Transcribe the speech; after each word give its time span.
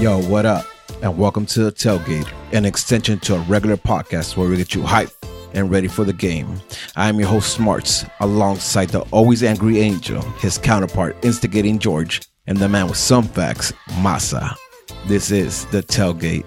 Yo, 0.00 0.20
what 0.22 0.44
up? 0.44 0.66
And 1.02 1.16
welcome 1.16 1.46
to 1.46 1.62
the 1.62 1.72
Tailgate, 1.72 2.28
an 2.52 2.64
extension 2.64 3.20
to 3.20 3.36
a 3.36 3.38
regular 3.42 3.76
podcast 3.76 4.36
where 4.36 4.48
we 4.48 4.56
get 4.56 4.74
you 4.74 4.82
hyped 4.82 5.14
and 5.54 5.70
ready 5.70 5.86
for 5.86 6.04
the 6.04 6.12
game. 6.12 6.60
I 6.96 7.08
am 7.08 7.20
your 7.20 7.28
host, 7.28 7.54
Smarts, 7.54 8.04
alongside 8.18 8.88
the 8.88 9.02
always 9.12 9.44
angry 9.44 9.78
Angel, 9.78 10.20
his 10.40 10.58
counterpart, 10.58 11.16
instigating 11.24 11.78
George, 11.78 12.22
and 12.48 12.58
the 12.58 12.68
man 12.68 12.88
with 12.88 12.96
some 12.96 13.22
facts, 13.22 13.72
Masa. 14.00 14.56
This 15.06 15.30
is 15.30 15.64
the 15.66 15.80
Tailgate. 15.80 16.44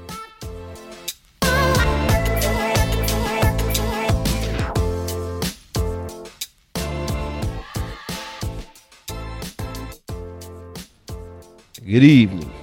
Good 11.85 12.03
evening. 12.03 12.56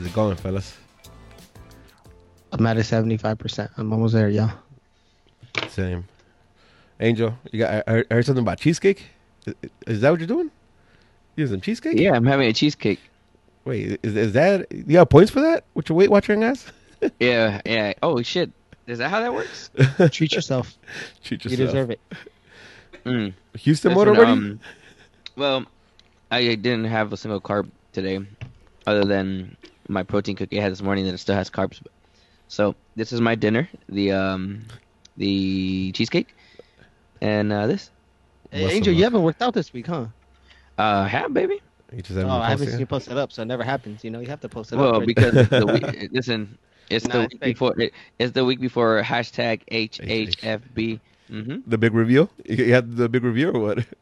How's 0.00 0.08
it 0.08 0.14
going, 0.14 0.34
fellas? 0.36 0.78
I'm 2.52 2.66
at 2.66 2.78
a 2.78 2.80
75%. 2.80 3.68
I'm 3.76 3.92
almost 3.92 4.14
there, 4.14 4.30
y'all. 4.30 4.50
Same. 5.68 6.06
Angel, 7.00 7.36
you 7.52 7.58
got? 7.58 7.84
I 7.86 7.98
I 7.98 8.14
heard 8.14 8.24
something 8.24 8.40
about 8.42 8.58
cheesecake. 8.58 9.04
Is- 9.46 9.54
Is 9.86 10.00
that 10.00 10.08
what 10.10 10.20
you're 10.20 10.26
doing? 10.26 10.50
You 11.36 11.46
some 11.48 11.60
cheesecake? 11.60 11.98
Yeah, 11.98 12.14
I'm 12.14 12.24
having 12.24 12.48
a 12.48 12.52
cheesecake. 12.54 12.98
Wait, 13.66 14.00
is, 14.02 14.16
is 14.16 14.32
that? 14.32 14.72
You 14.72 14.84
got 14.84 15.10
points 15.10 15.30
for 15.30 15.42
that? 15.42 15.64
With 15.74 15.90
your 15.90 15.96
Weight 15.98 16.10
Watching 16.10 16.44
ass? 16.44 16.64
Yeah, 17.20 17.60
yeah. 17.66 17.92
Oh 18.02 18.22
shit, 18.22 18.50
is 18.86 19.00
that 19.00 19.10
how 19.10 19.20
that 19.20 19.34
works? 19.34 19.68
Treat 20.12 20.32
yourself. 20.32 20.78
Treat 21.22 21.44
yourself. 21.44 21.58
You 21.60 21.66
deserve 21.66 21.90
it. 21.90 22.00
Mm. 23.04 23.34
Houston 23.58 23.92
Listen, 23.94 24.08
mode 24.08 24.16
already? 24.16 24.32
um, 24.32 24.60
well, 25.36 25.66
I 26.30 26.54
didn't 26.54 26.84
have 26.86 27.12
a 27.12 27.18
single 27.18 27.40
carb 27.40 27.68
today, 27.92 28.20
other 28.86 29.04
than 29.04 29.56
my 29.90 30.04
protein 30.04 30.36
cookie 30.36 30.58
I 30.60 30.62
had 30.62 30.72
this 30.72 30.82
morning 30.82 31.06
that 31.06 31.14
it 31.14 31.18
still 31.18 31.36
has 31.36 31.50
carbs. 31.50 31.82
So 32.48 32.74
this 32.96 33.12
is 33.12 33.20
my 33.20 33.34
dinner: 33.36 33.68
the 33.88 34.12
um, 34.12 34.66
the 35.16 35.92
cheesecake, 35.92 36.34
and 37.20 37.52
uh, 37.52 37.66
this. 37.66 37.90
Hey, 38.50 38.70
Angel, 38.70 38.94
you 38.94 39.04
haven't 39.04 39.22
worked 39.22 39.42
out 39.42 39.54
this 39.54 39.72
week, 39.72 39.86
huh? 39.86 40.06
Uh, 40.78 41.04
have 41.06 41.32
baby. 41.34 41.60
You 41.92 42.02
just 42.02 42.18
Oh, 42.22 42.28
haven't 42.28 42.40
I 42.40 42.50
haven't 42.50 42.68
posted 42.68 42.68
seen 42.68 42.80
you 42.80 42.86
post 42.86 43.08
it 43.10 43.16
up, 43.18 43.32
so 43.32 43.42
it 43.42 43.46
never 43.46 43.64
happens. 43.64 44.04
You 44.04 44.10
know, 44.10 44.20
you 44.20 44.28
have 44.28 44.40
to 44.40 44.48
post 44.48 44.72
it 44.72 44.80
up. 44.80 44.92
Well, 44.92 45.00
because 45.02 45.40
it's 45.40 45.54
the 45.56 45.66
week, 45.66 45.94
listen, 46.12 46.58
it's 46.90 47.08
Nah, 47.08 47.22
the 47.22 47.22
week 47.30 47.40
fake. 47.40 47.54
before. 47.54 47.74
It, 47.78 47.92
it's 48.18 48.32
the 48.32 48.44
week 48.44 48.60
before 48.60 49.02
hashtag 49.02 49.62
HHFB. 49.70 51.00
hmm 51.28 51.58
the 51.66 51.78
big 51.78 51.94
reveal. 51.94 52.30
You 52.46 52.64
you 52.66 52.72
had 52.72 52.96
the 52.96 53.08
big 53.08 53.24
reveal 53.24 53.56
or 53.56 53.60
what? 53.60 53.86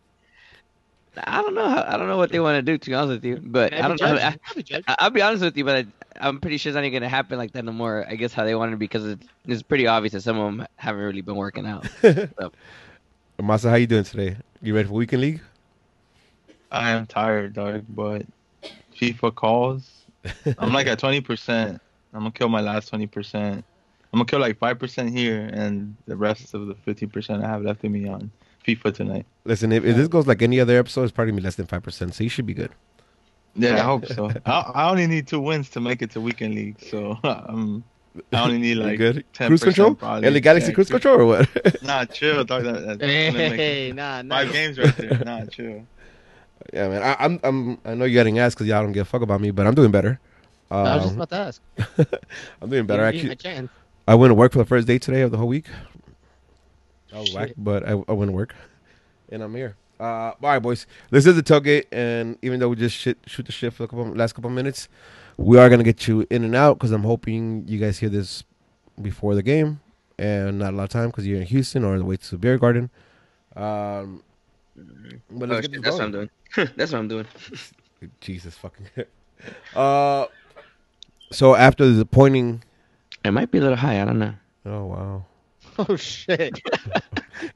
I 1.27 1.43
don't 1.43 1.55
know. 1.55 1.65
I 1.65 1.97
don't 1.97 2.09
know 2.09 2.17
what 2.17 2.31
they 2.31 2.41
want 2.41 2.57
to 2.57 2.63
do. 2.63 2.79
To 2.79 2.91
be 2.91 2.95
honest 2.95 3.11
with 3.11 3.25
you, 3.25 3.37
but 3.43 3.73
I 3.73 3.77
you 3.77 3.83
don't 3.83 4.01
know. 4.01 4.17
judged? 4.17 4.23
I, 4.23 4.31
Have 4.31 4.57
you 4.57 4.63
judged? 4.63 4.85
I- 4.89 4.97
I'll 5.01 5.11
be 5.11 5.23
honest 5.23 5.43
with 5.43 5.57
you, 5.57 5.65
but 5.65 5.77
I, 5.77 6.29
I'm 6.29 6.41
pretty 6.41 6.57
sure 6.59 6.71
it's 6.71 6.75
not 6.75 6.85
even 6.85 7.01
gonna 7.01 7.09
happen 7.09 7.39
like 7.39 7.53
that 7.53 7.65
no 7.65 7.73
more. 7.73 8.05
I 8.09 8.17
guess 8.17 8.33
how 8.33 8.45
they 8.45 8.55
want 8.55 8.73
it 8.73 8.79
because 8.79 9.05
it's, 9.05 9.27
it's 9.47 9.63
pretty 9.63 9.87
obvious 9.87 10.13
that 10.13 10.23
some 10.23 10.39
of 10.39 10.45
them 10.57 10.67
haven't 10.77 11.03
really 11.03 11.21
been 11.23 11.37
working 11.37 11.67
out. 11.67 11.85
Masa, 13.41 13.71
how 13.71 13.77
you 13.77 13.87
doing 13.87 14.05
today? 14.05 14.37
You 14.61 14.75
ready 14.75 14.89
for 14.89 14.95
weekend 14.95 15.23
league? 15.23 15.41
I 16.71 16.91
am 16.91 17.07
tired, 17.07 17.55
dog, 17.55 17.85
but 17.89 18.27
FIFA 18.95 19.35
calls. 19.35 19.91
I'm 20.59 20.73
like 20.73 20.87
at 20.87 21.01
20%. 21.01 21.81
I'm 22.13 22.21
gonna 22.21 22.31
kill 22.33 22.49
my 22.49 22.61
last 22.61 22.93
20%. 22.93 23.35
I'm 23.35 23.63
gonna 24.13 24.25
kill 24.25 24.41
like 24.41 24.59
5% 24.59 25.11
here 25.11 25.49
and 25.53 25.95
the 26.07 26.17
rest 26.17 26.55
of 26.55 26.67
the 26.67 26.75
50% 26.75 27.45
I 27.45 27.49
have 27.49 27.63
left 27.63 27.85
in 27.85 27.93
me 27.93 28.09
on 28.09 28.31
FIFA 28.77 28.95
tonight. 28.95 29.27
Listen, 29.45 29.73
if, 29.73 29.85
if 29.85 29.97
this 29.97 30.09
goes 30.09 30.27
like 30.27 30.43
any 30.43 30.61
other 30.61 30.79
episode, 30.79 31.05
it's 31.05 31.13
probably 31.13 31.33
gonna 31.33 31.41
be 31.41 31.45
less 31.45 31.55
than 31.57 31.67
five 31.67 31.83
percent, 31.83 32.15
so 32.15 32.23
you 32.25 32.31
should 32.31 32.47
be 32.47 32.55
good. 32.55 32.71
Yeah, 33.55 33.77
I 33.77 33.81
hope 33.81 34.07
so. 34.07 34.31
I, 34.47 34.73
I 34.75 34.91
only 34.91 35.07
need 35.07 35.27
two 35.27 35.41
wins 35.41 35.71
to 35.71 35.81
make 35.81 36.03
it 36.03 36.11
to 36.13 36.21
weekend 36.21 36.55
league, 36.55 36.81
so 36.81 37.19
um, 37.25 37.83
I 38.33 38.43
only 38.45 38.59
need 38.59 38.75
like 38.87 38.99
good? 38.99 39.25
10% 39.35 39.47
Cruise 39.49 39.63
control? 39.65 39.95
probably. 39.95 40.31
LA 40.31 40.39
Galaxy 40.41 40.71
Yeah, 40.71 40.75
cruise 40.75 40.89
control 40.91 41.21
or 41.21 41.27
what? 41.27 41.83
Nah, 41.83 42.05
chill, 42.05 42.45
dog. 42.45 42.65
That, 42.65 42.87
that's 42.87 42.99
gonna 42.99 43.57
Hey, 43.57 43.93
nah, 43.95 44.23
nah. 44.23 44.37
five 44.37 44.53
games 44.53 44.79
right 44.79 44.97
there. 44.97 45.19
Nah, 45.25 45.47
chill. 45.47 45.87
yeah, 46.73 46.89
man. 46.89 47.03
I, 47.03 47.17
I'm, 47.19 47.41
I'm, 47.43 47.79
I 47.85 47.95
know 47.95 48.05
you're 48.05 48.21
getting 48.23 48.39
asked 48.39 48.57
because 48.57 48.67
y'all 48.69 48.83
don't 48.83 48.93
give 48.93 49.03
a 49.03 49.11
fuck 49.11 49.23
about 49.23 49.41
me, 49.41 49.51
but 49.51 49.67
I'm 49.67 49.75
doing 49.75 49.91
better. 49.91 50.21
I 50.71 50.97
was 50.97 51.05
just 51.05 51.15
Um, 51.15 51.21
about 51.23 51.31
to 51.31 51.37
ask. 51.37 51.63
I'm 52.61 52.69
doing 52.71 52.87
better. 52.87 53.05
You 53.07 53.13
gave 53.13 53.25
me 53.25 53.31
Actually, 53.31 53.33
a 53.33 53.37
chance. 53.37 53.71
I 54.07 54.15
went 54.15 54.31
to 54.31 54.35
work 54.35 54.53
for 54.53 54.59
the 54.59 54.65
first 54.65 54.87
day 54.87 54.99
today 54.99 55.23
of 55.23 55.31
the 55.31 55.39
whole 55.39 55.49
week. 55.49 55.67
I 57.13 57.21
was 57.21 57.33
whack, 57.35 57.53
but 57.57 57.85
I, 57.87 57.93
I 57.93 58.13
went 58.13 58.29
to 58.31 58.33
work, 58.33 58.55
and 59.31 59.43
I'm 59.43 59.55
here. 59.55 59.77
Uh, 60.01 60.05
all 60.31 60.35
right, 60.43 60.59
boys. 60.61 60.87
This 61.11 61.27
is 61.27 61.35
the 61.35 61.43
tailgate, 61.43 61.87
and 61.91 62.39
even 62.43 62.61
though 62.61 62.69
we 62.69 62.77
just 62.77 62.97
shit, 62.97 63.19
shoot 63.27 63.47
the 63.47 63.53
shit 63.53 63.73
for 63.73 63.83
the 63.85 63.89
couple, 63.89 64.07
last 64.15 64.35
couple 64.35 64.51
minutes, 64.51 64.89
we 65.37 65.59
are 65.59 65.69
gonna 65.69 65.83
get 65.85 66.07
you 66.07 66.27
in 66.31 66.45
and 66.45 66.55
out 66.55 66.75
because 66.79 66.93
I'm 66.93 67.03
hoping 67.05 67.67
you 67.67 67.79
guys 67.79 67.99
hear 67.99 68.09
this 68.09 68.45
before 69.01 69.35
the 69.35 69.43
game, 69.43 69.81
and 70.19 70.59
not 70.59 70.73
a 70.73 70.77
lot 70.77 70.85
of 70.85 70.89
time 70.91 71.09
because 71.09 71.27
you're 71.27 71.41
in 71.41 71.47
Houston 71.47 71.85
or 71.85 71.93
on 71.95 71.99
the 71.99 72.05
way 72.05 72.17
to 72.17 72.31
the 72.31 72.39
beer 72.39 72.59
garden. 72.59 72.91
Um, 73.57 74.23
but 75.31 75.51
Oh, 75.51 75.55
let's 75.55 75.67
shit, 75.67 75.73
get 75.73 75.83
that's 75.83 75.97
what. 75.97 76.05
I'm 76.05 76.13
doing. 76.13 76.31
that's 76.77 76.93
what 76.93 76.99
I'm 76.99 77.09
doing. 77.09 77.27
Jesus 78.21 78.55
fucking. 78.55 78.87
uh, 79.75 80.27
so 81.33 81.57
after 81.57 81.89
the 81.91 82.07
pointing, 82.07 82.63
It 83.25 83.33
might 83.33 83.51
be 83.51 83.59
a 83.59 83.61
little 83.63 83.77
high. 83.77 84.01
I 84.01 84.05
don't 84.05 84.19
know. 84.21 84.35
oh 84.67 84.85
wow, 84.85 85.25
Oh 85.89 85.95
shit! 85.97 86.61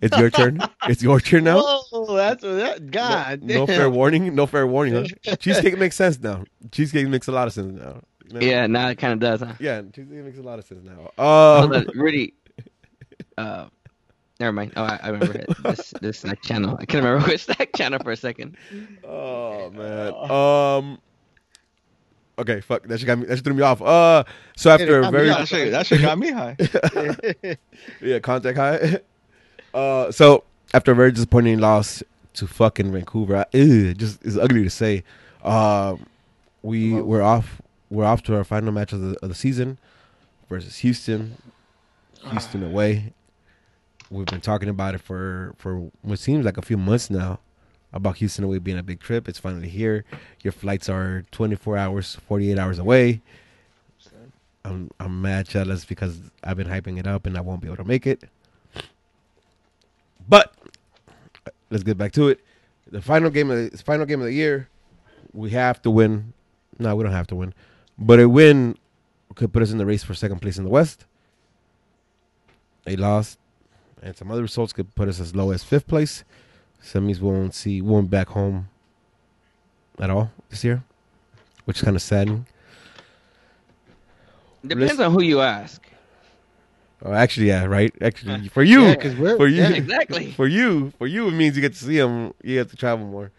it's 0.00 0.16
your 0.16 0.30
turn. 0.30 0.60
it's 0.88 1.02
your 1.02 1.18
turn 1.20 1.42
now. 1.44 1.60
Oh, 1.60 2.14
that's 2.14 2.44
what 2.44 2.52
that. 2.56 2.90
God 2.92 3.42
no, 3.42 3.54
no 3.54 3.66
fair 3.66 3.90
warning. 3.90 4.32
No 4.34 4.46
fair 4.46 4.64
warning. 4.66 5.08
Huh? 5.26 5.36
Cheesecake 5.40 5.76
makes 5.76 5.96
sense 5.96 6.20
now. 6.20 6.44
Cheesecake 6.70 7.08
makes 7.08 7.26
a 7.26 7.32
lot 7.32 7.48
of 7.48 7.52
sense 7.52 7.72
now. 7.80 8.00
You 8.28 8.34
know? 8.34 8.40
Yeah, 8.46 8.66
now 8.68 8.88
it 8.88 8.98
kind 8.98 9.12
of 9.12 9.18
does. 9.18 9.40
Huh? 9.40 9.54
Yeah, 9.58 9.82
cheesecake 9.82 10.24
makes 10.24 10.38
a 10.38 10.42
lot 10.42 10.60
of 10.60 10.64
sense 10.64 10.84
now. 10.84 11.10
Oh, 11.18 11.64
Um, 11.74 11.86
really. 11.94 12.34
Uh, 13.38 13.66
never 14.38 14.52
mind. 14.52 14.72
Oh, 14.76 14.82
I, 14.84 15.00
I 15.02 15.08
remember 15.08 15.38
it. 15.38 15.48
this 15.64 15.94
this 16.02 16.18
snack 16.20 16.42
channel. 16.42 16.76
I 16.78 16.84
can't 16.84 17.02
remember 17.02 17.26
which 17.26 17.44
snack 17.46 17.70
channel 17.74 17.98
for 18.04 18.12
a 18.12 18.16
second. 18.16 18.56
oh 19.04 19.70
man. 19.70 20.12
Um. 20.30 20.98
Okay, 22.38 22.60
fuck. 22.60 22.84
That 22.84 22.98
shit 22.98 23.06
got 23.06 23.18
me. 23.18 23.26
That 23.26 23.36
shit 23.36 23.44
threw 23.44 23.54
me 23.54 23.62
off. 23.62 23.82
Uh. 23.82 24.24
So 24.56 24.70
after 24.70 25.00
a 25.00 25.10
very. 25.10 25.28
That 25.28 25.46
shit, 25.46 25.70
that 25.70 25.86
shit 25.86 26.00
got 26.00 26.18
me 26.18 26.30
high. 26.30 26.56
yeah 28.00 28.18
contact 28.20 28.58
high. 28.58 29.00
Uh. 29.74 30.12
So 30.12 30.44
after 30.74 30.92
a 30.92 30.94
very 30.94 31.12
disappointing 31.12 31.58
loss 31.58 32.02
to 32.34 32.46
fucking 32.46 32.92
Vancouver, 32.92 33.38
I, 33.38 33.56
ew, 33.56 33.94
just 33.94 34.22
is 34.22 34.36
ugly 34.36 34.64
to 34.64 34.70
say. 34.70 35.02
Um. 35.42 36.06
We 36.62 37.00
we're 37.00 37.22
off. 37.22 37.62
We're 37.88 38.04
off 38.04 38.22
to 38.24 38.36
our 38.36 38.44
final 38.44 38.70
match 38.70 38.92
of 38.92 39.00
the 39.00 39.16
of 39.22 39.30
the 39.30 39.34
season 39.34 39.78
versus 40.48 40.78
Houston. 40.78 41.36
Houston 42.30 42.62
away. 42.62 43.14
We've 44.10 44.26
been 44.26 44.42
talking 44.42 44.68
about 44.68 44.94
it 44.94 45.00
for 45.00 45.54
for 45.56 45.90
what 46.02 46.18
seems 46.18 46.44
like 46.44 46.58
a 46.58 46.62
few 46.62 46.76
months 46.76 47.08
now 47.08 47.40
about 47.92 48.16
Houston 48.18 48.44
away 48.44 48.58
being 48.58 48.78
a 48.78 48.82
big 48.82 49.00
trip. 49.00 49.28
It's 49.28 49.38
finally 49.38 49.68
here. 49.68 50.04
Your 50.42 50.52
flights 50.52 50.88
are 50.88 51.24
24 51.30 51.76
hours, 51.76 52.16
48 52.26 52.58
hours 52.58 52.78
away. 52.78 53.20
I'm 54.64 54.90
I'm 55.00 55.20
mad 55.20 55.48
jealous 55.48 55.84
because 55.84 56.20
I've 56.44 56.56
been 56.56 56.68
hyping 56.68 56.98
it 56.98 57.06
up 57.06 57.26
and 57.26 57.36
I 57.36 57.40
won't 57.40 57.60
be 57.60 57.66
able 57.66 57.78
to 57.78 57.84
make 57.84 58.06
it. 58.06 58.22
But 60.28 60.54
let's 61.70 61.82
get 61.82 61.98
back 61.98 62.12
to 62.12 62.28
it. 62.28 62.40
The 62.90 63.02
final 63.02 63.30
game 63.30 63.50
of 63.50 63.70
the 63.70 63.78
final 63.78 64.06
game 64.06 64.20
of 64.20 64.26
the 64.26 64.32
year, 64.32 64.68
we 65.32 65.50
have 65.50 65.82
to 65.82 65.90
win. 65.90 66.32
No, 66.78 66.94
we 66.94 67.02
don't 67.02 67.12
have 67.12 67.26
to 67.28 67.36
win, 67.36 67.54
but 67.98 68.20
a 68.20 68.28
win 68.28 68.76
could 69.34 69.52
put 69.52 69.62
us 69.62 69.72
in 69.72 69.78
the 69.78 69.86
race 69.86 70.04
for 70.04 70.14
second 70.14 70.40
place 70.40 70.58
in 70.58 70.64
the 70.64 70.70
West. 70.70 71.06
A 72.86 72.96
loss 72.96 73.36
and 74.02 74.16
some 74.16 74.30
other 74.30 74.42
results 74.42 74.72
could 74.72 74.94
put 74.94 75.08
us 75.08 75.20
as 75.20 75.34
low 75.34 75.50
as 75.50 75.64
fifth 75.64 75.86
place. 75.86 76.24
So 76.82 76.98
that 76.98 77.04
means 77.06 77.20
we 77.20 77.28
won't 77.30 77.54
see 77.54 77.80
we 77.80 77.88
won't 77.88 78.10
be 78.10 78.16
back 78.16 78.28
home 78.28 78.68
at 79.98 80.10
all 80.10 80.30
this 80.50 80.64
year, 80.64 80.82
which 81.64 81.78
is 81.78 81.82
kind 81.84 81.96
of 81.96 82.02
saddening. 82.02 82.46
Depends 84.66 85.00
on 85.00 85.12
who 85.12 85.22
you 85.22 85.40
ask. 85.40 85.82
Oh, 87.04 87.12
actually, 87.12 87.48
yeah, 87.48 87.64
right. 87.64 87.92
Actually, 88.00 88.48
for 88.56 88.62
you, 88.62 88.82
Yeah, 88.82 88.94
'cause 88.94 89.16
we're- 89.16 89.36
for 89.36 89.48
you, 89.48 89.62
yeah, 89.62 89.70
exactly. 89.70 90.30
For 90.32 90.46
you, 90.46 90.92
for 90.98 91.06
you, 91.08 91.26
it 91.28 91.32
means 91.32 91.56
you 91.56 91.62
get 91.62 91.72
to 91.72 91.78
see 91.84 91.98
them. 91.98 92.32
You 92.44 92.58
have 92.58 92.70
to 92.70 92.76
travel 92.76 93.04
more. 93.06 93.32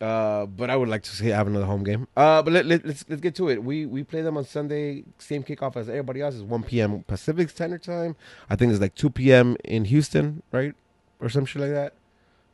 Uh, 0.00 0.46
but 0.46 0.68
I 0.68 0.74
would 0.74 0.88
like 0.88 1.04
to 1.04 1.10
see 1.10 1.28
have 1.28 1.46
another 1.46 1.66
home 1.66 1.84
game. 1.84 2.08
Uh, 2.16 2.42
but 2.42 2.52
let, 2.52 2.66
let, 2.66 2.84
let's 2.84 3.04
let's 3.08 3.22
get 3.22 3.36
to 3.36 3.48
it. 3.50 3.62
We 3.62 3.86
we 3.86 4.02
play 4.02 4.22
them 4.22 4.36
on 4.36 4.44
Sunday, 4.44 5.04
same 5.18 5.44
kickoff 5.44 5.76
as 5.76 5.88
everybody 5.88 6.20
else. 6.20 6.34
Is 6.34 6.42
one 6.42 6.64
p.m. 6.64 7.04
Pacific 7.06 7.48
Standard 7.50 7.84
Time. 7.84 8.16
I 8.50 8.56
think 8.56 8.72
it's 8.72 8.80
like 8.80 8.96
two 8.96 9.10
p.m. 9.10 9.56
in 9.64 9.84
Houston, 9.84 10.42
right, 10.50 10.74
or 11.20 11.28
some 11.28 11.46
shit 11.46 11.62
like 11.62 11.70
that. 11.70 11.94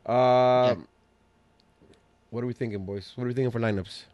Um, 0.09 0.89
what 2.31 2.45
are 2.45 2.47
we 2.47 2.55
thinking, 2.55 2.85
boys? 2.87 3.13
What 3.17 3.25
are 3.25 3.29
we 3.29 3.35
thinking 3.35 3.51
for 3.53 3.61
lineups? 3.61 4.05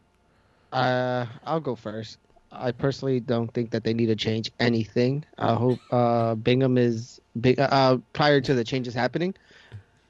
Uh, 0.73 1.27
I'll 1.45 1.61
go 1.61 1.77
first. 1.77 2.19
I 2.53 2.73
personally 2.73 3.21
don't 3.21 3.53
think 3.53 3.71
that 3.73 3.85
they 3.85 3.95
need 3.95 4.07
to 4.07 4.17
change 4.17 4.51
anything. 4.61 5.25
I 5.39 5.55
hope 5.55 5.81
uh, 5.91 6.35
Bingham 6.35 6.79
is 6.79 7.21
big. 7.41 7.59
Uh, 7.61 7.99
prior 8.13 8.41
to 8.41 8.55
the 8.55 8.65
changes 8.65 8.95
happening, 8.95 9.35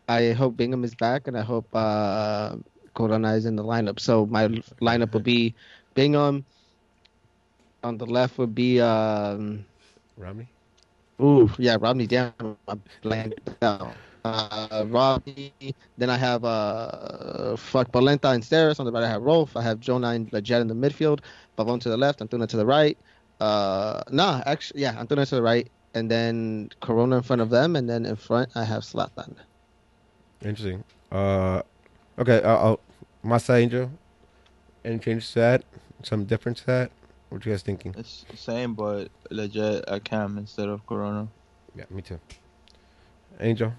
I 0.09 0.33
hope 0.33 0.57
Bingham 0.57 0.85
is 0.85 0.95
back, 0.95 1.27
and 1.29 1.37
I 1.39 1.43
hope 1.43 1.67
uh, 1.75 2.57
Corona 2.95 3.35
is 3.35 3.47
in 3.47 3.57
the 3.57 3.65
lineup. 3.65 4.01
So 4.01 4.27
my 4.27 4.49
lineup 4.81 5.13
will 5.13 5.21
be 5.21 5.55
Bingham, 5.95 6.45
On 7.83 7.99
the 7.99 8.07
left 8.07 8.39
would 8.39 8.55
be 8.55 8.81
um. 8.81 9.65
Romney. 10.17 10.49
Ooh, 11.21 11.51
yeah, 11.59 11.77
Romney. 11.81 12.07
Damn, 12.07 12.57
I 12.69 12.75
blanked 13.03 13.51
out. 13.63 13.95
Uh, 14.25 14.87
Rodney. 14.89 15.53
Then 15.99 16.09
I 16.09 16.17
have 16.17 16.45
uh, 16.45 17.57
fuck 17.57 17.93
Polenta 17.93 18.31
and 18.31 18.43
Steres 18.43 18.81
on 18.81 18.87
the 18.87 18.93
right. 18.93 19.05
I 19.05 19.09
have 19.09 19.23
Rolf. 19.23 19.55
I 19.57 19.63
have 19.63 19.81
Jonah 19.81 20.11
and 20.11 20.31
Lletget 20.31 20.63
in 20.63 20.69
the 20.69 20.75
midfield. 20.75 21.21
Pavon 21.59 21.79
to 21.83 21.91
the 21.91 21.97
left. 21.97 22.21
Antuna 22.21 22.49
to 22.49 22.57
the 22.57 22.65
right. 22.65 22.97
Uh, 23.41 24.03
nah, 24.11 24.43
actually, 24.47 24.81
yeah, 24.81 24.95
Antuna 24.95 25.29
to 25.29 25.35
the 25.35 25.43
right, 25.43 25.69
and 25.95 26.11
then 26.11 26.71
Corona 26.81 27.17
in 27.17 27.23
front 27.23 27.43
of 27.43 27.51
them, 27.51 27.77
and 27.77 27.89
then 27.89 28.07
in 28.07 28.17
front 28.17 28.49
I 28.55 28.65
have 28.65 28.83
Zlatan. 28.83 29.35
Interesting. 30.43 30.83
Uh, 31.13 31.61
okay. 32.19 32.43
I'll, 32.43 32.59
I'll 32.59 32.81
Masa 33.25 33.61
Angel. 33.61 33.91
Any 34.85 34.99
changes 34.99 35.31
to 35.33 35.39
that? 35.41 35.65
Some 36.03 36.25
difference 36.25 36.61
to 36.61 36.67
that? 36.67 36.91
What 37.29 37.45
you 37.45 37.53
guys 37.53 37.63
thinking? 37.63 37.95
It's 37.99 38.25
the 38.31 38.37
same, 38.37 38.75
but 38.75 39.09
legit 39.31 39.85
at 39.89 40.05
Cam 40.05 40.39
instead 40.39 40.69
of 40.69 40.87
Corona. 40.87 41.29
Yeah, 41.75 41.85
me 41.91 42.01
too. 42.01 42.21
Angel. 43.41 43.73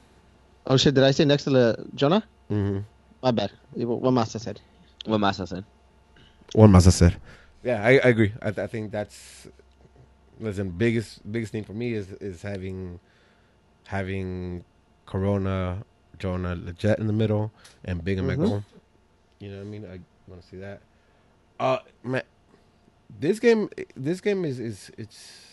Oh 0.68 0.78
shit! 0.78 0.94
Did 0.96 1.04
I 1.04 1.12
say 1.12 1.26
next 1.26 1.44
to 1.46 1.50
the 1.52 1.86
Jonah? 1.96 2.24
Mm-hmm. 2.52 2.80
My 3.24 3.32
bad. 3.32 3.52
What 3.74 4.14
Masa 4.14 4.40
said. 4.40 4.62
What 5.06 5.20
Massa 5.20 5.46
said. 5.48 5.64
What 6.54 6.70
Masa 6.70 6.92
said. 6.92 7.16
Yeah, 7.64 7.84
I, 7.84 7.92
I 7.94 8.10
agree. 8.10 8.34
I, 8.42 8.50
I 8.50 8.68
think 8.68 8.92
that's 8.92 9.48
listen. 10.40 10.70
Biggest 10.72 11.20
biggest 11.32 11.52
thing 11.52 11.64
for 11.64 11.74
me 11.74 11.94
is 11.94 12.12
is 12.14 12.42
having 12.42 13.00
having 13.88 14.64
Corona, 15.06 15.84
Jonah, 16.20 16.56
Lletget 16.56 17.00
in 17.00 17.08
the 17.08 17.14
middle, 17.14 17.52
and 17.84 18.04
Big 18.04 18.18
and 18.18 18.28
Mhm. 18.30 18.38
goal. 18.38 18.64
You 19.40 19.50
know 19.52 19.58
what 19.58 19.62
I 19.68 19.70
mean? 19.70 19.86
I 19.86 20.00
want 20.28 20.42
to 20.42 20.48
see 20.48 20.58
that. 20.58 20.82
Uh, 21.60 21.80
man, 22.04 22.24
this 23.20 23.40
game, 23.40 23.70
this 23.96 24.22
game 24.22 24.46
is 24.46 24.60
is 24.60 24.92
it's 24.98 25.44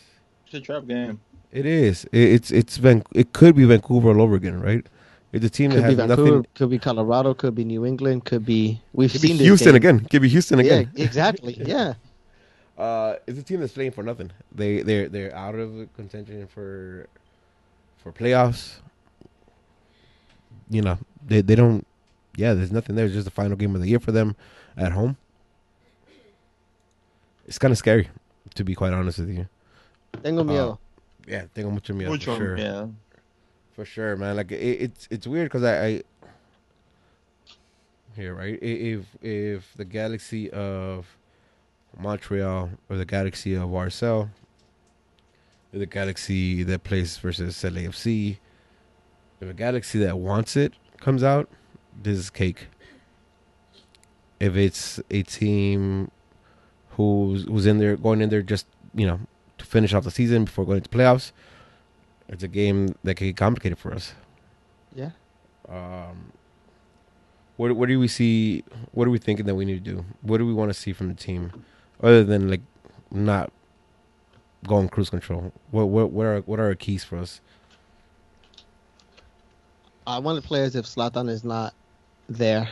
It's 0.47 0.55
a 0.55 0.61
trap 0.61 0.87
game. 0.87 1.21
it 1.51 1.67
is 1.67 2.05
it, 2.13 2.19
it's 2.37 2.51
it's 2.51 2.77
Van 2.79 3.03
it 3.15 3.33
could 3.33 3.55
be 3.57 3.65
Vancouver 3.65 4.11
all 4.11 4.23
over 4.23 4.35
again, 4.35 4.61
right? 4.61 4.87
It's 5.33 5.45
a 5.47 5.51
team 5.51 5.71
that 5.71 5.77
Could 5.77 5.83
be 5.83 5.89
has 5.89 5.97
Vancouver. 6.09 6.25
nothing. 6.37 6.47
Could 6.55 6.71
be 6.71 6.79
Colorado. 6.79 7.33
Could 7.35 7.55
be 7.55 7.65
New 7.65 7.87
England. 7.87 8.25
Could 8.27 8.45
be. 8.45 8.81
We've 8.93 9.11
Could 9.11 9.23
seen 9.23 9.39
this 9.39 9.47
Houston 9.47 9.75
again. 9.75 10.01
Could 10.11 10.21
be 10.23 10.29
Houston 10.29 10.59
again. 10.59 10.73
Yeah, 10.83 10.89
again. 10.93 11.07
exactly. 11.07 11.55
Yeah. 11.67 11.95
Uh, 12.77 13.17
it's 13.27 13.39
a 13.39 13.43
team 13.43 13.61
that's 13.61 13.73
playing 13.75 13.93
for 13.93 14.03
nothing. 14.03 14.31
They 14.51 14.83
they're 14.83 15.09
they're 15.09 15.35
out 15.37 15.55
of 15.55 15.89
contention 15.95 16.47
for 16.49 17.07
for 17.99 18.13
playoffs. 18.13 18.81
You 20.71 20.83
know, 20.83 20.99
they 21.27 21.43
they 21.43 21.55
don't. 21.55 21.87
Yeah, 22.37 22.55
there's 22.55 22.73
nothing 22.73 22.97
there. 22.97 23.05
It's 23.05 23.15
just 23.15 23.27
the 23.27 23.31
final 23.31 23.57
game 23.57 23.75
of 23.75 23.83
the 23.83 23.89
year 23.89 24.01
for 24.01 24.11
them 24.11 24.37
at 24.77 24.93
home. 24.93 25.17
It's 27.47 27.59
kind 27.59 27.73
of 27.73 27.79
scary, 27.79 28.09
to 28.55 28.65
be 28.65 28.75
quite 28.75 28.93
honest 28.93 29.19
with 29.19 29.29
you. 29.31 29.47
Tengo 30.23 30.43
miedo. 30.43 30.79
Yeah, 31.27 31.45
tengo 31.55 31.71
mucho 31.71 31.93
miedo 31.93 32.11
Which 32.11 32.25
for 32.25 32.37
sure. 32.37 32.59
Yeah. 32.59 32.87
For 33.75 33.85
sure, 33.85 34.17
man. 34.17 34.37
Like 34.37 34.53
it, 34.53 34.57
it's 34.57 35.09
it's 35.11 35.27
weird 35.27 35.47
because 35.47 35.65
I, 35.65 35.87
I 35.87 36.03
here 38.15 38.35
right. 38.35 38.59
If 38.63 39.07
if 39.23 39.73
the 39.75 39.85
galaxy 39.85 40.51
of 40.51 41.07
Montreal 41.99 42.71
or 42.89 42.97
the 42.97 43.07
galaxy 43.07 43.55
of 43.55 43.71
or 43.73 44.29
the 45.73 45.87
galaxy 45.87 46.63
that 46.65 46.85
plays 46.85 47.17
versus 47.17 47.57
LAFC, 47.63 48.37
if 49.41 49.49
a 49.49 49.55
galaxy 49.55 49.99
that 50.01 50.19
wants 50.19 50.57
it 50.57 50.75
comes 51.01 51.23
out, 51.23 51.49
this 52.03 52.19
is 52.19 52.31
cake. 52.31 52.67
If 54.39 54.57
it's 54.57 55.01
a 55.11 55.23
team 55.23 56.11
who's 56.91 57.45
who's 57.45 57.65
in 57.65 57.79
there 57.79 57.97
going 57.97 58.21
in 58.21 58.29
there 58.29 58.43
just 58.43 58.67
you 58.95 59.07
know 59.07 59.21
to 59.57 59.65
finish 59.65 59.95
off 59.95 60.05
the 60.05 60.11
season 60.11 60.45
before 60.45 60.67
going 60.67 60.83
to 60.83 60.91
playoffs, 60.91 61.33
it's 62.33 62.43
a 62.43 62.49
game 62.49 62.95
that 63.05 63.15
can 63.17 63.29
get 63.29 63.37
complicated 63.37 63.79
for 63.79 63.93
us. 63.93 64.15
Yeah. 64.95 65.11
Um, 65.69 66.33
what 67.57 67.77
what 67.77 67.89
do 67.89 68.01
we 68.01 68.09
see? 68.09 68.65
What 68.93 69.07
are 69.07 69.11
we 69.11 69.19
thinking 69.19 69.47
that 69.47 69.55
we 69.55 69.67
need 69.67 69.85
to 69.85 69.91
do? 69.93 70.05
What 70.23 70.39
do 70.39 70.47
we 70.47 70.55
want 70.55 70.71
to 70.71 70.75
see 70.75 70.93
from 70.93 71.09
the 71.09 71.15
team, 71.15 71.53
other 72.03 72.25
than 72.25 72.49
like 72.49 72.63
not 73.11 73.53
going 74.67 74.89
cruise 74.89 75.11
control? 75.11 75.53
What 75.71 75.87
what 75.87 76.11
what 76.11 76.27
are 76.27 76.41
what 76.41 76.59
are 76.59 76.67
our 76.67 76.75
keys 76.75 77.05
for 77.05 77.19
us? 77.19 77.41
I 80.07 80.19
want 80.19 80.43
to 80.43 80.47
play 80.47 80.63
as 80.63 80.75
if 80.75 80.87
Zlatan 80.87 81.29
is 81.29 81.45
not 81.45 81.75
there. 82.29 82.69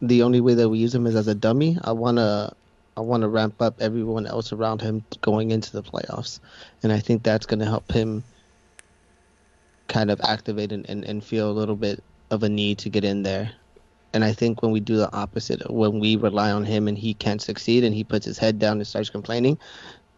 The 0.00 0.22
only 0.22 0.40
way 0.40 0.54
that 0.54 0.68
we 0.68 0.78
use 0.78 0.94
him 0.94 1.06
is 1.06 1.14
as 1.14 1.28
a 1.28 1.34
dummy. 1.34 1.78
I 1.84 1.92
want 1.92 2.18
to. 2.18 2.52
I 2.96 3.00
want 3.00 3.22
to 3.22 3.28
ramp 3.28 3.60
up 3.60 3.80
everyone 3.80 4.24
else 4.24 4.52
around 4.52 4.80
him 4.80 5.04
going 5.20 5.50
into 5.50 5.72
the 5.72 5.82
playoffs, 5.82 6.38
and 6.80 6.92
I 6.92 7.00
think 7.00 7.24
that's 7.24 7.44
going 7.44 7.58
to 7.58 7.66
help 7.66 7.90
him 7.90 8.22
kind 9.88 10.10
of 10.10 10.20
activate 10.22 10.72
and, 10.72 10.88
and, 10.88 11.04
and 11.04 11.24
feel 11.24 11.50
a 11.50 11.52
little 11.52 11.76
bit 11.76 12.02
of 12.30 12.42
a 12.42 12.48
need 12.48 12.78
to 12.78 12.88
get 12.88 13.04
in 13.04 13.22
there. 13.22 13.50
And 14.12 14.24
I 14.24 14.32
think 14.32 14.62
when 14.62 14.70
we 14.70 14.80
do 14.80 14.96
the 14.96 15.12
opposite, 15.12 15.68
when 15.70 15.98
we 15.98 16.16
rely 16.16 16.52
on 16.52 16.64
him 16.64 16.86
and 16.86 16.96
he 16.96 17.14
can't 17.14 17.42
succeed 17.42 17.82
and 17.82 17.94
he 17.94 18.04
puts 18.04 18.24
his 18.24 18.38
head 18.38 18.58
down 18.58 18.76
and 18.76 18.86
starts 18.86 19.10
complaining, 19.10 19.58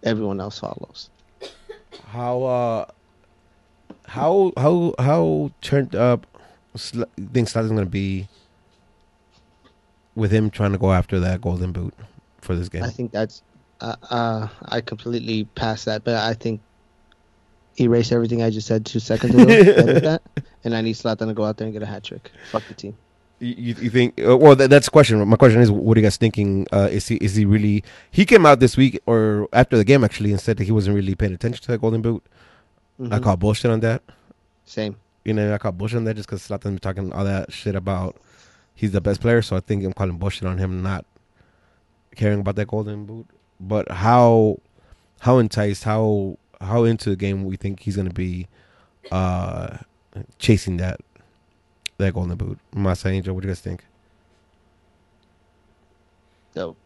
everyone 0.02 0.40
else 0.40 0.58
follows. 0.58 1.08
How 2.08 2.42
uh, 2.42 2.84
how 4.06 4.52
how 4.56 4.94
how 4.98 5.50
turned 5.62 5.94
up? 5.94 6.26
Sl- 6.74 7.04
think 7.32 7.48
Slavin's 7.48 7.72
gonna 7.72 7.86
be 7.86 8.28
with 10.14 10.30
him 10.30 10.50
trying 10.50 10.72
to 10.72 10.78
go 10.78 10.92
after 10.92 11.18
that 11.20 11.40
golden 11.40 11.72
boot 11.72 11.94
for 12.40 12.54
this 12.54 12.68
game. 12.68 12.82
I 12.82 12.90
think 12.90 13.12
that's 13.12 13.42
uh, 13.80 13.96
uh, 14.10 14.48
I 14.66 14.80
completely 14.80 15.44
passed 15.54 15.86
that, 15.86 16.04
but 16.04 16.14
I 16.14 16.34
think 16.34 16.60
erase 17.78 18.12
everything 18.12 18.42
I 18.42 18.50
just 18.50 18.66
said 18.66 18.86
two 18.86 19.00
seconds 19.00 19.34
ago. 19.34 19.50
edit 19.50 20.02
that, 20.04 20.22
and 20.64 20.74
I 20.74 20.80
need 20.80 20.94
Zlatan 20.96 21.26
to 21.28 21.34
go 21.34 21.44
out 21.44 21.56
there 21.56 21.66
and 21.66 21.72
get 21.72 21.82
a 21.82 21.86
hat 21.86 22.04
trick. 22.04 22.30
Fuck 22.50 22.62
the 22.68 22.74
team. 22.74 22.96
You, 23.38 23.74
you 23.78 23.90
think? 23.90 24.18
Uh, 24.18 24.36
well, 24.36 24.56
that, 24.56 24.70
that's 24.70 24.86
the 24.86 24.90
question. 24.90 25.26
My 25.28 25.36
question 25.36 25.60
is, 25.60 25.70
what 25.70 25.96
are 25.96 26.00
you 26.00 26.06
guys 26.06 26.16
thinking? 26.16 26.66
Uh, 26.72 26.88
is 26.90 27.06
he 27.08 27.16
is 27.16 27.34
he 27.36 27.44
really? 27.44 27.84
He 28.10 28.24
came 28.24 28.46
out 28.46 28.60
this 28.60 28.76
week 28.78 28.98
or 29.06 29.46
after 29.52 29.76
the 29.76 29.84
game 29.84 30.04
actually 30.04 30.30
and 30.32 30.40
said 30.40 30.56
that 30.56 30.64
he 30.64 30.72
wasn't 30.72 30.96
really 30.96 31.14
paying 31.14 31.34
attention 31.34 31.62
to 31.64 31.72
that 31.72 31.80
golden 31.82 32.00
boot. 32.00 32.24
I 32.98 33.02
Mhm. 33.02 33.22
call 33.22 33.36
bullshit 33.36 33.70
on 33.70 33.80
that. 33.80 34.02
Same. 34.64 34.96
You 35.26 35.34
know, 35.34 35.52
I 35.52 35.58
call 35.58 35.72
bullshit 35.72 35.98
on 35.98 36.04
that 36.04 36.14
just 36.16 36.28
because 36.28 36.48
Zlatan 36.48 36.62
been 36.62 36.78
talking 36.78 37.12
all 37.12 37.24
that 37.24 37.52
shit 37.52 37.74
about 37.74 38.16
he's 38.74 38.92
the 38.92 39.02
best 39.02 39.20
player. 39.20 39.42
So 39.42 39.54
I 39.54 39.60
think 39.60 39.84
I'm 39.84 39.92
calling 39.92 40.16
bullshit 40.16 40.44
on 40.44 40.56
him 40.56 40.82
not 40.82 41.04
caring 42.14 42.40
about 42.40 42.56
that 42.56 42.68
golden 42.68 43.04
boot. 43.04 43.26
But 43.60 43.90
how 43.90 44.60
how 45.20 45.36
enticed, 45.38 45.84
how 45.84 46.38
how 46.60 46.84
into 46.84 47.10
the 47.10 47.16
game 47.16 47.44
we 47.44 47.56
think 47.56 47.80
he's 47.80 47.96
gonna 47.96 48.10
be 48.10 48.46
uh 49.10 49.78
chasing 50.38 50.76
that 50.78 51.00
that 51.98 52.14
golden 52.14 52.36
boot. 52.36 52.58
Masa 52.74 53.10
Angel, 53.10 53.34
what 53.34 53.42
do 53.42 53.48
you 53.48 53.54
guys 53.54 53.60
think? 53.60 53.84
So 56.54 56.76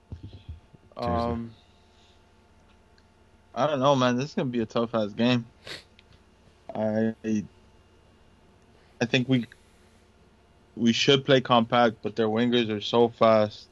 Um, 0.96 1.52
I 3.54 3.66
don't 3.66 3.80
know, 3.80 3.96
man. 3.96 4.16
This 4.16 4.26
is 4.30 4.34
gonna 4.34 4.50
be 4.50 4.60
a 4.60 4.66
tough 4.66 4.94
ass 4.94 5.12
game. 5.12 5.46
I 6.74 7.14
I 9.00 9.06
think 9.06 9.28
we 9.28 9.46
we 10.76 10.92
should 10.92 11.24
play 11.24 11.40
compact, 11.40 11.96
but 12.02 12.16
their 12.16 12.28
wingers 12.28 12.70
are 12.70 12.80
so 12.80 13.08
fast. 13.08 13.68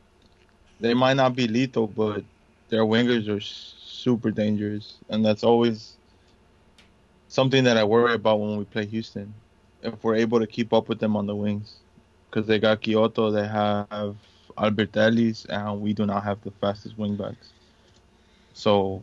They 0.80 0.94
might 0.94 1.14
not 1.14 1.34
be 1.34 1.48
lethal, 1.48 1.86
but 1.86 2.24
their 2.68 2.82
wingers 2.84 3.28
are 3.28 3.38
s- 3.38 3.74
super 3.98 4.30
dangerous, 4.30 4.96
and 5.08 5.24
that's 5.24 5.44
always 5.44 5.96
something 7.28 7.64
that 7.64 7.76
I 7.76 7.84
worry 7.84 8.14
about 8.14 8.40
when 8.40 8.56
we 8.56 8.64
play 8.64 8.86
Houston. 8.86 9.32
If 9.82 10.02
we're 10.02 10.16
able 10.16 10.40
to 10.40 10.46
keep 10.46 10.72
up 10.72 10.88
with 10.88 10.98
them 10.98 11.16
on 11.16 11.26
the 11.26 11.36
wings, 11.36 11.76
because 12.30 12.46
they 12.46 12.58
got 12.58 12.82
Quioto, 12.82 13.32
they 13.32 13.46
have 13.46 14.16
Alberth 14.56 14.96
Elis, 14.96 15.44
and 15.46 15.80
we 15.80 15.92
do 15.92 16.06
not 16.06 16.24
have 16.24 16.42
the 16.42 16.50
fastest 16.52 16.96
wingbacks. 16.98 17.52
So 18.54 19.02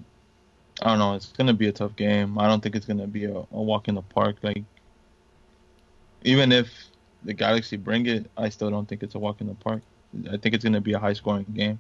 I 0.82 0.88
don't 0.88 1.00
know. 1.00 1.14
It's 1.16 1.32
gonna 1.32 1.54
be 1.54 1.68
a 1.68 1.72
tough 1.72 1.96
game. 1.96 2.38
I 2.38 2.48
don't 2.48 2.62
think 2.62 2.76
it's 2.76 2.86
gonna 2.86 3.08
be 3.08 3.26
a, 3.26 3.38
a 3.38 3.62
walk 3.62 3.88
in 3.88 3.96
the 3.96 4.02
park. 4.02 4.38
Like 4.42 4.64
even 6.24 6.52
if 6.52 6.90
the 7.24 7.34
Galaxy 7.34 7.78
bring 7.78 8.06
it, 8.08 8.30
I 8.38 8.50
still 8.50 8.70
don't 8.70 8.88
think 8.88 9.04
it's 9.04 9.16
a 9.16 9.20
walk 9.20 9.42
in 9.42 9.48
the 9.48 9.56
park. 9.56 9.82
I 10.32 10.38
think 10.38 10.56
it's 10.56 10.64
gonna 10.64 10.82
be 10.82 10.94
a 10.94 11.00
high 11.00 11.14
scoring 11.14 11.46
game. 11.54 11.80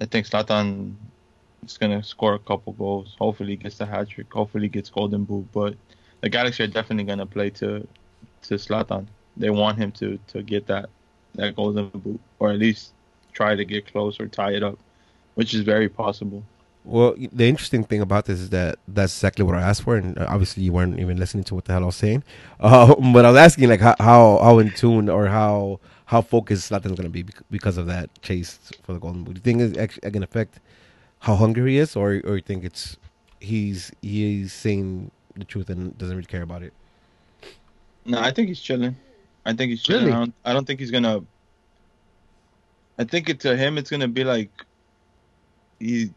I 0.00 0.06
think 0.06 0.26
Zlatan 0.26 0.94
is 1.72 1.78
gonna 1.78 2.02
score 2.02 2.34
a 2.34 2.38
couple 2.38 2.72
goals. 2.74 3.16
Hopefully 3.18 3.56
gets 3.56 3.78
the 3.78 3.86
hat 3.86 4.08
trick. 4.08 4.32
Hopefully 4.32 4.68
gets 4.68 4.90
golden 4.90 5.24
boot. 5.24 5.46
But 5.52 5.74
the 6.20 6.28
Galaxy 6.28 6.64
are 6.64 6.68
definitely 6.68 7.04
gonna 7.04 7.26
play 7.26 7.50
to 7.50 7.86
to 8.42 8.54
Zlatan. 8.54 9.06
They 9.36 9.50
want 9.50 9.78
him 9.78 9.92
to 9.92 10.18
to 10.28 10.42
get 10.42 10.66
that 10.66 10.90
that 11.34 11.56
golden 11.56 11.88
boot, 11.88 12.20
or 12.38 12.50
at 12.50 12.58
least 12.58 12.92
try 13.32 13.56
to 13.56 13.64
get 13.64 13.86
close 13.86 14.20
or 14.20 14.28
tie 14.28 14.52
it 14.52 14.62
up, 14.62 14.78
which 15.34 15.54
is 15.54 15.62
very 15.62 15.88
possible. 15.88 16.44
Well, 16.84 17.14
the 17.16 17.48
interesting 17.48 17.82
thing 17.82 18.02
about 18.02 18.26
this 18.26 18.40
is 18.40 18.50
that 18.50 18.78
that's 18.86 19.16
exactly 19.16 19.42
what 19.42 19.54
I 19.54 19.62
asked 19.62 19.82
for, 19.82 19.96
and 19.96 20.18
uh, 20.18 20.26
obviously 20.28 20.64
you 20.64 20.72
weren't 20.72 21.00
even 21.00 21.16
listening 21.16 21.44
to 21.44 21.54
what 21.54 21.64
the 21.64 21.72
hell 21.72 21.82
I 21.82 21.86
was 21.86 21.96
saying. 21.96 22.22
Uh, 22.60 22.94
but 23.12 23.24
I 23.24 23.30
was 23.30 23.38
asking 23.38 23.68
like 23.68 23.80
how 23.80 23.94
how, 23.98 24.58
in 24.58 24.70
tune 24.70 25.08
or 25.08 25.26
how 25.26 25.80
how 26.06 26.22
focused 26.22 26.70
Zlatan's 26.70 26.92
going 26.92 27.02
to 27.02 27.08
be 27.10 27.24
because 27.50 27.76
of 27.76 27.86
that 27.86 28.08
chase 28.22 28.58
for 28.82 28.92
the 28.92 28.98
golden 28.98 29.22
boot. 29.24 29.34
Do 29.34 29.38
you 29.38 29.42
think 29.42 29.60
it's 29.60 29.78
actually 29.78 30.10
going 30.10 30.22
to 30.22 30.28
affect 30.28 30.60
how 31.24 31.34
hungry 31.36 31.72
he 31.72 31.78
is, 31.78 31.96
or 31.96 32.20
or 32.24 32.36
you 32.36 32.42
think 32.42 32.64
it's 32.64 32.98
he's 33.40 33.90
he's 34.02 34.52
saying 34.52 35.10
the 35.36 35.44
truth 35.44 35.70
and 35.70 35.96
doesn't 35.96 36.14
really 36.14 36.26
care 36.26 36.42
about 36.42 36.62
it? 36.62 36.74
No, 38.04 38.20
I 38.20 38.30
think 38.30 38.48
he's 38.48 38.60
chilling. 38.60 38.94
I 39.46 39.54
think 39.54 39.70
he's 39.70 39.82
chilling. 39.82 40.04
Really? 40.04 40.16
I, 40.16 40.18
don't, 40.18 40.34
I 40.44 40.52
don't 40.52 40.66
think 40.66 40.80
he's 40.80 40.90
gonna. 40.90 41.22
I 42.98 43.04
think 43.04 43.30
it, 43.30 43.40
to 43.40 43.56
him, 43.56 43.78
it's 43.78 43.90
gonna 43.90 44.06
be 44.06 44.22
like 44.22 44.50
he, 45.80 46.12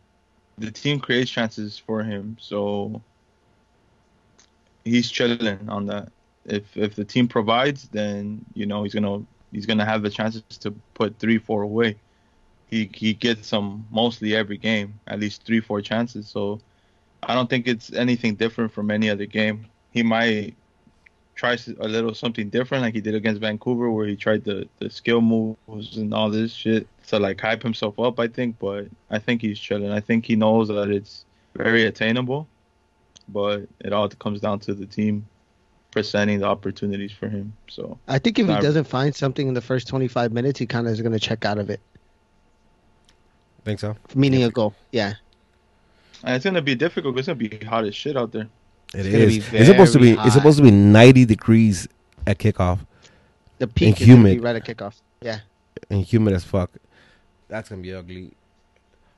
the 0.58 0.72
team 0.72 1.00
creates 1.00 1.32
chances 1.32 1.80
for 1.80 2.04
him, 2.04 2.36
so 2.40 3.02
he's 4.84 5.10
chilling 5.10 5.70
on 5.70 5.86
that. 5.86 6.12
If 6.44 6.76
if 6.76 6.96
the 6.96 7.06
team 7.06 7.30
provides, 7.30 7.88
then 7.94 8.44
you 8.54 8.66
know 8.66 8.84
he's 8.84 8.94
gonna 8.94 9.24
he's 9.54 9.66
gonna 9.66 9.86
have 9.86 10.02
the 10.02 10.10
chances 10.10 10.44
to 10.60 10.72
put 10.96 11.18
three 11.18 11.38
four 11.38 11.62
away. 11.62 11.96
He 12.68 12.90
he 12.94 13.14
gets 13.14 13.50
them 13.50 13.86
mostly 13.92 14.36
every 14.36 14.58
game, 14.58 15.00
at 15.08 15.20
least 15.20 15.44
three 15.44 15.62
four 15.62 15.82
chances. 15.82 16.28
So 16.28 16.60
I 17.24 17.34
don't 17.34 17.50
think 17.50 17.68
it's 17.68 17.94
anything 17.94 18.36
different 18.36 18.72
from 18.72 18.92
any 18.92 19.10
other 19.10 19.26
game. 19.26 19.66
He 19.92 20.04
might 20.04 20.56
tries 21.36 21.68
a 21.68 21.88
little 21.88 22.14
something 22.14 22.50
different, 22.50 22.84
like 22.84 22.96
he 22.96 23.02
did 23.02 23.16
against 23.16 23.40
Vancouver, 23.40 23.92
where 23.92 24.08
he 24.08 24.16
tried 24.16 24.44
the 24.44 24.68
the 24.80 24.90
skill 24.90 25.22
moves 25.22 25.98
and 25.98 26.14
all 26.14 26.30
this 26.30 26.52
shit 26.52 26.88
to 27.08 27.20
like 27.20 27.40
hype 27.40 27.64
himself 27.64 27.98
up. 28.00 28.20
I 28.20 28.28
think, 28.28 28.58
but 28.60 28.88
I 29.10 29.20
think 29.20 29.42
he's 29.42 29.60
chilling. 29.60 29.92
I 29.92 30.02
think 30.02 30.26
he 30.26 30.36
knows 30.36 30.68
that 30.68 30.90
it's 30.90 31.26
very 31.56 31.86
attainable, 31.86 32.48
but 33.30 33.68
it 33.80 33.94
all 33.94 34.10
comes 34.10 34.42
down 34.42 34.60
to 34.62 34.74
the 34.74 34.86
team 34.86 35.26
presenting 35.92 36.40
the 36.40 36.46
opportunities 36.46 37.12
for 37.12 37.30
him. 37.30 37.54
So 37.70 37.98
I 38.08 38.20
think 38.20 38.38
if 38.40 38.48
he 38.48 38.54
doesn't 38.54 38.84
find 38.86 39.16
something 39.16 39.48
in 39.48 39.54
the 39.54 39.62
first 39.62 39.88
25 39.88 40.32
minutes, 40.32 40.60
he 40.60 40.66
kind 40.66 40.86
of 40.86 40.94
is 40.94 41.02
going 41.02 41.14
to 41.14 41.20
check 41.20 41.46
out 41.46 41.58
of 41.58 41.70
it, 41.70 41.80
Think 43.68 43.82
so? 43.82 43.98
meaning 44.16 44.44
a 44.46 44.50
goal. 44.50 44.74
Yeah. 44.94 45.16
and 46.24 46.36
it's 46.38 46.46
gonna 46.46 46.62
be 46.62 46.74
difficult. 46.74 47.18
It's 47.18 47.28
gonna 47.28 47.36
be 47.36 47.50
hot 47.66 47.84
as 47.84 47.94
shit 47.94 48.16
out 48.16 48.32
there. 48.32 48.48
It 48.96 49.06
It's 49.06 49.36
is. 49.48 49.54
It's 49.54 49.68
supposed 49.68 49.92
to 49.92 50.00
be. 50.00 50.14
very 50.14 50.26
It's 50.26 50.36
supposed 50.36 50.58
to 50.60 50.64
be 50.64 50.72
ninety 50.72 51.26
degrees 51.26 51.86
at 52.26 52.38
kickoff 52.40 52.80
The 53.58 53.68
peak 53.68 54.00
is 54.02 54.08
going 54.08 54.24
to 54.24 54.28
humid. 54.30 54.38
be 54.38 54.40
right 54.46 54.56
at 54.56 54.64
kickoff. 54.66 54.96
Yeah. 55.22 55.40
and 55.90 56.02
humid 56.06 56.34
as 56.34 56.46
fuck. 56.46 56.72
That's 57.50 57.68
gonna 57.68 57.82
be 57.82 57.94
ugly. 57.94 58.32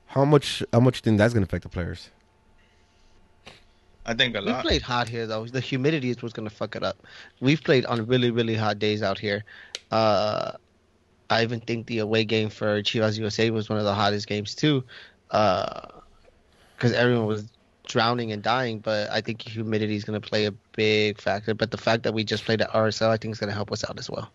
How 0.06 0.24
much? 0.24 0.64
How 0.72 0.80
much 0.80 0.94
do 0.94 0.98
you 0.98 1.12
think 1.12 1.18
that's 1.18 1.32
gonna 1.32 1.44
affect 1.44 1.62
the 1.62 1.68
players? 1.68 2.10
I 4.04 4.14
think 4.14 4.34
a 4.34 4.40
lot. 4.40 4.64
We 4.64 4.68
played 4.70 4.82
hot 4.82 5.08
here 5.08 5.28
though. 5.28 5.46
The 5.46 5.60
humidity 5.60 6.10
is 6.10 6.20
what's 6.22 6.32
gonna 6.32 6.50
fuck 6.50 6.74
it 6.74 6.82
up. 6.82 6.96
We've 7.40 7.62
played 7.62 7.86
on 7.86 8.04
really 8.06 8.32
really 8.32 8.56
hot 8.56 8.80
days 8.80 9.00
out 9.02 9.18
here. 9.20 9.44
Uh, 9.92 10.52
I 11.30 11.42
even 11.42 11.60
think 11.60 11.86
the 11.86 12.00
away 12.00 12.24
game 12.24 12.50
for 12.50 12.82
Chivas 12.82 13.16
USA 13.18 13.50
was 13.50 13.68
one 13.68 13.78
of 13.78 13.84
the 13.84 13.94
hottest 13.94 14.26
games 14.26 14.54
too, 14.54 14.84
because 15.28 16.92
everyone 16.94 17.26
was 17.26 17.48
drowning 17.86 18.32
and 18.32 18.42
dying. 18.42 18.80
But 18.80 19.10
I 19.10 19.20
think 19.20 19.40
humidity 19.40 19.94
is 19.96 20.04
gonna 20.04 20.20
play 20.20 20.46
a 20.46 20.52
big 20.76 21.20
factor. 21.20 21.54
But 21.54 21.70
the 21.70 21.78
fact 21.78 22.02
that 22.02 22.12
we 22.14 22.24
just 22.24 22.44
played 22.44 22.60
at 22.60 22.70
RSL, 22.70 23.08
I 23.08 23.16
think 23.16 23.32
is 23.32 23.38
gonna 23.38 23.52
help 23.52 23.70
us 23.72 23.84
out 23.88 23.98
as 23.98 24.10
well. 24.10 24.30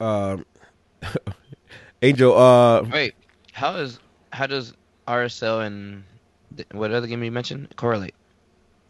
Um, 0.00 0.44
Angel. 2.02 2.36
Uh, 2.36 2.82
Wait, 2.84 3.14
how 3.52 3.76
is 3.76 3.98
how 4.32 4.46
does 4.46 4.72
RSL 5.06 5.66
and 5.66 6.04
th- 6.56 6.68
what 6.72 6.92
other 6.92 7.06
game 7.06 7.22
you 7.22 7.32
mentioned 7.32 7.74
correlate? 7.76 8.14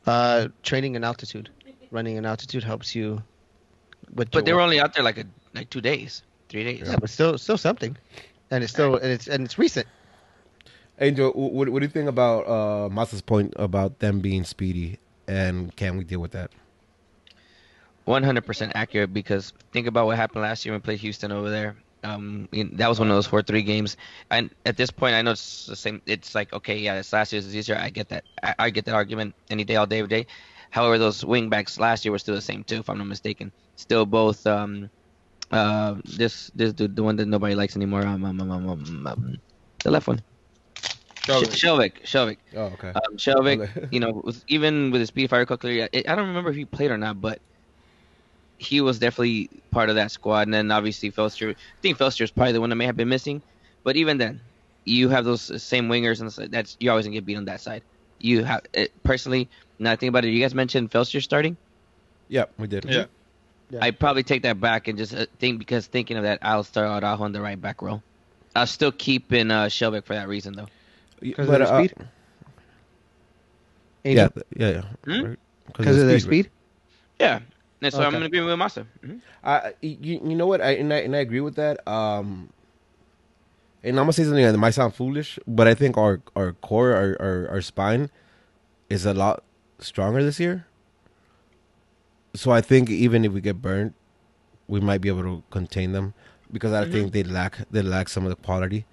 Uh, 0.07 0.49
training 0.63 0.95
in 0.95 1.05
altitude, 1.05 1.49
running 1.91 2.17
in 2.17 2.25
altitude 2.27 2.63
helps 2.65 2.95
you. 2.95 3.23
With 4.15 4.31
But 4.31 4.45
they 4.45 4.51
your- 4.51 4.57
were 4.59 4.63
only 4.63 4.81
out 4.81 4.95
there 4.95 5.03
like 5.03 5.19
a 5.19 5.25
like 5.55 5.71
two 5.71 5.81
days, 5.81 6.23
three 6.49 6.65
days. 6.65 6.83
yeah, 6.87 6.97
but 6.97 7.11
still 7.11 7.39
still 7.39 7.59
something, 7.59 7.97
and 8.51 8.65
it's 8.65 8.73
still 8.73 8.97
and 8.97 9.11
it's 9.13 9.29
and 9.29 9.45
it's 9.45 9.59
recent. 9.59 9.87
Angel, 11.01 11.31
what, 11.31 11.69
what 11.69 11.79
do 11.79 11.85
you 11.85 11.91
think 11.91 12.09
about 12.09 12.47
uh, 12.49 12.89
Masa's 12.89 13.23
point 13.23 13.53
about 13.57 14.01
them 14.01 14.19
being 14.21 14.43
speedy, 14.43 14.99
and 15.29 15.75
can 15.77 15.97
we 15.97 16.05
deal 16.05 16.21
with 16.21 16.33
that? 16.33 16.51
One 18.05 18.23
hundred 18.23 18.47
percent 18.47 18.73
accurate 18.75 19.13
because 19.13 19.53
think 19.73 19.87
about 19.87 20.07
what 20.07 20.17
happened 20.17 20.43
last 20.43 20.65
year 20.65 20.73
when 20.73 20.81
we 20.81 20.85
played 20.85 21.01
Houston 21.01 21.31
over 21.31 21.51
there. 21.51 21.77
Um, 22.05 22.49
that 22.53 22.89
was 22.89 22.99
one 22.99 23.11
of 23.11 23.17
those 23.17 23.27
four 23.27 23.43
three 23.43 23.63
games, 23.63 23.97
and 24.31 24.51
at 24.65 24.77
this 24.77 24.91
point, 24.91 25.15
I 25.15 25.23
know 25.23 25.33
it's 25.33 25.67
the 25.67 25.77
same. 25.77 26.01
It's 26.07 26.35
like 26.35 26.53
okay, 26.53 26.79
yeah, 26.79 26.95
it's 26.95 27.13
last 27.13 27.33
year's 27.33 27.47
is 27.47 27.55
easier. 27.55 27.77
I 27.77 27.91
get 27.91 28.09
that. 28.09 28.25
I, 28.43 28.55
I 28.59 28.71
get 28.71 28.85
that 28.87 28.95
argument 28.95 29.35
any 29.51 29.65
day, 29.65 29.77
all 29.77 29.87
day, 29.87 29.99
every 29.99 30.09
day. 30.09 30.27
However, 30.71 30.99
those 30.99 31.25
wing 31.25 31.49
backs 31.49 31.79
last 31.79 32.05
year 32.05 32.13
were 32.13 32.19
still 32.19 32.35
the 32.35 32.41
same 32.41 32.65
too, 32.65 32.77
if 32.77 32.91
I'm 32.91 32.99
not 32.99 33.07
mistaken. 33.07 33.53
Still 33.77 34.07
both. 34.07 34.47
Um, 34.47 34.91
uh, 35.51 35.97
this 36.05 36.51
this 36.55 36.73
dude, 36.73 36.97
the 36.97 37.03
one 37.03 37.17
that 37.17 37.27
nobody 37.27 37.55
likes 37.55 37.77
anymore. 37.77 38.03
Um, 38.07 38.25
um, 38.25 38.41
um, 38.41 38.51
um, 38.51 38.69
um, 38.69 39.07
um 39.07 39.37
the 39.85 39.91
left 39.91 40.09
one. 40.09 40.23
So, 41.27 41.43
Sh- 41.43 41.63
Skjelvik. 41.63 42.05
Skjelvik. 42.05 42.39
Oh, 42.57 42.65
okay. 42.73 42.89
Um, 42.89 43.17
Skjelvik, 43.17 43.89
you 43.93 44.01
know, 44.01 44.23
with, 44.25 44.43
even 44.49 44.91
with 44.91 45.01
his 45.01 45.09
speed 45.09 45.29
fire 45.29 45.45
quickly, 45.45 45.83
I, 45.83 45.89
I 45.95 46.15
don't 46.15 46.29
remember 46.29 46.51
if 46.51 46.57
he 46.57 46.65
played 46.65 46.91
or 46.91 46.97
not, 46.99 47.21
but 47.21 47.39
he 48.59 48.81
was 48.81 48.99
definitely 48.99 49.51
part 49.71 49.89
of 49.89 49.97
that 49.97 50.11
squad. 50.11 50.47
And 50.47 50.55
then 50.55 50.71
obviously 50.71 51.11
Feltscher, 51.11 51.53
I 51.53 51.57
think 51.83 51.99
Feltscher 51.99 52.23
is 52.23 52.31
probably 52.31 52.53
the 52.53 52.61
one 52.61 52.71
that 52.71 52.77
may 52.77 52.87
have 52.87 52.97
been 52.97 53.09
missing. 53.09 53.43
But 53.85 53.97
even 53.97 54.19
then, 54.19 54.41
you 54.85 55.09
have 55.11 55.25
those 55.25 55.63
same 55.63 55.89
wingers, 55.89 56.21
and 56.21 56.53
that's 56.53 56.77
you're 56.81 56.93
always 56.93 57.07
gonna 57.07 57.15
get 57.15 57.27
beat 57.27 57.37
on 57.37 57.45
that 57.45 57.61
side. 57.61 57.83
You 58.19 58.43
have 58.45 58.63
it, 58.73 58.91
personally. 59.05 59.49
Now 59.79 59.93
I 59.93 59.97
think 59.97 60.09
about 60.09 60.25
it, 60.25 60.31
you 60.31 60.41
guys 60.41 60.55
mentioned 60.55 60.91
Feltscher 60.91 61.23
starting. 61.23 61.57
yeah, 62.29 62.47
we 62.59 62.67
did. 62.67 62.85
Yeah. 62.87 63.05
Yeah. 63.71 63.81
I 63.83 63.91
probably 63.91 64.23
take 64.23 64.43
that 64.43 64.61
back 64.61 64.89
and 64.89 64.97
just 64.99 65.15
uh, 65.15 65.27
think 65.39 65.59
because 65.59 65.87
thinking 65.87 66.17
of 66.17 66.23
that, 66.25 66.39
I'll 66.43 66.65
start 66.65 66.89
Araujo 66.89 67.25
on 67.25 67.33
the 67.33 67.41
right 67.41 67.61
back 67.61 67.83
row. 67.83 68.03
I'll 68.57 68.67
still 68.67 68.93
keep 68.93 69.33
in 69.33 69.51
uh, 69.51 69.67
Skjelvik 69.67 70.05
for 70.05 70.15
that 70.15 70.29
reason 70.29 70.55
though. 70.55 70.69
Because 71.21 71.49
But, 71.49 71.61
of 71.61 71.69
their 71.69 71.77
uh, 71.77 71.85
speed. 71.85 71.95
Yeah, 74.11 74.11
Angel? 74.11 74.31
th- 74.31 74.47
yeah, 74.57 74.71
yeah. 74.71 74.83
Hmm? 75.05 75.35
because 75.67 75.99
of 75.99 76.07
their 76.09 76.19
speed. 76.21 76.51
Yeah, 77.21 77.41
and 77.83 77.93
so 77.93 78.01
I'm 78.01 78.07
Okay. 78.09 78.17
gonna 78.17 78.27
agree 78.27 78.41
with 78.41 78.55
Masa. 78.59 78.87
Mhm. 79.05 79.21
I, 79.45 79.75
you, 79.83 80.21
you 80.25 80.35
know 80.37 80.47
what? 80.47 80.61
I 80.63 80.73
and, 80.73 80.93
I 80.93 80.99
and 80.99 81.15
I 81.17 81.19
agree 81.19 81.41
with 81.41 81.57
that. 81.57 81.87
Um, 81.87 82.51
and 83.83 83.99
I'm 83.99 84.05
gonna 84.05 84.13
say 84.13 84.25
something 84.25 84.45
that 84.45 84.57
might 84.57 84.71
sound 84.75 84.95
foolish, 84.95 85.39
but 85.47 85.69
I 85.69 85.75
think 85.75 85.99
our 85.99 86.21
our 86.37 86.53
core, 86.53 86.95
our 86.95 87.17
our, 87.21 87.49
our 87.51 87.61
spine, 87.61 88.11
is 88.89 89.05
a 89.05 89.13
lot 89.15 89.43
stronger 89.79 90.23
this 90.23 90.41
year. 90.41 90.67
So 92.35 92.51
I 92.53 92.61
think 92.61 92.91
even 92.91 93.25
if 93.25 93.33
we 93.33 93.41
get 93.41 93.63
burned, 93.63 93.95
we 94.69 94.81
might 94.81 95.01
be 95.01 95.09
able 95.09 95.23
to 95.25 95.43
contain 95.51 95.93
them 95.93 96.15
because 96.53 96.73
I 96.73 96.85
think 96.87 97.13
they 97.13 97.25
lack 97.25 97.59
they 97.71 97.83
lack 97.83 98.09
some 98.09 98.25
of 98.25 98.31
the 98.31 98.37
quality, 98.37 98.87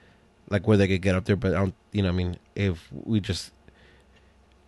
like 0.49 0.67
where 0.67 0.77
they 0.77 0.87
could 0.87 1.01
get 1.01 1.15
up 1.15 1.25
there. 1.25 1.35
But 1.37 1.53
I 1.55 1.59
don't, 1.59 1.75
you 1.93 2.03
know, 2.03 2.09
I 2.09 2.13
mean, 2.13 2.37
if 2.55 2.89
we 2.93 3.19
just 3.19 3.53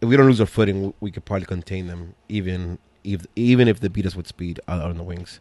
if 0.01 0.09
we 0.09 0.17
don't 0.17 0.27
lose 0.27 0.41
our 0.41 0.47
footing, 0.47 0.83
we, 0.83 0.93
we 1.01 1.11
could 1.11 1.25
probably 1.25 1.45
contain 1.45 1.87
them 1.87 2.15
even 2.29 2.79
if 3.03 3.25
even 3.35 3.67
if 3.67 3.79
they 3.79 3.87
beat 3.89 4.05
us 4.05 4.15
with 4.15 4.27
speed 4.27 4.59
on, 4.67 4.81
on 4.81 4.97
the 4.97 5.03
wings. 5.03 5.39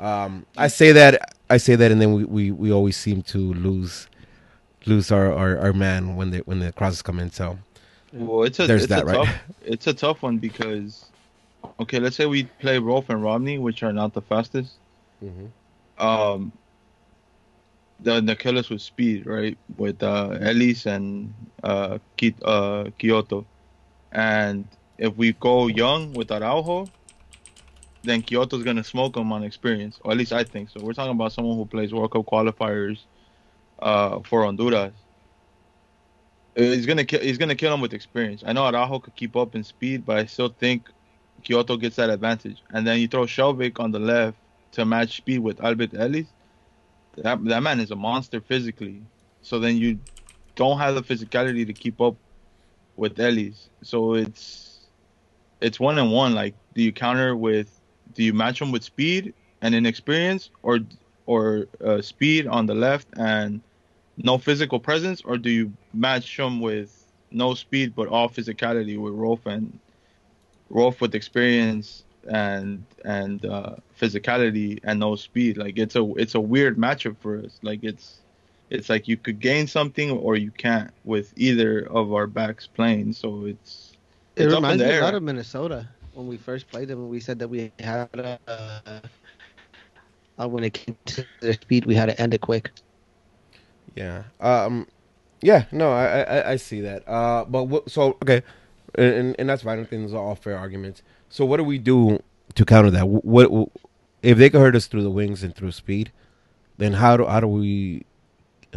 Um, 0.00 0.46
I 0.56 0.68
say 0.68 0.92
that 0.92 1.34
I 1.50 1.58
say 1.58 1.76
that, 1.76 1.92
and 1.92 2.00
then 2.00 2.14
we, 2.14 2.24
we, 2.24 2.50
we 2.52 2.72
always 2.72 2.96
seem 2.96 3.22
to 3.24 3.38
lose 3.54 4.08
lose 4.86 5.12
our, 5.12 5.32
our, 5.32 5.58
our 5.58 5.72
man 5.72 6.16
when 6.16 6.30
they 6.30 6.38
when 6.40 6.60
the 6.60 6.72
crosses 6.72 7.02
come 7.02 7.20
in. 7.20 7.30
So 7.32 7.58
Well, 8.12 8.44
it's 8.44 8.60
a 8.60 8.66
There's 8.66 8.76
it's 8.76 8.96
that, 8.96 9.04
a 9.04 9.04
right? 9.04 9.22
tough 9.22 9.30
it's 9.60 9.86
a 9.86 9.94
tough 9.94 10.22
one 10.22 10.38
because 10.38 11.12
okay, 11.80 11.98
let's 12.00 12.16
say 12.16 12.26
we 12.26 12.44
play 12.44 12.78
Rolf 12.78 13.08
and 13.10 13.22
Romney, 13.22 13.58
which 13.58 13.82
are 13.82 13.92
not 13.92 14.12
the 14.12 14.22
fastest. 14.22 14.78
Um, 15.98 16.52
the 18.22 18.36
killers 18.36 18.70
with 18.70 18.80
speed, 18.82 19.26
right? 19.26 19.56
With 19.76 20.02
uh, 20.02 20.38
Elis 20.40 20.86
and 20.86 21.34
uh, 21.62 21.98
Ki- 22.16 22.34
uh, 22.42 22.84
Quioto, 22.98 23.44
and 24.12 24.64
if 24.98 25.14
we 25.16 25.32
go 25.32 25.66
young 25.66 26.12
with 26.14 26.30
Araujo, 26.30 26.90
then 28.02 28.22
Quioto's 28.22 28.62
gonna 28.62 28.84
smoke 28.84 29.14
them 29.14 29.32
on 29.32 29.42
experience, 29.44 29.98
or 30.02 30.12
at 30.12 30.16
least 30.16 30.32
I 30.32 30.44
think 30.44 30.70
so. 30.70 30.80
We're 30.80 30.94
talking 30.94 31.12
about 31.12 31.32
someone 31.32 31.56
who 31.56 31.66
plays 31.66 31.92
World 31.92 32.12
Cup 32.12 32.24
qualifiers 32.26 33.04
uh, 33.80 34.20
for 34.24 34.44
Honduras. 34.44 34.94
He's 36.56 36.86
gonna 36.86 37.04
kill. 37.04 37.20
He's 37.20 37.38
gonna 37.38 37.54
kill 37.54 37.72
him 37.74 37.80
with 37.80 37.92
experience. 37.94 38.42
I 38.46 38.52
know 38.52 38.64
Araujo 38.66 39.00
could 39.00 39.14
keep 39.16 39.36
up 39.36 39.54
in 39.54 39.64
speed, 39.64 40.04
but 40.04 40.18
I 40.18 40.24
still 40.26 40.48
think 40.48 40.90
Quioto 41.44 41.80
gets 41.80 41.96
that 41.96 42.10
advantage. 42.10 42.62
And 42.70 42.86
then 42.86 43.00
you 43.00 43.08
throw 43.08 43.24
Skjelvik 43.24 43.80
on 43.80 43.90
the 43.90 43.98
left 43.98 44.38
to 44.72 44.84
match 44.84 45.16
speed 45.16 45.40
with 45.40 45.58
Alberth 45.58 45.98
Elis. 45.98 46.26
That 47.16 47.44
that 47.44 47.62
man 47.62 47.80
is 47.80 47.90
a 47.90 47.96
monster 47.96 48.40
physically. 48.40 49.02
So 49.42 49.58
then 49.58 49.76
you 49.76 49.98
don't 50.54 50.78
have 50.78 50.94
the 50.94 51.02
physicality 51.02 51.66
to 51.66 51.72
keep 51.72 52.00
up 52.00 52.16
with 52.96 53.18
Elis. 53.18 53.68
So 53.82 54.14
it's 54.14 54.78
it's 55.60 55.80
one 55.80 55.98
and 55.98 56.12
one. 56.12 56.34
Like, 56.34 56.54
do 56.74 56.82
you 56.82 56.92
counter 56.92 57.36
with? 57.36 57.68
Do 58.14 58.22
you 58.24 58.32
match 58.32 58.60
him 58.60 58.72
with 58.72 58.82
speed 58.82 59.34
and 59.62 59.74
inexperience, 59.74 60.50
or 60.62 60.80
or 61.26 61.66
uh, 61.84 62.02
speed 62.02 62.46
on 62.46 62.66
the 62.66 62.74
left 62.74 63.06
and 63.16 63.60
no 64.16 64.38
physical 64.38 64.80
presence, 64.80 65.22
or 65.22 65.38
do 65.38 65.50
you 65.50 65.72
match 65.94 66.38
him 66.38 66.60
with 66.60 67.00
no 67.30 67.54
speed 67.54 67.94
but 67.94 68.08
all 68.08 68.28
physicality 68.28 68.98
with 68.98 69.14
Rolf 69.14 69.46
and 69.46 69.78
Rolf 70.70 71.00
with 71.00 71.14
experience 71.14 72.04
and 72.28 72.84
and 73.04 73.44
uh, 73.44 73.76
physicality 74.00 74.78
and 74.84 75.00
no 75.00 75.16
speed? 75.16 75.56
Like 75.56 75.78
it's 75.78 75.96
a 75.96 76.12
it's 76.14 76.34
a 76.34 76.40
weird 76.40 76.78
matchup 76.78 77.16
for 77.18 77.38
us. 77.38 77.58
Like 77.62 77.82
it's 77.82 78.20
it's 78.70 78.88
like 78.88 79.08
you 79.08 79.16
could 79.16 79.40
gain 79.40 79.66
something 79.66 80.10
or 80.10 80.36
you 80.36 80.50
can't 80.52 80.90
with 81.04 81.32
either 81.36 81.86
of 81.90 82.12
our 82.12 82.26
backs 82.26 82.66
playing. 82.66 83.12
So 83.12 83.46
it's 83.46 83.92
It 84.36 84.44
it's 84.44 84.52
up 84.54 84.58
reminds 84.62 84.82
me 84.82 84.96
a 84.96 85.02
lot 85.02 85.14
of 85.14 85.22
Minnesota 85.22 85.88
when 86.14 86.26
we 86.28 86.36
first 86.36 86.68
played 86.68 86.88
them. 86.88 87.08
We 87.08 87.20
said 87.20 87.38
that 87.40 87.48
we 87.48 87.72
had 87.80 88.08
a, 88.14 88.38
uh, 88.46 89.00
uh, 90.38 90.48
when 90.48 90.64
it 90.64 90.72
came 90.72 90.96
to 91.06 91.26
their 91.40 91.54
speed, 91.54 91.84
we 91.84 91.94
had 91.94 92.06
to 92.06 92.20
end 92.20 92.32
it 92.34 92.40
quick. 92.40 92.70
Yeah. 93.96 94.22
Um. 94.38 94.86
Yeah. 95.42 95.64
No, 95.72 95.90
I 95.92 96.22
I, 96.22 96.50
I 96.52 96.56
see 96.56 96.80
that. 96.82 97.08
Uh. 97.08 97.44
But 97.44 97.64
what, 97.64 97.90
so 97.90 98.16
okay, 98.22 98.42
and 98.96 99.34
and 99.38 99.48
that's 99.48 99.62
fine. 99.62 99.78
I 99.80 99.84
think 99.84 100.02
those 100.02 100.14
are 100.14 100.22
all 100.22 100.34
fair 100.34 100.56
arguments. 100.56 101.02
So 101.28 101.44
what 101.44 101.58
do 101.58 101.64
we 101.64 101.78
do 101.78 102.22
to 102.54 102.64
counter 102.64 102.90
that? 102.90 103.06
What, 103.08 103.50
what 103.50 103.68
if 104.22 104.38
they 104.38 104.50
could 104.50 104.60
hurt 104.60 104.76
us 104.76 104.86
through 104.86 105.02
the 105.02 105.10
wings 105.10 105.42
and 105.42 105.54
through 105.54 105.72
speed? 105.72 106.12
Then 106.78 106.94
how 106.94 107.16
do 107.16 107.26
how 107.26 107.40
do 107.40 107.46
we 107.46 108.04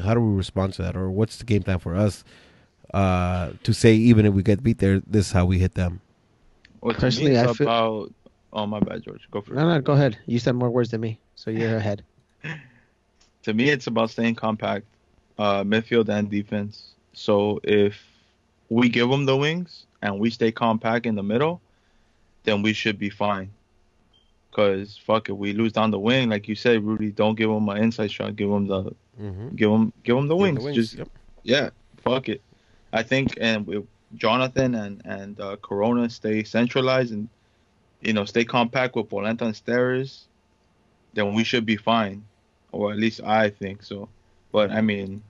how 0.02 0.14
do 0.14 0.20
we 0.22 0.36
respond 0.36 0.74
to 0.74 0.82
that? 0.84 0.96
Or 0.96 1.10
what's 1.12 1.38
the 1.38 1.46
game 1.46 1.64
plan 1.64 1.80
for 1.80 1.96
us? 1.96 2.24
Uh, 2.94 3.54
to 3.64 3.74
say 3.74 3.96
even 3.96 4.26
if 4.26 4.34
we 4.34 4.44
get 4.44 4.62
beat 4.62 4.78
there, 4.78 5.02
this 5.08 5.28
is 5.28 5.32
how 5.32 5.46
we 5.46 5.58
hit 5.58 5.74
them. 5.74 6.00
Well, 6.82 6.94
Personally, 6.94 7.32
me, 7.32 7.38
it's 7.38 7.50
I 7.52 7.54
feel- 7.54 7.68
about. 7.68 8.14
Oh 8.56 8.68
my 8.68 8.80
bad, 8.80 9.02
George. 9.04 9.28
Go 9.32 9.42
for 9.42 9.54
it. 9.54 9.56
No, 9.56 9.68
no, 9.68 9.82
go 9.82 9.94
ahead. 9.94 10.16
You 10.28 10.38
said 10.38 10.54
more 10.54 10.70
words 10.70 10.92
than 10.92 11.02
me, 11.02 11.20
so 11.34 11.50
you're 11.50 11.76
ahead. 11.84 12.04
to 13.44 13.54
me, 13.54 13.70
it's 13.70 13.88
about 13.88 14.12
staying 14.12 14.36
compact, 14.36 14.86
uh, 15.40 15.64
midfield 15.64 16.08
and 16.10 16.30
defense. 16.30 16.94
So 17.14 17.60
if 17.64 18.00
we 18.70 18.90
give 18.90 19.10
them 19.10 19.26
the 19.26 19.36
wings 19.36 19.86
and 20.04 20.20
we 20.20 20.30
stay 20.30 20.52
compact 20.52 21.06
in 21.06 21.16
the 21.16 21.24
middle, 21.24 21.62
then 22.44 22.62
we 22.62 22.74
should 22.74 23.00
be 23.00 23.10
fine. 23.10 23.50
Cause 24.52 25.00
fuck 25.04 25.30
it, 25.30 25.32
we 25.32 25.54
lose 25.54 25.72
down 25.72 25.90
the 25.90 25.98
wing, 25.98 26.30
like 26.30 26.48
you 26.48 26.56
said, 26.56 26.84
Rudy. 26.84 27.10
Don't 27.10 27.36
give 27.36 27.50
them 27.50 27.68
an 27.70 27.78
inside 27.78 28.12
shot. 28.12 28.36
Give 28.36 28.50
them 28.50 28.68
the, 28.68 28.92
Mm-hmm. 29.22 29.50
give 29.56 29.70
them, 29.70 29.94
give 30.04 30.16
them 30.16 30.28
the 30.28 30.36
wings. 30.36 30.64
Just 30.74 30.96
yep. 30.96 31.08
yeah, 31.44 31.70
fuck 31.98 32.30
it. 32.30 32.42
I 32.92 33.04
think 33.04 33.38
and 33.40 33.66
with 33.66 33.86
Jonathan 34.16 34.74
and 34.74 35.02
and 35.06 35.40
uh, 35.40 35.56
Corona 35.62 36.10
stay 36.10 36.44
centralized 36.44 37.14
and 37.14 37.30
you 38.02 38.14
know 38.14 38.26
stay 38.26 38.44
compact 38.44 38.96
with 38.96 39.10
Polenta 39.10 39.46
and 39.46 39.54
Steres, 39.54 40.24
then 41.14 41.36
we 41.36 41.44
should 41.44 41.64
be 41.66 41.78
fine, 41.78 42.26
or 42.72 42.92
at 42.92 42.98
least 42.98 43.22
I 43.24 43.52
think 43.52 43.84
so. 43.84 44.10
But 44.52 44.72
I 44.72 44.82
mean, 44.82 45.22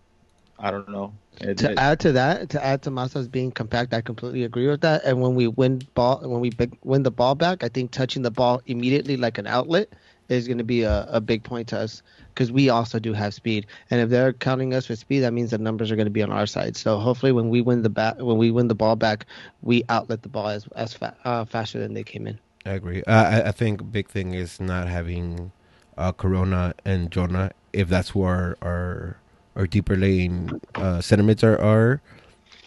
I 0.58 0.72
don't 0.72 0.88
know. 0.90 1.14
It, 1.42 1.58
to 1.60 1.72
it- 1.72 1.80
add 1.80 2.00
to 2.02 2.12
that, 2.14 2.50
to 2.50 2.64
add 2.64 2.82
to 2.84 2.92
Masa's 2.92 3.28
being 3.28 3.52
compact, 3.52 3.94
I 3.94 4.02
completely 4.02 4.44
agree 4.44 4.68
with 4.68 4.82
that. 4.82 5.04
And 5.04 5.22
when 5.22 5.36
we 5.36 5.48
win 5.48 5.82
ball, 5.94 6.20
when 6.22 6.40
we 6.40 6.50
big, 6.50 6.78
win 6.84 7.04
the 7.04 7.12
ball 7.12 7.36
back, 7.36 7.64
I 7.64 7.70
think 7.70 7.92
touching 7.92 8.22
the 8.22 8.32
ball 8.32 8.62
immediately 8.66 9.18
like 9.18 9.38
an 9.38 9.48
outlet 9.48 9.90
is 10.30 10.48
going 10.48 10.58
to 10.58 10.64
be 10.64 10.84
a, 10.84 11.06
a 11.10 11.20
big 11.22 11.44
point 11.44 11.68
to 11.70 11.80
us 11.80 12.02
because 12.34 12.52
we 12.52 12.70
also 12.70 12.98
do 13.00 13.14
have 13.14 13.34
speed. 13.34 13.68
And 13.92 14.00
if 14.00 14.10
they're 14.10 14.34
counting 14.34 14.74
us 14.74 14.86
for 14.86 14.96
speed, 14.96 15.20
that 15.20 15.34
means 15.34 15.52
the 15.52 15.58
numbers 15.58 15.92
are 15.92 15.96
going 15.96 16.06
to 16.06 16.12
be 16.12 16.24
on 16.24 16.32
our 16.32 16.46
side. 16.46 16.78
So 16.78 16.98
hopefully, 16.98 17.32
when 17.32 17.50
we 17.50 17.62
win 17.62 17.84
the 17.84 17.90
bat, 17.90 18.24
when 18.24 18.38
we 18.38 18.52
win 18.52 18.68
the 18.68 18.76
ball 18.76 18.96
back, 18.96 19.26
we 19.62 19.84
outlet 19.90 20.22
the 20.22 20.30
ball 20.30 20.48
as 20.48 20.68
as 20.76 20.94
fa- 20.94 21.16
uh, 21.26 21.46
faster 21.46 21.80
than 21.80 21.94
they 21.94 22.04
came 22.04 22.28
in. 22.28 22.40
I 22.66 22.72
agree. 22.72 23.04
Uh, 23.04 23.12
I, 23.24 23.48
I 23.50 23.52
think 23.52 23.92
big 23.92 24.08
thing 24.08 24.34
is 24.34 24.60
not 24.60 24.88
having 24.88 25.52
uh, 25.98 26.12
Corona 26.14 26.74
and 26.86 27.12
Jonah. 27.12 27.52
If 27.74 27.90
that's 27.90 28.10
who 28.12 28.24
our 28.24 28.58
our, 28.62 29.18
our 29.56 29.68
deeper 29.68 29.96
laying 29.96 30.60
uh, 30.76 31.02
sentiments 31.02 31.44
are, 31.44 31.60
are, 31.60 32.02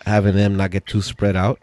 having 0.05 0.37
them 0.37 0.57
not 0.57 0.71
get 0.71 0.87
too 0.87 1.03
spread 1.03 1.37
out, 1.37 1.63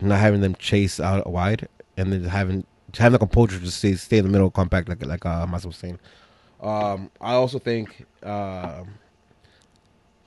not 0.00 0.18
having 0.18 0.40
them 0.40 0.54
chase 0.56 0.98
out 0.98 1.26
wide, 1.28 1.68
and 1.96 2.12
then 2.12 2.24
having 2.24 2.64
having 2.98 3.12
the 3.12 3.18
composure 3.18 3.58
to 3.58 3.70
stay 3.70 3.94
stay 3.94 4.18
in 4.18 4.24
the 4.24 4.30
middle, 4.30 4.50
compact 4.50 4.88
like 4.88 5.04
like 5.04 5.24
uh, 5.24 5.46
Masa 5.46 5.66
was 5.66 5.76
saying. 5.76 5.98
Um, 6.60 7.10
I 7.20 7.32
also 7.34 7.58
think 7.58 8.06
um 8.22 8.94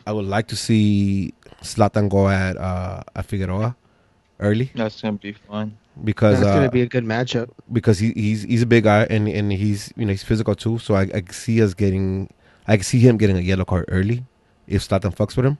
I 0.08 0.12
would 0.12 0.26
like 0.26 0.48
to 0.50 0.56
see 0.56 1.34
Zlatan 1.64 2.10
go 2.10 2.30
at 2.30 2.58
uh, 2.58 3.04
at 3.16 3.26
Figueroa 3.26 3.76
early 4.40 4.72
that's 4.76 5.02
gonna 5.02 5.14
be 5.14 5.32
fun. 5.32 5.78
because 6.04 6.40
That's 6.40 6.50
uh, 6.50 6.56
going 6.56 6.68
to 6.68 6.72
be 6.72 6.82
a 6.82 6.88
good 6.88 7.06
matchup. 7.06 7.50
because 7.72 8.00
he, 8.00 8.12
he's 8.12 8.44
he's 8.44 8.62
a 8.62 8.66
big 8.66 8.84
guy 8.84 9.08
and 9.10 9.28
and 9.28 9.52
he's 9.52 9.94
you 9.96 10.06
know 10.06 10.12
he's 10.12 10.24
physical 10.24 10.56
too. 10.56 10.78
So 10.80 10.96
I, 10.96 11.04
I 11.14 11.24
see 11.32 11.62
us 11.62 11.74
getting 11.74 12.30
I 12.68 12.78
can 12.78 12.84
see 12.84 13.00
him 13.00 13.18
getting 13.18 13.38
a 13.38 13.42
yellow 13.42 13.66
card 13.66 13.86
early 13.90 14.26
if 14.68 14.88
Zlatan 14.88 15.16
fucks 15.16 15.38
with 15.38 15.46
him, 15.46 15.58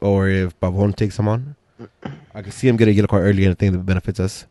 or 0.00 0.28
if 0.28 0.58
Pavon 0.60 0.94
takes 0.94 1.18
him 1.18 1.28
on. 1.28 1.56
I 2.34 2.42
can 2.42 2.52
see 2.52 2.68
him 2.68 2.76
get 2.76 2.88
a 2.88 2.92
yellow 2.92 3.08
card 3.08 3.24
early, 3.24 3.44
and 3.44 3.52
I 3.52 3.54
think 3.54 3.72
that 3.72 3.84
benefits 3.84 4.20
us. 4.20 4.46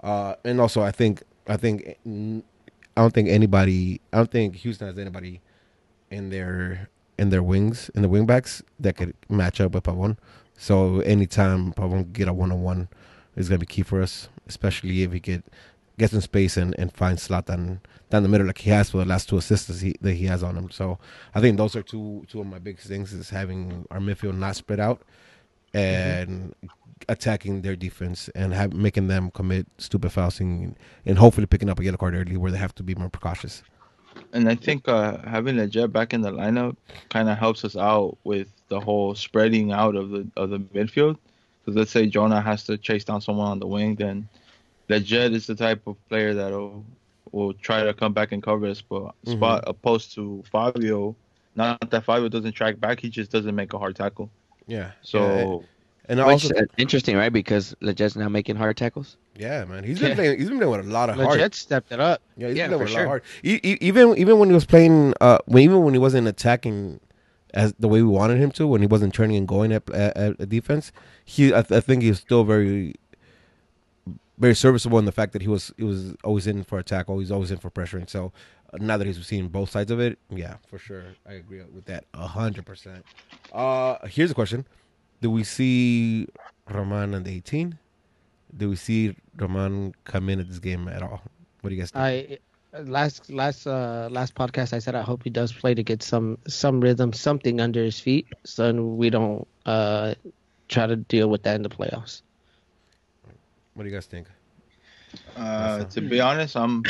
Uh, 0.00 0.34
and 0.44 0.60
also, 0.60 0.82
I 0.82 0.90
think 0.90 1.22
I 1.48 1.56
think 1.56 1.96
I 2.06 3.00
don't 3.00 3.14
think 3.14 3.28
anybody 3.28 4.00
I 4.12 4.18
don't 4.18 4.30
think 4.30 4.56
Houston 4.56 4.86
has 4.88 4.98
anybody 4.98 5.40
in 6.10 6.30
their 6.30 6.88
in 7.18 7.30
their 7.30 7.42
wings 7.42 7.90
in 7.94 8.02
the 8.02 8.08
wing 8.08 8.26
backs 8.26 8.62
that 8.80 8.96
could 8.96 9.14
match 9.28 9.60
up 9.60 9.72
with 9.72 9.84
Pavon. 9.84 10.16
So 10.56 11.00
anytime 11.00 11.72
Pavon 11.72 12.12
get 12.12 12.28
a 12.28 12.32
one 12.32 12.52
on 12.52 12.62
one 12.62 12.88
is 13.36 13.48
gonna 13.48 13.58
be 13.58 13.66
key 13.66 13.82
for 13.82 14.02
us, 14.02 14.28
especially 14.46 15.02
if 15.02 15.12
he 15.12 15.20
get 15.20 15.44
gets 16.02 16.12
in 16.12 16.20
space 16.20 16.56
and, 16.56 16.74
and 16.80 16.92
finds 16.92 17.28
Zlatan 17.28 17.78
down 18.10 18.24
the 18.24 18.28
middle 18.28 18.46
like 18.46 18.58
he 18.58 18.70
has 18.70 18.90
for 18.90 18.98
the 18.98 19.04
last 19.04 19.28
two 19.28 19.36
assists 19.36 19.80
he, 19.80 19.94
that 20.00 20.14
he 20.14 20.26
has 20.26 20.42
on 20.42 20.56
him. 20.56 20.68
So 20.70 20.98
I 21.36 21.40
think 21.40 21.56
those 21.56 21.76
are 21.76 21.82
two 21.92 22.24
two 22.28 22.40
of 22.40 22.46
my 22.46 22.58
biggest 22.58 22.88
things 22.88 23.12
is 23.12 23.30
having 23.30 23.86
our 23.92 24.00
midfield 24.00 24.36
not 24.36 24.56
spread 24.56 24.80
out 24.80 24.98
and 25.72 26.54
attacking 27.08 27.62
their 27.62 27.76
defense 27.76 28.28
and 28.34 28.52
have, 28.52 28.72
making 28.72 29.06
them 29.06 29.30
commit 29.30 29.66
stupid 29.78 30.10
fouls 30.10 30.40
and, 30.40 30.76
and 31.06 31.18
hopefully 31.18 31.46
picking 31.46 31.70
up 31.70 31.78
a 31.80 31.84
yellow 31.84 31.96
card 31.96 32.14
early 32.14 32.36
where 32.36 32.50
they 32.50 32.58
have 32.58 32.74
to 32.74 32.82
be 32.82 32.94
more 32.96 33.08
precautious. 33.08 33.62
And 34.32 34.48
I 34.48 34.56
think 34.56 34.88
uh, 34.88 35.18
having 35.36 35.58
a 35.58 35.68
jet 35.68 35.92
back 35.92 36.12
in 36.12 36.20
the 36.20 36.32
lineup 36.32 36.76
kind 37.10 37.28
of 37.28 37.38
helps 37.38 37.64
us 37.64 37.76
out 37.76 38.18
with 38.24 38.48
the 38.68 38.80
whole 38.80 39.14
spreading 39.14 39.72
out 39.72 39.94
of 39.94 40.10
the 40.10 40.22
of 40.36 40.50
the 40.50 40.58
midfield. 40.58 41.16
Because 41.64 41.76
let's 41.78 41.92
say 41.92 42.06
Jonah 42.06 42.40
has 42.40 42.64
to 42.64 42.76
chase 42.76 43.04
down 43.04 43.20
someone 43.20 43.48
on 43.54 43.60
the 43.60 43.68
wing, 43.68 43.94
then 43.94 44.28
the 44.88 45.00
jet 45.00 45.32
is 45.32 45.46
the 45.46 45.54
type 45.54 45.86
of 45.86 45.96
player 46.08 46.34
that'll 46.34 46.84
will 47.30 47.54
try 47.54 47.82
to 47.82 47.94
come 47.94 48.12
back 48.12 48.32
and 48.32 48.42
cover 48.42 48.66
a 48.66 48.74
spot, 48.74 49.14
Mhm. 49.26 49.32
spot 49.32 49.64
opposed 49.66 50.14
to 50.14 50.42
Fabio. 50.52 51.16
Not 51.54 51.90
that 51.90 52.04
Fabio 52.04 52.28
doesn't 52.28 52.52
track 52.52 52.78
back, 52.78 53.00
he 53.00 53.08
just 53.08 53.30
doesn't 53.30 53.54
make 53.54 53.72
a 53.72 53.78
hard 53.78 53.96
tackle. 53.96 54.30
Yeah. 54.66 54.90
So 55.02 55.64
and 56.08 56.20
I 56.20 56.26
Which 56.26 56.44
also 56.44 56.54
uh, 56.56 56.62
interesting, 56.78 57.16
right? 57.16 57.32
Because 57.32 57.74
Lletget's 57.80 58.16
now 58.16 58.28
making 58.28 58.56
hard 58.56 58.76
tackles. 58.76 59.16
yeah, 59.38 59.64
man, 59.64 59.84
he's 59.84 59.98
been 59.98 60.10
Yeah. 60.10 60.14
playing. 60.14 60.38
He's 60.38 60.48
been 60.48 60.58
playing 60.58 60.72
with 60.72 60.86
a 60.86 60.90
lot 60.90 61.08
of 61.10 61.16
heart. 61.16 61.30
Legit 61.38 61.54
stepped 61.54 61.90
it 61.92 62.00
up. 62.00 62.20
Yeah, 62.36 62.48
he's 62.48 62.56
Yeah, 62.58 62.68
been 62.68 62.78
playing 62.78 62.78
for 62.78 62.84
with 62.84 62.90
a 62.90 62.94
lot 62.94 62.98
of 62.98 63.02
sure. 63.02 63.08
heart. 63.08 63.24
E- 63.44 63.60
e- 63.72 63.78
even 63.80 64.18
even 64.18 64.38
when 64.38 64.48
he 64.48 64.54
was 64.54 64.66
playing, 64.66 65.14
uh, 65.20 65.38
when, 65.46 65.62
even 65.62 65.82
when 65.84 65.94
he 65.94 65.98
wasn't 66.00 66.26
attacking 66.28 67.00
as 67.54 67.72
the 67.78 67.88
way 67.88 68.02
we 68.02 68.08
wanted 68.08 68.38
him 68.38 68.50
to, 68.50 68.66
when 68.66 68.80
he 68.80 68.86
wasn't 68.86 69.14
turning 69.14 69.36
and 69.36 69.46
going 69.48 69.72
at 69.72 69.88
at, 69.90 70.16
at 70.40 70.48
defense, 70.48 70.90
he 71.24 71.48
I, 71.54 71.62
th- 71.62 71.72
I 71.72 71.80
think 71.80 72.02
he 72.02 72.08
was 72.10 72.18
still 72.18 72.44
very 72.44 72.94
very 74.42 74.56
serviceable 74.56 74.98
in 74.98 75.04
the 75.04 75.12
fact 75.12 75.32
that 75.32 75.40
he 75.40 75.48
was 75.48 75.72
he 75.76 75.84
was 75.84 76.16
always 76.24 76.48
in 76.48 76.64
for 76.64 76.78
attack, 76.78 77.08
always 77.08 77.30
always 77.30 77.52
in 77.52 77.58
for 77.58 77.70
pressure. 77.70 77.96
And 77.96 78.10
so 78.10 78.32
uh, 78.74 78.78
now 78.80 78.96
that 78.96 79.06
he's 79.06 79.24
seen 79.24 79.46
both 79.46 79.70
sides 79.70 79.92
of 79.92 80.00
it, 80.00 80.18
yeah, 80.30 80.56
for 80.68 80.78
sure, 80.78 81.04
I 81.26 81.34
agree 81.34 81.62
with 81.72 81.84
that 81.84 82.04
a 82.12 82.26
hundred 82.26 82.66
percent. 82.66 83.04
Uh, 83.52 83.96
here's 84.08 84.32
a 84.32 84.34
question: 84.34 84.66
Do 85.20 85.30
we 85.30 85.44
see 85.44 86.26
Roman 86.68 87.14
on 87.14 87.22
the 87.22 87.30
18? 87.36 87.78
Do 88.56 88.68
we 88.68 88.76
see 88.76 89.16
Roman 89.36 89.94
come 90.04 90.28
in 90.28 90.40
at 90.40 90.48
this 90.48 90.58
game 90.58 90.88
at 90.88 91.02
all? 91.02 91.22
What 91.60 91.70
do 91.70 91.76
you 91.76 91.80
guys 91.80 91.92
think? 91.92 92.40
I 92.74 92.82
last 92.82 93.30
last 93.30 93.66
uh 93.66 94.08
last 94.10 94.34
podcast 94.34 94.72
I 94.72 94.80
said 94.80 94.96
I 94.96 95.02
hope 95.02 95.22
he 95.22 95.30
does 95.30 95.52
play 95.52 95.74
to 95.74 95.84
get 95.84 96.02
some 96.02 96.36
some 96.48 96.80
rhythm, 96.80 97.12
something 97.12 97.60
under 97.60 97.84
his 97.84 98.00
feet, 98.00 98.26
so 98.44 98.72
we 98.72 99.08
don't 99.08 99.46
uh 99.66 100.14
try 100.68 100.88
to 100.88 100.96
deal 100.96 101.28
with 101.28 101.44
that 101.44 101.54
in 101.54 101.62
the 101.62 101.70
playoffs. 101.70 102.22
What 103.74 103.84
do 103.84 103.88
you 103.90 103.94
guys 103.94 104.06
think? 104.06 104.28
uh, 105.36 105.84
to 105.84 106.00
be 106.00 106.20
honest, 106.20 106.56
I'm 106.56 106.82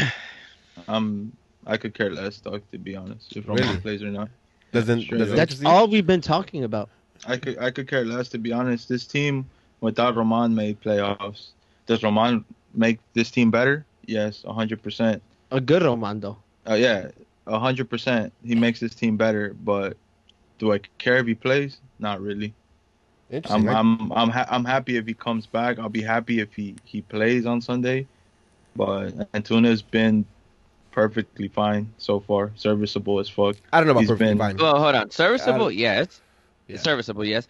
I'm 0.89 1.33
I 1.67 1.77
could 1.77 1.95
care 1.95 2.11
less, 2.11 2.39
dog. 2.39 2.63
To 2.73 2.79
be 2.79 2.97
honest, 2.97 3.37
if 3.37 3.47
Roman 3.47 3.65
Really? 3.67 3.81
plays 3.81 4.03
or 4.03 4.11
not. 4.11 4.29
Doesn't 4.73 5.03
Straight 5.03 5.19
doesn't. 5.19 5.37
That's 5.37 5.53
interest 5.55 5.67
all 5.67 5.87
we've 5.89 6.07
been 6.07 6.21
talking 6.21 6.65
about. 6.65 6.89
I 7.27 7.37
could 7.37 7.59
I 7.59 7.71
could 7.71 7.89
care 7.89 8.05
less 8.05 8.29
to 8.31 8.39
be 8.39 8.53
honest. 8.53 8.89
This 8.89 9.07
team 9.07 9.49
without 9.81 10.17
Roman 10.17 10.55
made 10.55 10.81
playoffs. 10.81 11.49
Does 11.87 12.03
Roman 12.03 12.45
make 12.75 12.99
this 13.15 13.31
team 13.31 13.51
better? 13.51 13.85
Yes, 14.07 14.45
hundred 14.49 14.83
percent. 14.83 15.23
A 15.51 15.61
good 15.61 15.83
Romando. 15.83 16.37
Uh, 16.69 16.75
yeah, 16.75 17.11
hundred 17.47 17.91
percent. 17.91 18.33
He 18.45 18.55
makes 18.55 18.81
this 18.81 18.95
team 18.95 19.17
better, 19.17 19.55
but 19.65 19.97
do 20.59 20.73
I 20.73 20.81
care 20.99 21.17
if 21.19 21.27
he 21.27 21.35
plays? 21.35 21.79
Not 21.99 22.21
really. 22.21 22.55
Interesting. 23.33 23.69
I'm 23.69 23.75
I- 23.75 23.79
I'm 23.79 24.13
I'm 24.13 24.29
ha- 24.29 24.47
I'm 24.51 24.65
happy 24.65 24.97
if 24.97 25.07
he 25.07 25.15
comes 25.15 25.47
back. 25.47 25.79
I'll 25.79 25.89
be 25.89 26.03
happy 26.03 26.41
if 26.41 26.55
he 26.55 26.77
he 26.85 27.01
plays 27.03 27.47
on 27.47 27.61
Sunday. 27.61 28.07
But 28.77 29.33
Antuna's 29.33 29.83
been 29.83 30.25
perfectly 30.93 31.49
fine 31.49 31.93
so 31.99 32.21
far, 32.21 32.53
serviceable 32.55 33.19
as 33.19 33.29
fuck. 33.29 33.57
I 33.73 33.79
don't 33.79 33.87
know 33.87 33.93
about 33.93 34.01
he's 34.01 34.09
perfectly 34.11 34.33
been- 34.35 34.39
fine. 34.39 34.57
Well, 34.59 34.79
hold 34.79 34.95
on. 34.95 35.11
Serviceable, 35.11 35.71
yes. 35.71 36.21
yeah. 36.69 36.77
Serviceable, 36.79 37.25
yes. 37.25 37.49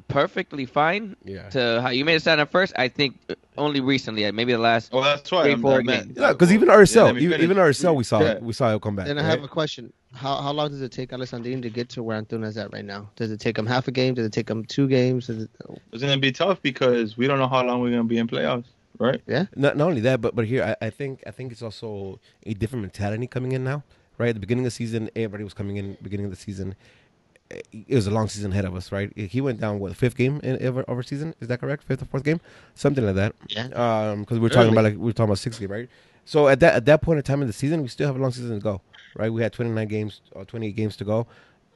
F- 0.00 0.08
perfectly 0.08 0.66
fine 0.66 1.16
Yeah. 1.24 1.48
to 1.50 1.80
how 1.82 1.90
you 1.90 2.04
made 2.04 2.14
it 2.16 2.22
sound 2.22 2.40
at 2.40 2.50
first. 2.50 2.72
I 2.76 2.88
think 2.88 3.18
only 3.58 3.80
recently, 3.80 4.30
maybe 4.32 4.52
the 4.52 4.58
last. 4.58 4.92
Well, 4.92 5.02
that's 5.02 5.30
why 5.30 5.44
Three, 5.44 5.52
I'm, 5.52 5.62
four 5.62 5.78
I 5.80 5.82
meant- 5.82 6.06
games. 6.08 6.18
Yeah, 6.18 6.32
because 6.32 6.52
even 6.52 6.68
Yeah, 6.68 6.74
RSL, 6.76 7.04
let 7.06 7.14
me 7.16 7.20
even, 7.22 7.32
finish. 7.32 7.44
even 7.44 7.56
RSL, 7.58 7.94
we 7.96 8.04
saw 8.04 8.20
Yeah. 8.20 8.38
we 8.40 8.52
saw 8.52 8.74
it 8.74 8.80
come 8.82 8.96
back. 8.96 9.08
And 9.08 9.18
I 9.20 9.22
have 9.22 9.42
a 9.42 9.48
question. 9.48 9.92
How 10.14 10.36
how 10.42 10.52
long 10.52 10.68
does 10.70 10.82
it 10.82 10.90
take 10.92 11.10
Alessandrini 11.10 11.62
to 11.62 11.70
get 11.70 11.88
to 11.90 12.02
where 12.02 12.20
Antuna's 12.20 12.56
at 12.56 12.72
right 12.72 12.84
now? 12.84 13.10
Does 13.16 13.30
it 13.30 13.40
take 13.40 13.56
him 13.58 13.66
half 13.66 13.86
a 13.88 13.92
game? 13.92 14.14
Does 14.14 14.26
it 14.26 14.32
take 14.32 14.48
him 14.48 14.64
two 14.64 14.88
games? 14.88 15.26
Does 15.28 15.42
it, 15.44 15.50
oh. 15.68 15.76
It's 15.92 16.02
gonna 16.02 16.18
be 16.18 16.32
tough 16.32 16.60
because 16.62 17.16
we 17.16 17.26
don't 17.26 17.38
know 17.38 17.48
how 17.48 17.62
long 17.64 17.80
we're 17.80 17.90
gonna 17.90 18.04
be 18.04 18.18
in 18.18 18.26
playoffs, 18.26 18.64
right? 18.98 19.20
Yeah. 19.26 19.46
Not, 19.54 19.76
not 19.76 19.88
only 19.88 20.00
that, 20.02 20.20
but 20.20 20.34
but 20.34 20.46
here 20.46 20.64
I, 20.80 20.86
I 20.86 20.90
think 20.90 21.22
I 21.26 21.30
think 21.30 21.52
it's 21.52 21.62
also 21.62 22.18
a 22.46 22.54
different 22.54 22.82
mentality 22.82 23.26
coming 23.26 23.52
in 23.52 23.62
now. 23.64 23.82
Right 24.18 24.28
at 24.30 24.34
the 24.34 24.40
beginning 24.40 24.64
of 24.66 24.72
the 24.72 24.76
season, 24.82 25.08
everybody 25.16 25.44
was 25.44 25.54
coming 25.54 25.76
in. 25.78 25.96
Beginning 26.02 26.26
of 26.26 26.30
the 26.32 26.36
season, 26.36 26.74
it 27.50 27.94
was 27.94 28.06
a 28.06 28.10
long 28.10 28.28
season 28.28 28.52
ahead 28.52 28.64
of 28.64 28.74
us. 28.74 28.92
Right, 28.92 29.12
he 29.16 29.40
went 29.40 29.60
down 29.60 29.78
what 29.78 29.96
fifth 29.96 30.16
game 30.16 30.40
in 30.42 30.64
of 30.64 30.84
our 30.88 31.02
season. 31.02 31.34
Is 31.40 31.48
that 31.48 31.60
correct? 31.60 31.84
Fifth 31.84 32.02
or 32.02 32.06
fourth 32.06 32.24
game, 32.24 32.40
something 32.74 33.04
like 33.04 33.16
that. 33.16 33.34
yeah. 33.48 33.66
Um, 33.68 34.20
because 34.20 34.38
we 34.38 34.42
we're 34.42 34.48
talking 34.50 34.72
about 34.72 34.84
like 34.84 34.94
we 34.94 34.98
we're 35.00 35.12
talking 35.12 35.26
about 35.26 35.38
six 35.38 35.58
game, 35.58 35.70
right? 35.70 35.88
So 36.24 36.48
at 36.48 36.60
that 36.60 36.74
at 36.74 36.84
that 36.86 37.02
point 37.02 37.18
in 37.18 37.22
time 37.22 37.40
in 37.40 37.46
the 37.46 37.52
season, 37.52 37.82
we 37.82 37.88
still 37.88 38.06
have 38.06 38.16
a 38.16 38.18
long 38.20 38.32
season 38.32 38.50
to 38.50 38.60
go. 38.62 38.80
Right, 39.16 39.32
we 39.32 39.42
had 39.42 39.52
twenty 39.52 39.70
nine 39.70 39.88
games 39.88 40.20
or 40.32 40.44
twenty 40.44 40.68
eight 40.68 40.76
games 40.76 40.96
to 40.98 41.04
go. 41.04 41.26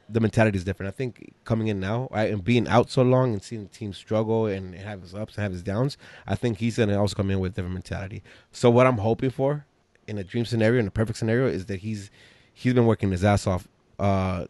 The 0.08 0.20
mentality 0.20 0.58
is 0.58 0.64
different. 0.64 0.92
I 0.92 0.96
think 0.96 1.32
coming 1.44 1.68
in 1.68 1.80
now, 1.80 2.08
right, 2.12 2.30
and 2.30 2.44
being 2.44 2.68
out 2.68 2.90
so 2.90 3.02
long 3.02 3.32
and 3.32 3.42
seeing 3.42 3.62
the 3.62 3.68
team 3.70 3.94
struggle 3.94 4.46
and 4.46 4.74
have 4.74 5.00
his 5.00 5.14
ups 5.14 5.34
and 5.36 5.42
have 5.42 5.52
his 5.52 5.62
downs, 5.62 5.96
I 6.26 6.34
think 6.34 6.58
he's 6.58 6.76
gonna 6.76 7.00
also 7.00 7.16
come 7.16 7.30
in 7.30 7.40
with 7.40 7.52
a 7.52 7.54
different 7.56 7.74
mentality. 7.74 8.22
So 8.52 8.70
what 8.70 8.86
I'm 8.86 8.98
hoping 8.98 9.30
for 9.30 9.64
in 10.06 10.18
a 10.18 10.24
dream 10.24 10.44
scenario, 10.44 10.78
in 10.78 10.86
a 10.86 10.90
perfect 10.90 11.18
scenario, 11.18 11.46
is 11.46 11.66
that 11.66 11.80
he's 11.80 12.10
he's 12.52 12.74
been 12.74 12.86
working 12.86 13.10
his 13.10 13.24
ass 13.24 13.46
off 13.46 13.66
uh, 13.98 14.44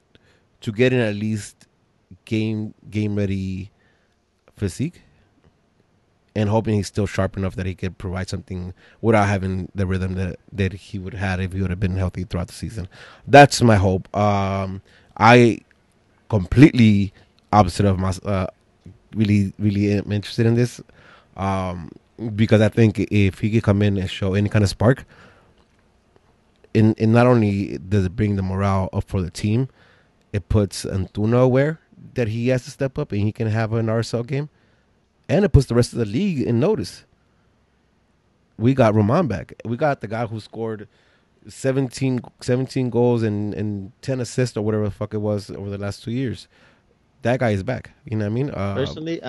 to 0.60 0.72
get 0.72 0.92
in 0.92 1.00
at 1.00 1.14
least 1.14 1.66
game 2.24 2.74
game 2.90 3.16
ready 3.16 3.70
physique, 4.56 5.02
and 6.34 6.48
hoping 6.48 6.74
he's 6.74 6.86
still 6.86 7.06
sharp 7.06 7.36
enough 7.36 7.54
that 7.56 7.66
he 7.66 7.74
could 7.74 7.98
provide 7.98 8.28
something 8.28 8.74
without 9.00 9.28
having 9.28 9.68
the 9.74 9.86
rhythm 9.86 10.14
that 10.14 10.36
that 10.52 10.72
he 10.72 10.98
would 10.98 11.14
have 11.14 11.38
had 11.38 11.40
if 11.40 11.52
he 11.52 11.60
would 11.60 11.70
have 11.70 11.80
been 11.80 11.96
healthy 11.96 12.24
throughout 12.24 12.48
the 12.48 12.54
season. 12.54 12.88
That's 13.26 13.62
my 13.62 13.76
hope. 13.76 14.14
Um, 14.16 14.82
I 15.16 15.60
completely 16.28 17.12
opposite 17.52 17.86
of 17.86 17.98
my 17.98 18.12
uh, 18.24 18.46
really 19.14 19.52
really 19.58 19.92
am 19.92 20.10
interested 20.10 20.46
in 20.46 20.54
this 20.54 20.80
um, 21.36 21.90
because 22.34 22.60
I 22.60 22.68
think 22.68 22.98
if 22.98 23.38
he 23.40 23.50
could 23.50 23.62
come 23.62 23.82
in 23.82 23.96
and 23.96 24.10
show 24.10 24.34
any 24.34 24.48
kind 24.48 24.62
of 24.62 24.68
spark, 24.68 25.04
in 26.72 26.94
in 26.94 27.12
not 27.12 27.26
only 27.26 27.78
does 27.78 28.06
it 28.06 28.16
bring 28.16 28.36
the 28.36 28.42
morale 28.42 28.88
up 28.92 29.04
for 29.04 29.22
the 29.22 29.30
team, 29.30 29.68
it 30.34 30.48
puts 30.48 30.84
Antuna 30.84 31.40
aware 31.44 31.78
that 32.14 32.26
he 32.26 32.48
has 32.48 32.64
to 32.64 32.70
step 32.72 32.98
up 32.98 33.12
and 33.12 33.20
he 33.20 33.30
can 33.30 33.46
have 33.46 33.72
an 33.72 33.86
RSL 33.86 34.26
game, 34.26 34.48
and 35.28 35.44
it 35.44 35.50
puts 35.50 35.66
the 35.66 35.76
rest 35.76 35.92
of 35.92 36.00
the 36.00 36.04
league 36.04 36.40
in 36.40 36.58
notice. 36.58 37.04
We 38.58 38.74
got 38.74 38.96
Roman 38.96 39.28
back. 39.28 39.54
We 39.64 39.76
got 39.76 40.00
the 40.00 40.08
guy 40.08 40.26
who 40.26 40.40
scored 40.40 40.88
17, 41.46 42.20
17 42.40 42.90
goals 42.90 43.22
and, 43.22 43.54
and 43.54 43.92
10 44.02 44.18
assists 44.20 44.56
or 44.56 44.62
whatever 44.62 44.84
the 44.84 44.90
fuck 44.90 45.14
it 45.14 45.18
was 45.18 45.50
over 45.50 45.70
the 45.70 45.78
last 45.78 46.02
two 46.02 46.10
years. 46.10 46.48
That 47.22 47.38
guy 47.38 47.50
is 47.50 47.62
back. 47.62 47.92
You 48.04 48.16
know 48.16 48.24
what 48.24 48.32
I 48.32 48.34
mean? 48.34 48.50
Uh, 48.50 48.74
Personally, 48.74 49.22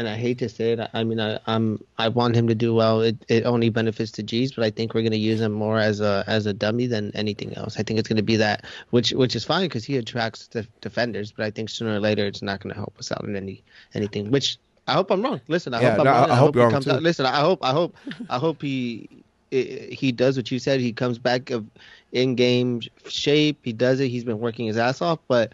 and 0.00 0.08
I 0.08 0.16
hate 0.16 0.38
to 0.38 0.48
say 0.48 0.72
it, 0.72 0.80
I, 0.94 1.04
mean, 1.04 1.20
I, 1.20 1.38
I'm 1.46 1.78
I 1.98 2.08
want 2.08 2.34
him 2.34 2.48
to 2.48 2.54
do 2.54 2.74
well. 2.74 3.02
It 3.02 3.16
it 3.28 3.44
only 3.44 3.68
benefits 3.68 4.12
the 4.12 4.22
G's, 4.22 4.52
but 4.52 4.64
I 4.64 4.70
think 4.70 4.94
we're 4.94 5.02
gonna 5.02 5.16
use 5.16 5.40
him 5.40 5.52
more 5.52 5.78
as 5.78 6.00
a 6.00 6.24
as 6.26 6.46
a 6.46 6.54
dummy 6.54 6.86
than 6.86 7.12
anything 7.14 7.54
else. 7.56 7.78
I 7.78 7.82
think 7.82 7.98
it's 7.98 8.08
gonna 8.08 8.22
be 8.22 8.36
that, 8.36 8.64
which 8.90 9.10
which 9.12 9.36
is 9.36 9.44
fine 9.44 9.66
because 9.66 9.84
he 9.84 9.98
attracts 9.98 10.46
the 10.48 10.66
defenders, 10.80 11.32
but 11.32 11.44
I 11.44 11.50
think 11.50 11.68
sooner 11.68 11.94
or 11.94 12.00
later 12.00 12.24
it's 12.26 12.40
not 12.42 12.60
gonna 12.60 12.74
help 12.74 12.98
us 12.98 13.12
out 13.12 13.24
in 13.24 13.36
any 13.36 13.62
anything. 13.94 14.30
Which 14.30 14.56
I 14.88 14.94
hope 14.94 15.10
I'm 15.10 15.22
wrong. 15.22 15.40
Listen, 15.48 15.74
I 15.74 15.82
Yeah, 15.82 15.90
hope 15.90 16.00
I'm 16.00 16.04
no, 16.06 16.12
wrong. 16.12 16.30
I- 16.30 16.32
I 16.32 16.36
hope 16.36 16.56
you're 16.56 16.66
he 16.68 16.72
comes 16.72 16.84
too. 16.86 16.92
out. 16.92 17.02
Listen, 17.02 17.26
I 17.26 17.40
hope 17.40 17.58
I 17.62 17.72
hope 17.72 17.94
I 18.30 18.38
hope 18.38 18.62
he 18.62 19.22
he 19.50 20.12
does 20.12 20.36
what 20.36 20.50
you 20.50 20.58
said. 20.58 20.80
He 20.80 20.92
comes 20.92 21.18
back 21.18 21.50
of 21.50 21.66
in 22.12 22.36
game 22.36 22.80
shape. 23.08 23.58
He 23.62 23.72
does 23.72 24.00
it. 24.00 24.08
He's 24.08 24.24
been 24.24 24.38
working 24.40 24.66
his 24.66 24.78
ass 24.78 25.02
off, 25.02 25.18
but 25.28 25.52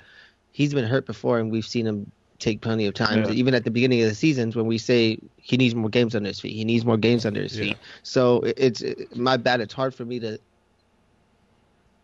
he's 0.52 0.72
been 0.72 0.84
hurt 0.86 1.06
before, 1.06 1.38
and 1.38 1.50
we've 1.50 1.66
seen 1.66 1.86
him 1.86 2.10
take 2.38 2.60
plenty 2.60 2.86
of 2.86 2.94
times. 2.94 3.28
Yeah. 3.28 3.34
Even 3.34 3.54
at 3.54 3.64
the 3.64 3.70
beginning 3.70 4.02
of 4.02 4.08
the 4.08 4.14
seasons, 4.14 4.54
when 4.56 4.66
we 4.66 4.78
say 4.78 5.18
he 5.36 5.56
needs 5.56 5.74
more 5.74 5.88
games 5.90 6.14
under 6.14 6.28
his 6.28 6.40
feet, 6.40 6.54
he 6.54 6.64
needs 6.64 6.84
more 6.84 6.96
games 6.96 7.24
under 7.26 7.40
his 7.42 7.56
Yeah. 7.56 7.64
feet. 7.64 7.76
So 8.02 8.42
it's 8.56 8.82
it, 8.82 9.16
my 9.16 9.36
bad. 9.36 9.60
It's 9.60 9.74
hard 9.74 9.94
for 9.94 10.04
me 10.04 10.18
to 10.20 10.38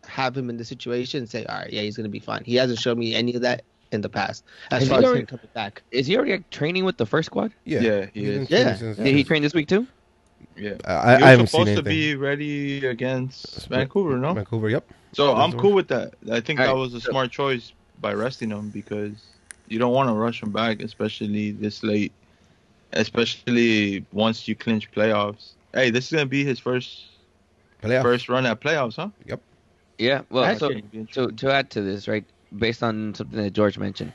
have 0.05 0.35
him 0.37 0.49
in 0.49 0.57
the 0.57 0.65
situation 0.65 1.19
and 1.19 1.29
say, 1.29 1.45
all 1.45 1.59
right, 1.59 1.71
yeah, 1.71 1.81
he's 1.81 1.95
gonna 1.97 2.09
be 2.09 2.19
fine. 2.19 2.43
He 2.45 2.55
hasn't 2.55 2.79
shown 2.79 2.99
me 2.99 3.15
any 3.15 3.33
of 3.35 3.41
that 3.41 3.63
in 3.91 4.01
the 4.01 4.09
past. 4.09 4.43
As 4.71 4.81
Has 4.81 4.89
far 4.89 4.97
he 4.99 5.03
as 5.03 5.05
already- 5.09 5.19
him 5.21 5.27
coming 5.27 5.47
back, 5.53 5.81
Is 5.91 6.07
he 6.07 6.15
already 6.17 6.31
like, 6.33 6.49
training 6.49 6.83
with 6.85 6.97
the 6.97 7.05
first 7.05 7.27
squad? 7.27 7.53
yeah, 7.63 7.79
Yeah, 7.79 8.05
he 8.13 8.19
He's 8.25 8.29
is. 8.29 8.49
Yeah. 8.49 8.75
since- 8.75 8.97
Did 8.97 9.15
he 9.15 9.23
train 9.23 9.41
this 9.43 9.53
week 9.53 9.67
too? 9.67 9.87
Yeah. 10.57 10.73
I, 10.85 10.93
I, 10.93 11.17
He 11.17 11.23
I 11.23 11.29
haven't 11.29 11.47
seen 11.47 11.61
supposed 11.65 11.77
to 11.77 11.83
be 11.83 12.15
ready 12.15 12.85
against 12.85 13.67
Vancouver, 13.69 14.17
no? 14.17 14.33
Vancouver, 14.33 14.69
yep. 14.69 14.85
So 15.13 15.35
I'm 15.35 15.53
cool 15.53 15.73
with 15.73 15.87
that. 15.87 16.15
I 16.31 16.41
think 16.41 16.59
that 16.59 16.75
was 16.75 16.93
a 16.93 17.01
smart 17.01 17.31
choice 17.31 17.71
by 18.01 18.13
resting 18.13 18.49
him 18.49 18.69
because 18.69 19.13
you 19.67 19.79
don't 19.79 19.93
want 19.93 20.09
to 20.09 20.13
rush 20.13 20.41
him 20.41 20.51
back, 20.51 20.81
especially 20.81 21.51
this 21.51 21.83
late, 21.83 22.11
especially 22.93 24.05
once 24.11 24.47
you 24.47 24.55
clinch 24.55 24.91
playoffs. 24.91 25.51
Hey, 25.73 25.89
this 25.89 26.05
is 26.05 26.11
gonna 26.11 26.25
be 26.25 26.43
his 26.43 26.59
first 26.59 27.05
Playoff. 27.81 28.01
first 28.03 28.29
run 28.29 28.45
at 28.45 28.61
playoffs, 28.61 28.95
huh? 28.95 29.09
Yep. 29.25 29.41
Yeah. 29.97 30.21
Well, 30.29 30.43
That's 30.43 30.59
so 30.59 30.69
to 30.69 31.31
to 31.31 31.51
add 31.51 31.69
to 31.71 31.81
this, 31.81 32.07
right, 32.07 32.25
based 32.57 32.83
on 32.83 33.13
something 33.15 33.41
that 33.41 33.51
George 33.51 33.77
mentioned, 33.77 34.13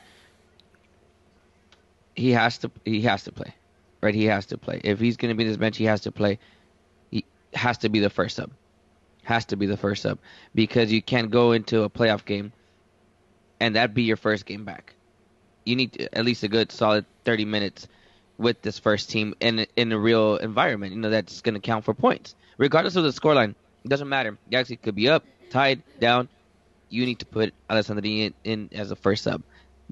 he 2.15 2.31
has 2.31 2.57
to 2.59 2.71
he 2.85 3.01
has 3.01 3.23
to 3.23 3.31
play, 3.31 3.53
right? 4.01 4.15
He 4.15 4.25
has 4.25 4.45
to 4.47 4.57
play. 4.57 4.81
If 4.83 4.99
he's 4.99 5.17
going 5.17 5.29
to 5.29 5.35
be 5.35 5.43
this 5.43 5.57
bench, 5.57 5.77
he 5.77 5.85
has 5.85 6.01
to 6.01 6.11
play. 6.11 6.39
He 7.11 7.25
has 7.53 7.77
to 7.79 7.89
be 7.89 7.99
the 7.99 8.09
first 8.09 8.35
sub. 8.35 8.51
Has 9.23 9.45
to 9.45 9.55
be 9.55 9.65
the 9.65 9.77
first 9.77 10.01
sub 10.01 10.19
because 10.55 10.91
you 10.91 11.01
can't 11.01 11.29
go 11.29 11.51
into 11.51 11.83
a 11.83 11.89
playoff 11.89 12.25
game 12.25 12.51
and 13.59 13.75
that 13.75 13.93
be 13.93 14.03
your 14.03 14.17
first 14.17 14.45
game 14.45 14.65
back. 14.65 14.95
You 15.69 15.75
need 15.75 16.09
at 16.13 16.25
least 16.25 16.41
a 16.43 16.47
good 16.47 16.71
solid 16.71 17.05
30 17.25 17.45
minutes 17.45 17.87
with 18.39 18.61
this 18.63 18.79
first 18.79 19.11
team 19.11 19.35
in 19.39 19.67
in 19.75 19.91
a 19.91 19.99
real 19.99 20.37
environment. 20.37 20.93
You 20.93 20.99
know 20.99 21.11
that's 21.11 21.41
going 21.41 21.53
to 21.53 21.59
count 21.59 21.85
for 21.85 21.93
points, 21.93 22.35
regardless 22.57 22.95
of 22.95 23.03
the 23.03 23.09
scoreline. 23.09 23.53
It 23.85 23.89
doesn't 23.89 24.09
matter. 24.09 24.37
Galaxy 24.49 24.77
could 24.77 24.95
be 24.95 25.09
up, 25.09 25.23
tied, 25.51 25.83
down. 25.99 26.27
You 26.89 27.05
need 27.05 27.19
to 27.19 27.25
put 27.25 27.53
Alessandrini 27.69 28.19
in, 28.25 28.33
in 28.43 28.69
as 28.73 28.89
a 28.89 28.95
first 28.95 29.23
sub 29.23 29.43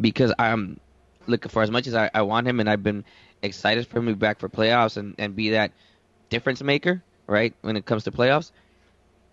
because 0.01 0.33
I'm 0.39 0.79
looking 1.27 1.49
for 1.49 1.61
as 1.61 1.69
much 1.69 1.85
as 1.85 1.93
I, 1.93 2.09
I 2.11 2.23
want 2.23 2.47
him, 2.47 2.59
and 2.59 2.67
I've 2.67 2.83
been 2.83 3.05
excited 3.43 3.85
for 3.85 3.99
him 3.99 4.07
to 4.07 4.13
be 4.13 4.19
back 4.19 4.39
for 4.39 4.49
playoffs 4.49 4.97
and, 4.97 5.13
and 5.19 5.35
be 5.35 5.51
that 5.51 5.71
difference 6.29 6.63
maker, 6.63 7.03
right? 7.27 7.53
When 7.61 7.77
it 7.77 7.85
comes 7.85 8.05
to 8.05 8.11
playoffs, 8.11 8.51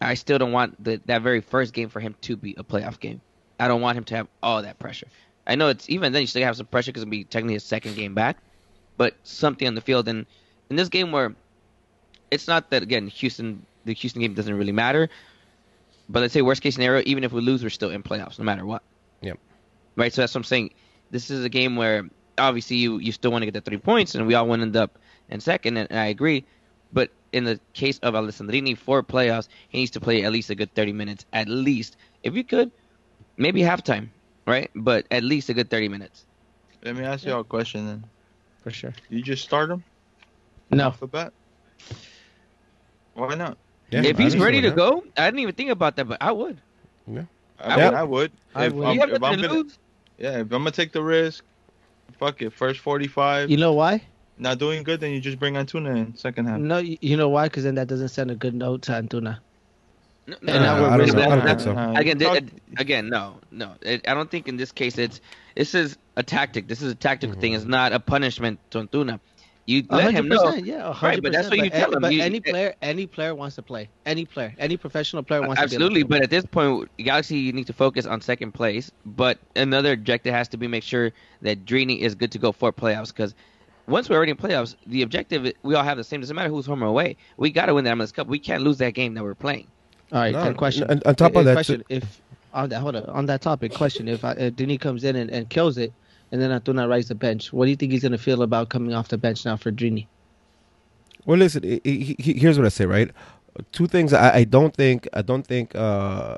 I 0.01 0.15
still 0.15 0.39
don't 0.39 0.53
want 0.53 0.83
the, 0.83 1.01
that 1.07 1.23
very 1.23 1.41
first 1.41 1.73
game 1.73 1.89
for 1.89 2.01
him 2.01 2.15
to 2.23 2.37
be 2.37 2.55
a 2.59 2.65
playoff 2.65 3.01
game. 3.01 3.21
I 3.59 3.69
don't 3.69 3.81
want 3.81 3.97
him 3.97 4.05
to 4.05 4.17
have 4.17 4.29
all 4.43 4.63
that 4.63 4.79
pressure. 4.79 5.07
I 5.47 5.55
know 5.55 5.69
it's 5.69 5.89
even 5.91 6.13
then 6.13 6.23
you 6.23 6.27
still 6.27 6.43
have 6.43 6.57
some 6.57 6.67
pressure 6.67 6.91
because 6.91 7.03
it'll 7.03 7.11
be 7.11 7.25
technically 7.25 7.57
a 7.57 7.61
second 7.61 7.97
game 7.97 8.15
back, 8.15 8.39
but 8.97 9.15
something 9.25 9.67
on 9.67 9.75
the 9.75 9.81
field. 9.81 10.09
And 10.09 10.27
in 10.71 10.77
this 10.77 10.89
game 10.89 11.13
where 11.13 11.35
it's 12.31 12.49
not 12.49 12.71
that 12.71 12.83
again 12.83 13.09
Houston 13.09 13.65
the 13.85 13.93
Houston 13.93 14.23
game 14.23 14.35
doesn't 14.35 14.57
really 14.57 14.73
matter, 14.73 15.11
but 16.09 16.21
let's 16.21 16.33
say 16.33 16.43
worst 16.43 16.63
case 16.63 16.75
scenario, 16.75 17.03
even 17.07 17.25
if 17.25 17.33
we 17.33 17.41
lose, 17.41 17.63
we're 17.63 17.71
still 17.71 17.91
in 17.91 18.03
playoffs 18.03 18.39
no 18.39 18.45
matter 18.45 18.65
what. 18.65 18.83
Yep. 19.21 19.39
Right. 19.97 20.13
So 20.13 20.23
that's 20.23 20.35
what 20.35 20.41
I'm 20.41 20.45
saying. 20.45 20.75
This 21.11 21.31
is 21.31 21.45
a 21.45 21.49
game 21.49 21.77
where 21.77 22.09
obviously 22.39 22.77
you 22.77 22.99
you 22.99 23.13
still 23.13 23.31
want 23.31 23.43
to 23.43 23.47
get 23.47 23.55
the 23.55 23.61
three 23.61 23.79
points, 23.79 24.15
and 24.15 24.27
we 24.27 24.35
all 24.35 24.47
want 24.47 24.61
to 24.61 24.67
end 24.67 24.77
up 24.77 24.99
in 25.29 25.41
second, 25.41 25.77
and, 25.77 25.91
and 25.91 26.01
I 26.01 26.07
agree. 26.07 26.45
But 26.93 27.11
in 27.33 27.45
the 27.45 27.59
case 27.73 27.99
of 27.99 28.15
Alessandrini 28.15 28.79
for 28.79 29.03
playoffs, 29.03 29.49
he 29.69 29.79
needs 29.79 29.91
to 29.93 30.01
play 30.01 30.25
at 30.25 30.33
least 30.33 30.51
a 30.51 30.55
good 30.55 30.73
30 30.75 30.93
minutes, 30.93 31.27
at 31.33 31.49
least. 31.49 31.97
If 32.23 32.37
you 32.37 32.45
could, 32.45 32.71
maybe 33.37 33.61
halftime, 33.61 34.09
right? 34.47 34.71
But 34.75 35.07
at 35.11 35.23
least 35.25 35.49
a 35.49 35.55
good 35.55 35.71
30 35.71 35.89
minutes. 35.89 36.25
Let 36.85 36.97
me 36.97 37.05
ask 37.05 37.25
you 37.25 37.33
all 37.33 37.41
a 37.41 37.45
question 37.45 37.87
then. 37.87 38.05
for 38.63 38.71
sure. 38.71 38.93
You 39.09 39.23
just 39.23 39.43
start 39.45 39.71
him 39.71 39.85
No, 40.71 40.89
off 40.89 41.01
the 41.01 41.07
bat? 41.07 41.33
Why 43.15 43.35
not? 43.35 43.59
Yeah, 43.91 44.03
if 44.03 44.19
he's 44.19 44.37
ready 44.37 44.61
to 44.63 44.71
go, 44.71 45.05
I 45.17 45.27
didn't 45.27 45.41
even 45.41 45.55
think 45.55 45.71
about 45.71 45.97
that, 45.97 46.07
but 46.09 46.19
I 46.21 46.33
would. 46.33 46.61
I 47.07 47.11
I 47.59 47.77
mean, 47.77 47.85
would. 47.87 47.95
I 47.95 48.03
would. 48.03 48.33
I 48.55 48.69
would. 48.69 48.87
I'm, 48.87 49.11
if 49.11 49.23
I'm 49.23 49.41
gonna, 49.41 49.65
yeah, 50.19 50.31
if 50.39 50.41
I'm 50.43 50.49
gonna 50.49 50.71
take 50.73 50.93
the 50.93 51.03
risk, 51.03 51.45
fuck 52.19 52.43
it. 52.43 52.53
First 52.53 52.81
45, 52.81 53.51
you 53.51 53.57
know 53.57 53.73
why? 53.73 54.03
not 54.37 54.59
doing 54.59 54.83
good, 54.83 55.01
then 55.01 55.13
you 55.13 55.21
just 55.21 55.39
bring 55.39 55.55
Antuna 55.55 55.97
in 55.97 56.17
second 56.17 56.47
half. 56.47 56.59
No, 56.59 56.79
you 56.79 56.99
you 57.01 57.17
know 57.17 57.29
why? 57.29 57.47
Because 57.47 57.65
then 57.65 57.77
that 57.77 57.87
doesn't 57.87 58.09
send 58.09 58.31
a 58.31 58.35
good 58.35 58.55
note 58.55 58.83
to 58.83 58.93
Antuna. 58.93 59.39
No, 60.27 60.37
And 60.41 60.47
now 60.47 60.81
we're 60.81 60.87
I 60.89 60.91
don't 60.91 60.99
risking- 61.01 61.19
know. 61.21 61.27
I 61.27 61.37
don't 61.37 61.45
that- 61.45 61.61
so. 61.61 61.77
Uh, 61.77 61.93
Again, 61.97 62.19
th- 62.19 62.31
uh, 62.43 62.47
again, 62.79 63.09
no, 63.11 63.37
no. 63.51 63.73
It, 63.83 64.09
I 64.09 64.15
don't 64.15 64.31
think 64.31 64.49
in 64.49 64.57
this 64.57 64.73
case 64.73 64.97
it's 64.97 65.21
this 65.55 65.75
is 65.75 65.99
a 66.17 66.23
tactic. 66.23 66.67
This 66.67 66.81
is 66.81 66.91
a 66.93 66.95
tactical 66.95 67.39
thing. 67.39 67.53
Mm-hmm. 67.53 67.57
It's 67.61 67.67
not 67.69 67.93
a 67.93 68.01
punishment 68.01 68.59
to 68.71 68.79
Antuna. 68.87 69.21
You 69.67 69.83
let 69.91 70.05
hundred 70.05 70.19
him 70.19 70.29
know. 70.29 70.45
percent, 70.47 70.67
Yeah, 70.67 70.75
a 70.75 70.87
Right, 70.89 70.95
hundred 70.97 71.23
but 71.25 71.33
that's 71.33 71.49
percent. 71.49 71.61
what 71.61 71.65
you 71.65 71.71
tell 71.71 71.83
any- 71.89 71.95
him. 71.97 72.01
But 72.03 72.13
You- 72.15 72.23
any 72.23 72.39
eh, 72.39 72.51
player, 72.51 72.75
any 72.83 73.07
player 73.07 73.35
wants 73.35 73.57
to 73.57 73.63
play. 73.63 73.89
Any 74.07 74.25
player, 74.25 74.55
any 74.59 74.77
professional 74.79 75.23
player 75.23 75.41
wants 75.43 75.61
Absolutely, 75.61 76.03
to. 76.03 76.07
be 76.09 76.15
able 76.17 76.21
to 76.21 76.21
but 76.21 76.23
at 76.25 76.31
this 76.31 76.45
point, 76.47 76.91
Galaxy 76.99 77.37
you 77.39 77.53
need 77.53 77.67
to 77.67 77.73
focus 77.75 78.05
on 78.07 78.21
second 78.23 78.53
place. 78.53 78.91
But 79.05 79.39
another 79.57 79.93
objective 79.93 80.33
has 80.33 80.49
to 80.49 80.57
be 80.57 80.67
make 80.69 80.83
sure 80.83 81.13
that 81.43 81.65
Drini 81.67 81.99
is 82.01 82.15
good 82.15 82.33
to 82.33 82.39
go 82.39 82.51
for 82.53 82.73
playoffs. 82.73 83.09
Because 83.09 83.35
once 83.87 84.09
we're 84.09 84.17
already 84.17 84.31
in 84.33 84.37
playoffs, 84.39 84.75
the 84.87 85.03
objective 85.03 85.53
we 85.63 85.75
all 85.75 85.85
have 85.85 85.97
the 85.99 86.05
same. 86.05 86.21
Doesn't 86.21 86.35
matter 86.37 86.49
who's 86.51 86.67
home 86.67 86.83
or 86.83 86.87
away. 86.87 87.17
We 87.37 87.51
got 87.51 87.67
to 87.67 87.75
win 87.75 87.85
that 87.85 87.95
MLS 87.97 88.13
Cup. 88.13 88.27
We 88.27 88.39
can't 88.39 88.63
lose 88.63 88.79
that 88.79 88.93
game 88.95 89.13
that 89.15 89.23
we're 89.23 89.35
playing. 89.35 89.67
All 90.13 90.21
right, 90.21 90.33
No, 90.33 90.43
and 90.43 90.57
question. 90.57 90.85
on- 90.91 91.03
on 91.07 91.15
top 91.15 91.35
of 91.37 91.45
that, 91.45 91.55
question: 91.55 91.83
If 91.89 92.21
on 92.53 92.69
that, 92.69 92.81
hold 92.81 92.97
on, 92.97 93.05
on 93.07 93.27
that 93.27 93.41
topic, 93.41 93.73
question: 93.73 94.07
If 94.09 94.25
uh, 94.25 94.35
Dini 94.35 94.79
comes 94.81 95.03
in 95.05 95.17
and, 95.17 95.31
and 95.31 95.49
kills 95.49 95.77
it, 95.79 95.93
and 96.31 96.41
then 96.41 96.51
Antuna 96.59 96.89
rides 96.89 97.09
the 97.09 97.15
bench, 97.15 97.53
what 97.53 97.65
do 97.65 97.71
you 97.71 97.77
think 97.77 97.93
he's 97.93 98.03
gonna 98.03 98.19
feel 98.19 98.43
about 98.43 98.69
coming 98.69 98.95
off 98.95 99.09
the 99.09 99.19
bench 99.19 99.45
now 99.45 99.57
for 99.57 99.73
Drini? 99.73 100.07
Well, 101.27 101.39
listen. 101.39 101.63
he- 101.63 102.17
here's 102.19 102.59
what 102.59 102.67
I 102.67 102.71
say. 102.71 102.87
Right, 102.87 103.11
two 103.73 103.87
things. 103.87 104.13
I, 104.13 104.37
I 104.37 104.45
don't 104.45 104.75
think. 104.75 105.09
I 105.13 105.23
don't 105.23 105.47
think. 105.47 105.75
Uh, 105.75 106.37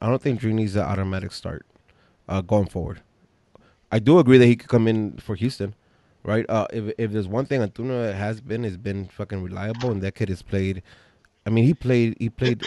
I 0.00 0.08
don't 0.08 0.20
think 0.22 0.42
needs 0.44 0.76
an 0.76 0.82
automatic 0.82 1.32
start 1.32 1.66
uh, 2.28 2.40
going 2.40 2.66
forward. 2.66 3.00
I 3.90 3.98
do 3.98 4.18
agree 4.18 4.38
that 4.38 4.46
he 4.46 4.54
could 4.56 4.68
come 4.68 4.86
in 4.86 5.16
for 5.16 5.34
Houston, 5.34 5.74
right? 6.22 6.44
Uh, 6.48 6.66
if 6.72 6.92
if 6.98 7.12
there's 7.12 7.26
one 7.28 7.46
thing 7.46 7.60
Antuna 7.62 8.12
has 8.14 8.40
been, 8.40 8.64
has 8.64 8.76
been 8.76 9.06
fucking 9.06 9.42
reliable, 9.42 9.90
and 9.90 10.02
that 10.02 10.14
kid 10.14 10.28
has 10.28 10.42
played. 10.42 10.82
I 11.46 11.50
mean, 11.50 11.64
he 11.64 11.74
played. 11.74 12.16
He 12.18 12.28
played. 12.30 12.66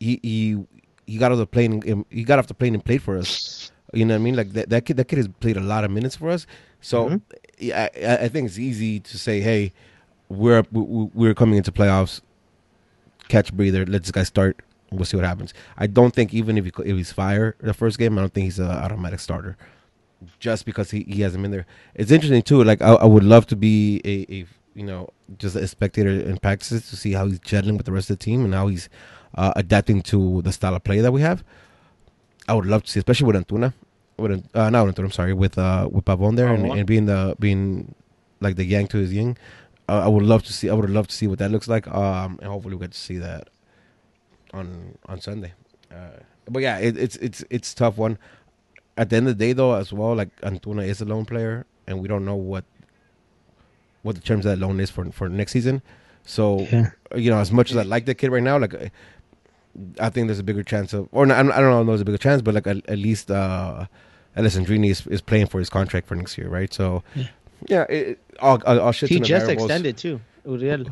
he 0.00 0.18
he 0.22 0.64
he 1.06 1.18
got 1.18 1.32
off 1.32 1.38
the 1.38 1.46
plane. 1.46 1.82
and- 1.86 2.04
He 2.10 2.24
got 2.24 2.38
off 2.38 2.46
the 2.46 2.54
plane 2.54 2.74
and 2.74 2.84
played 2.84 3.02
for 3.02 3.16
us. 3.18 3.70
You 3.92 4.04
know 4.04 4.14
what 4.14 4.20
I 4.20 4.24
mean? 4.24 4.36
Like 4.36 4.52
that, 4.54 4.70
that 4.70 4.84
kid. 4.84 4.96
That 4.96 5.06
kid 5.08 5.18
has 5.18 5.28
played 5.40 5.56
a 5.56 5.60
lot 5.60 5.84
of 5.84 5.90
minutes 5.90 6.16
for 6.16 6.30
us. 6.30 6.46
So 6.80 7.06
mm-hmm. 7.06 7.16
yeah, 7.58 7.88
I, 7.96 8.24
I 8.24 8.28
think 8.28 8.46
it's 8.48 8.58
easy 8.58 9.00
to 9.00 9.18
say, 9.18 9.40
hey, 9.40 9.72
we're 10.28 10.64
we- 10.72 11.10
we're 11.14 11.34
coming 11.34 11.56
into 11.58 11.72
playoffs. 11.72 12.20
Catch 13.28 13.52
breather. 13.54 13.86
Let 13.86 14.02
this 14.02 14.10
guy 14.10 14.22
start. 14.24 14.60
We'll 14.90 15.04
see 15.06 15.16
what 15.16 15.26
happens. 15.26 15.54
I 15.78 15.86
don't 15.86 16.14
think 16.14 16.34
even 16.34 16.58
if 16.58 16.64
he 16.66 16.72
if 16.84 16.96
he's 16.96 17.12
fire 17.12 17.56
the 17.60 17.74
first 17.74 17.98
game, 17.98 18.18
I 18.18 18.22
don't 18.22 18.32
think 18.34 18.44
he's 18.44 18.58
an 18.58 18.70
automatic 18.70 19.20
starter. 19.20 19.56
Just 20.38 20.64
because 20.64 20.90
he, 20.90 21.02
he 21.02 21.20
hasn't 21.22 21.42
been 21.42 21.50
there. 21.50 21.66
It's 21.94 22.10
interesting 22.10 22.42
too. 22.42 22.62
Like 22.64 22.80
I, 22.80 22.94
I 22.94 23.04
would 23.04 23.24
love 23.24 23.46
to 23.48 23.56
be 23.56 24.00
a, 24.04 24.32
a 24.32 24.46
you 24.74 24.84
know 24.84 25.08
just 25.38 25.56
a 25.56 25.66
spectator 25.66 26.10
in 26.10 26.36
practices 26.38 26.88
to 26.90 26.96
see 26.96 27.12
how 27.12 27.26
he's 27.26 27.40
gelling 27.40 27.76
with 27.76 27.86
the 27.86 27.92
rest 27.92 28.10
of 28.10 28.18
the 28.18 28.24
team 28.24 28.44
and 28.44 28.54
how 28.54 28.66
he's 28.66 28.88
uh, 29.36 29.52
adapting 29.56 30.02
to 30.02 30.42
the 30.42 30.52
style 30.52 30.74
of 30.74 30.84
play 30.84 31.00
that 31.00 31.12
we 31.12 31.20
have. 31.20 31.44
I 32.48 32.54
would 32.54 32.66
love 32.66 32.84
to 32.84 32.90
see, 32.90 33.00
especially 33.00 33.26
with 33.26 33.36
Antuna, 33.36 33.72
with 34.18 34.46
uh, 34.54 34.70
not 34.70 34.86
Antuna. 34.86 35.04
I'm 35.04 35.10
sorry, 35.10 35.32
with 35.32 35.56
uh, 35.58 35.88
with 35.90 36.04
Pavon 36.04 36.36
there 36.36 36.52
and, 36.52 36.66
and 36.66 36.86
being 36.86 37.06
the 37.06 37.36
being 37.38 37.94
like 38.40 38.56
the 38.56 38.64
yang 38.64 38.86
to 38.88 38.98
his 38.98 39.12
yin. 39.12 39.36
Uh, 39.88 40.02
I 40.04 40.08
would 40.08 40.24
love 40.24 40.42
to 40.44 40.52
see. 40.52 40.68
I 40.68 40.74
would 40.74 40.88
love 40.90 41.08
to 41.08 41.14
see 41.14 41.26
what 41.26 41.38
that 41.38 41.50
looks 41.50 41.68
like. 41.68 41.86
Um, 41.88 42.38
and 42.40 42.50
hopefully 42.50 42.74
we 42.74 42.80
get 42.80 42.92
to 42.92 42.98
see 42.98 43.18
that 43.18 43.48
on 44.52 44.98
on 45.06 45.20
Sunday. 45.20 45.52
Uh, 45.90 46.20
but 46.48 46.62
yeah, 46.62 46.78
it, 46.78 46.96
it's 46.96 47.16
it's 47.16 47.44
it's 47.50 47.72
a 47.72 47.76
tough 47.76 47.96
one. 47.96 48.18
At 48.96 49.10
the 49.10 49.16
end 49.16 49.28
of 49.28 49.38
the 49.38 49.44
day, 49.44 49.52
though, 49.52 49.74
as 49.74 49.92
well, 49.92 50.14
like 50.14 50.34
Antuna 50.42 50.86
is 50.86 51.00
a 51.00 51.04
lone 51.04 51.24
player, 51.24 51.66
and 51.86 52.00
we 52.00 52.08
don't 52.08 52.24
know 52.24 52.36
what 52.36 52.64
what 54.04 54.14
the 54.14 54.20
terms 54.20 54.46
of 54.46 54.50
that 54.52 54.64
loan 54.64 54.78
is 54.78 54.88
for 54.90 55.04
for 55.10 55.28
next 55.28 55.50
season. 55.52 55.82
So 56.24 56.60
Yeah. 56.72 56.90
you 57.16 57.30
know, 57.30 57.38
as 57.38 57.50
much 57.50 57.70
as 57.72 57.76
I 57.76 57.82
like 57.82 58.06
the 58.06 58.14
kid 58.14 58.30
right 58.30 58.42
now, 58.42 58.58
like 58.58 58.74
I 59.98 60.08
think 60.10 60.28
there's 60.28 60.38
a 60.38 60.44
bigger 60.44 60.62
chance 60.62 60.92
of, 60.92 61.08
or 61.10 61.26
not, 61.26 61.36
I 61.36 61.42
don't 61.60 61.70
know, 61.70 61.80
if 61.80 61.86
there's 61.88 62.00
a 62.00 62.04
bigger 62.04 62.18
chance, 62.18 62.40
but 62.42 62.54
like 62.54 62.66
at, 62.68 62.78
at 62.88 62.98
least 62.98 63.30
uh, 63.30 63.86
Alessandrini 64.36 64.90
is 64.90 65.06
is 65.08 65.20
playing 65.20 65.46
for 65.46 65.58
his 65.58 65.68
contract 65.68 66.06
for 66.06 66.14
next 66.14 66.38
year, 66.38 66.48
right? 66.48 66.72
So 66.72 67.02
Yeah. 67.16 67.26
yeah, 67.68 67.82
it, 67.88 68.06
it, 68.08 68.18
all, 68.40 68.60
all, 68.66 68.78
all 68.80 68.92
shit 68.92 69.08
He 69.10 69.18
just 69.20 69.46
variables. 69.46 69.68
extended 69.70 69.96
too, 69.96 70.20
Uriel. 70.46 70.86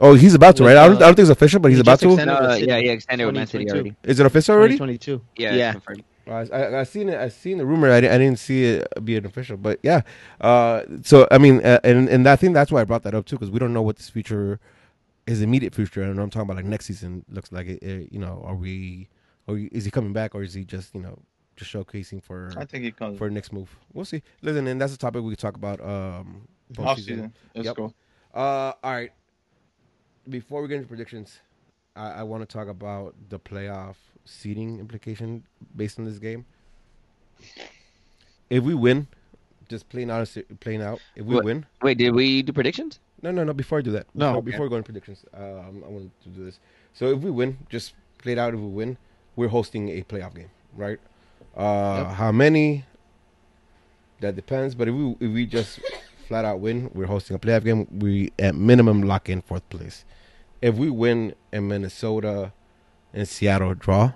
Oh, 0.00 0.14
he's 0.14 0.34
about 0.34 0.56
to, 0.56 0.64
right? 0.64 0.76
I 0.76 0.88
don't, 0.88 0.96
I 0.96 1.00
don't 1.06 1.14
think 1.14 1.20
it's 1.28 1.30
official, 1.30 1.60
but 1.60 1.68
he's 1.70 1.78
he 1.78 1.82
about 1.82 2.00
to. 2.00 2.08
extended- 2.08 2.32
No, 2.34 2.40
with 2.40 2.50
uh, 2.50 2.54
yeah, 2.66 2.76
yeah, 2.78 2.92
extended 2.92 3.24
with 3.26 3.34
Man 3.36 3.46
City 3.46 3.70
already. 3.70 3.94
Is 4.02 4.18
it 4.18 4.26
official 4.26 4.54
already? 4.56 4.76
Twenty-two. 4.76 5.20
Yeah, 5.36 5.48
it's 5.50 5.58
yeah. 5.58 5.94
I, 6.26 6.46
I, 6.52 6.80
I 6.80 6.82
seen 6.84 7.08
it. 7.08 7.18
I 7.18 7.28
seen 7.28 7.58
the 7.58 7.66
rumor. 7.66 7.90
I, 7.90 7.96
I 7.98 8.00
didn't 8.00 8.36
see 8.38 8.64
it 8.64 8.86
be 9.04 9.16
an 9.16 9.26
official, 9.26 9.56
but 9.56 9.80
yeah. 9.82 10.02
Uh, 10.40 10.82
so 11.02 11.26
I 11.30 11.38
mean, 11.38 11.64
uh, 11.64 11.80
and 11.84 12.08
and 12.08 12.28
I 12.28 12.36
think 12.36 12.54
that's 12.54 12.70
why 12.70 12.80
I 12.80 12.84
brought 12.84 13.02
that 13.02 13.14
up 13.14 13.26
too, 13.26 13.36
because 13.36 13.50
we 13.50 13.58
don't 13.58 13.72
know 13.72 13.82
what 13.82 13.96
this 13.96 14.08
future, 14.10 14.60
his 15.26 15.42
immediate 15.42 15.74
future. 15.74 16.02
And 16.02 16.18
I'm 16.20 16.30
talking 16.30 16.42
about 16.48 16.56
like 16.56 16.64
next 16.66 16.86
season 16.86 17.24
looks 17.28 17.50
like. 17.52 17.66
It, 17.66 17.82
it, 17.82 18.12
you 18.12 18.18
know, 18.18 18.42
are 18.46 18.54
we, 18.54 19.08
or 19.46 19.58
is 19.58 19.84
he 19.84 19.90
coming 19.90 20.12
back, 20.12 20.34
or 20.34 20.42
is 20.42 20.54
he 20.54 20.64
just 20.64 20.94
you 20.94 21.00
know 21.00 21.18
just 21.56 21.72
showcasing 21.72 22.22
for 22.22 22.52
I 22.56 22.64
think 22.64 22.84
he 22.84 22.92
comes. 22.92 23.18
for 23.18 23.28
next 23.30 23.52
move? 23.52 23.76
We'll 23.92 24.04
see. 24.04 24.22
Listen, 24.42 24.66
and 24.68 24.80
that's 24.80 24.94
a 24.94 24.98
topic 24.98 25.22
we 25.22 25.30
could 25.32 25.38
talk 25.40 25.56
about. 25.56 25.80
Um, 25.80 26.46
Off 26.78 26.96
postseason. 26.98 27.04
season. 27.04 27.34
Let's 27.54 27.66
Yep. 27.66 27.76
go. 27.76 27.94
Uh, 28.32 28.72
all 28.82 28.92
right. 28.92 29.10
Before 30.28 30.62
we 30.62 30.68
get 30.68 30.76
into 30.76 30.86
predictions, 30.88 31.40
I, 31.96 32.10
I 32.10 32.22
want 32.22 32.42
to 32.42 32.46
talk 32.46 32.68
about 32.68 33.14
the 33.28 33.38
playoff 33.40 33.96
seeding 34.24 34.78
implication 34.78 35.44
based 35.76 35.98
on 35.98 36.04
this 36.04 36.18
game. 36.18 36.44
If 38.50 38.62
we 38.64 38.74
win, 38.74 39.06
just 39.68 39.88
playing 39.88 40.10
out, 40.10 40.28
plain 40.60 40.80
out. 40.82 41.00
If 41.16 41.24
we 41.26 41.40
win, 41.40 41.66
Wait, 41.82 41.98
did 41.98 42.14
we 42.14 42.42
do 42.42 42.52
predictions? 42.52 43.00
no, 43.22 43.30
no, 43.30 43.44
no. 43.44 43.52
Before 43.52 43.78
I 43.78 43.82
do 43.82 43.92
that, 43.92 44.06
No. 44.14 44.26
before, 44.26 44.38
Okay. 44.38 44.50
before 44.50 44.68
going 44.68 44.82
predictions, 44.82 45.24
um, 45.34 45.82
I 45.84 45.88
want 45.88 46.10
to 46.24 46.28
do 46.28 46.44
this. 46.44 46.58
So 46.92 47.06
if 47.12 47.20
we 47.20 47.30
win, 47.30 47.58
just 47.70 47.94
play 48.18 48.32
it 48.32 48.38
out. 48.38 48.52
If 48.54 48.60
we 48.60 48.66
win, 48.66 48.96
we're 49.36 49.48
hosting 49.48 49.88
a 49.88 50.02
playoff 50.02 50.34
game, 50.34 50.50
right? 50.76 50.98
Uh, 51.56 52.04
Yep. 52.06 52.16
How 52.16 52.32
many? 52.32 52.84
That 54.20 54.36
depends. 54.36 54.74
But 54.74 54.88
if 54.88 54.94
we 54.94 55.16
if 55.20 55.32
we 55.32 55.46
just 55.46 55.80
flat 56.28 56.44
out 56.44 56.60
win, 56.60 56.90
we're 56.94 57.06
hosting 57.06 57.34
a 57.34 57.38
playoff 57.38 57.64
game. 57.64 57.86
We 57.98 58.32
at 58.38 58.54
minimum 58.54 59.02
lock 59.02 59.28
in 59.28 59.42
fourth 59.42 59.68
place. 59.68 60.04
If 60.60 60.76
we 60.76 60.90
win 60.90 61.34
in 61.52 61.66
Minnesota 61.68 62.52
and 63.12 63.28
Seattle 63.28 63.74
draw, 63.74 64.12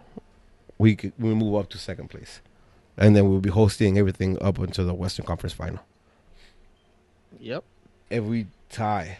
we 0.78 0.96
could, 0.96 1.12
we 1.18 1.34
move 1.34 1.54
up 1.56 1.68
to 1.70 1.78
second 1.78 2.08
place, 2.08 2.40
and 2.96 3.16
then 3.16 3.28
we'll 3.28 3.40
be 3.40 3.50
hosting 3.50 3.98
everything 3.98 4.40
up 4.42 4.58
until 4.58 4.86
the 4.86 4.94
Western 4.94 5.26
Conference 5.26 5.52
Final. 5.52 5.80
Yep. 7.38 7.64
If 8.10 8.24
we 8.24 8.46
tie 8.70 9.18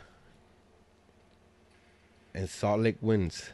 and 2.34 2.48
Salt 2.48 2.80
Lake 2.80 2.98
wins, 3.00 3.50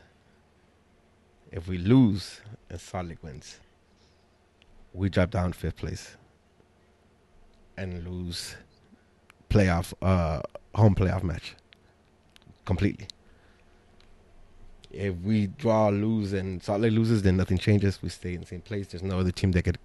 if 1.50 1.68
we 1.68 1.78
lose 1.78 2.40
and 2.68 2.80
Salt 2.80 3.06
Lake 3.06 3.22
wins, 3.22 3.60
we 4.92 5.08
drop 5.08 5.30
down 5.30 5.52
fifth 5.52 5.76
place 5.76 6.16
and 7.76 8.04
lose 8.04 8.56
playoff 9.48 9.92
uh 10.02 10.40
home 10.74 10.94
playoff 10.94 11.22
match 11.22 11.54
completely. 12.64 13.06
If 14.92 15.14
we 15.16 15.46
draw, 15.46 15.88
lose, 15.88 16.32
and 16.32 16.62
Salt 16.62 16.82
Lake 16.82 16.92
loses, 16.92 17.22
then 17.22 17.36
nothing 17.36 17.58
changes. 17.58 18.00
We 18.02 18.08
stay 18.10 18.34
in 18.34 18.40
the 18.40 18.46
same 18.46 18.60
place. 18.60 18.88
There's 18.88 19.02
no 19.02 19.18
other 19.18 19.30
team 19.32 19.52
that 19.52 19.62
could 19.62 19.78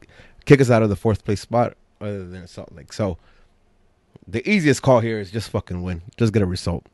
kick 0.45 0.59
us 0.59 0.69
out 0.69 0.83
of 0.83 0.89
the 0.89 0.95
fourth 0.95 1.23
place 1.23 1.41
spot 1.41 1.75
other 2.01 2.27
than 2.27 2.47
Salt 2.47 2.73
Lake. 2.73 2.91
So 2.91 3.17
the 4.27 4.47
easiest 4.49 4.81
call 4.81 4.99
here 4.99 5.19
is 5.19 5.31
just 5.31 5.49
fucking 5.49 5.81
win. 5.81 6.01
Just 6.17 6.33
get 6.33 6.41
a 6.41 6.45
result. 6.45 6.85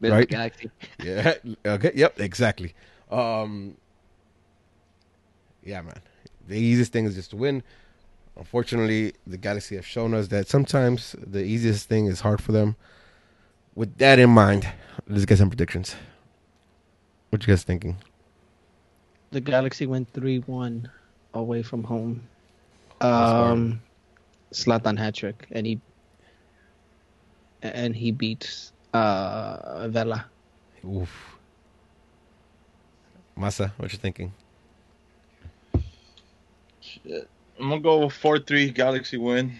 Right. 0.00 0.24
of 0.24 0.28
Galaxy. 0.28 0.70
Yeah. 1.04 1.34
Okay. 1.66 1.92
Yep. 1.94 2.20
Exactly. 2.20 2.74
Um. 3.10 3.76
Yeah, 5.62 5.82
man. 5.82 6.00
The 6.48 6.58
easiest 6.58 6.92
thing 6.92 7.04
is 7.04 7.14
just 7.14 7.30
to 7.30 7.36
win. 7.36 7.62
Unfortunately, 8.36 9.12
the 9.26 9.36
Galaxy 9.36 9.76
have 9.76 9.86
shown 9.86 10.14
us 10.14 10.28
that 10.28 10.48
sometimes 10.48 11.14
the 11.24 11.42
easiest 11.42 11.88
thing 11.88 12.06
is 12.06 12.20
hard 12.20 12.42
for 12.42 12.52
them. 12.52 12.76
With 13.74 13.98
that 13.98 14.18
in 14.18 14.30
mind, 14.30 14.66
let's 15.06 15.26
get 15.26 15.38
some 15.38 15.50
predictions. 15.50 15.94
What 17.30 17.46
you 17.46 17.52
guys 17.52 17.62
thinking? 17.62 17.96
The 19.30 19.40
Galaxy 19.40 19.86
went 19.86 20.12
three 20.12 20.38
one 20.40 20.90
away 21.32 21.62
from 21.62 21.84
home. 21.84 22.26
scored? 22.98 23.12
Um, 23.12 23.82
Zlatan 24.52 24.98
hat 24.98 25.14
trick, 25.14 25.46
and 25.52 25.64
he 25.66 25.80
and 27.62 27.94
he 27.94 28.10
beats 28.10 28.72
uh 28.92 29.86
Vela. 29.88 30.26
Oof. 30.84 31.36
Masa, 33.38 33.70
what 33.76 33.92
you 33.92 33.98
thinking? 33.98 34.32
Shit. 36.80 37.28
I'm 37.60 37.68
gonna 37.68 37.80
go 37.80 38.08
four 38.08 38.38
three 38.38 38.70
Galaxy 38.70 39.18
win. 39.18 39.52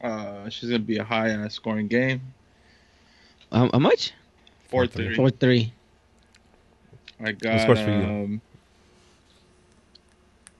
Uh, 0.00 0.48
she's 0.48 0.70
gonna 0.70 0.78
be 0.78 0.96
a 0.96 1.04
high 1.04 1.28
ass 1.28 1.54
scoring 1.54 1.88
game. 1.88 2.22
Um, 3.52 3.68
how 3.72 3.78
much? 3.78 4.14
Four 4.68 4.86
three. 4.86 5.14
Four 5.14 5.28
three. 5.30 5.74
I 7.22 7.32
got. 7.32 7.60
scores 7.60 7.80
for 7.80 7.90
you? 7.90 7.96
Um, 8.02 8.40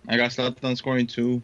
I 0.09 0.17
got 0.17 0.31
Zlatan 0.31 0.77
scoring 0.77 1.07
two. 1.07 1.43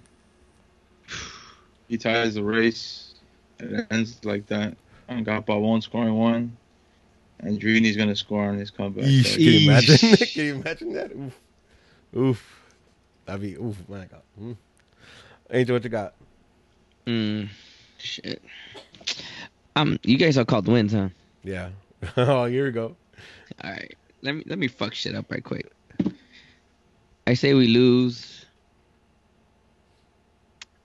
He 1.88 1.96
ties 1.98 2.34
the 2.34 2.42
race. 2.42 3.14
It 3.60 3.86
ends 3.90 4.24
like 4.24 4.46
that. 4.48 4.76
I 5.08 5.20
got 5.20 5.46
Pavon 5.46 5.82
scoring 5.82 6.14
one. 6.14 6.56
And 7.40 7.60
Drini's 7.60 7.96
gonna 7.96 8.16
score 8.16 8.48
on 8.48 8.58
his 8.58 8.70
comeback. 8.70 9.04
Yeesh, 9.04 9.26
So- 9.26 9.34
can 9.36 9.42
you 9.44 9.70
imagine? 9.70 9.94
Yeesh. 9.96 10.34
can 10.34 10.44
you 10.44 10.54
imagine 10.56 10.92
that? 10.94 11.12
Oof. 11.12 11.38
Oof. 12.16 12.60
That'd 13.26 13.42
be 13.42 13.54
oof, 13.54 13.76
my 13.88 14.04
God. 14.06 14.22
Mm. 14.40 14.56
Angel, 15.50 15.76
what 15.76 15.84
you 15.84 15.90
got? 15.90 16.14
Mm, 17.06 17.48
shit. 17.98 18.42
Um, 19.76 19.98
you 20.02 20.16
guys 20.16 20.38
are 20.38 20.44
called 20.44 20.66
wins, 20.66 20.92
huh? 20.92 21.08
Yeah. 21.44 21.68
oh, 22.16 22.46
here 22.46 22.64
we 22.64 22.70
go. 22.72 22.96
All 23.62 23.70
right. 23.70 23.94
Let 24.26 24.34
me 24.34 24.42
let 24.46 24.58
me 24.58 24.66
fuck 24.66 24.92
shit 24.92 25.14
up 25.14 25.30
right 25.30 25.42
quick. 25.42 25.70
I 27.28 27.34
say 27.34 27.54
we 27.54 27.68
lose 27.68 28.44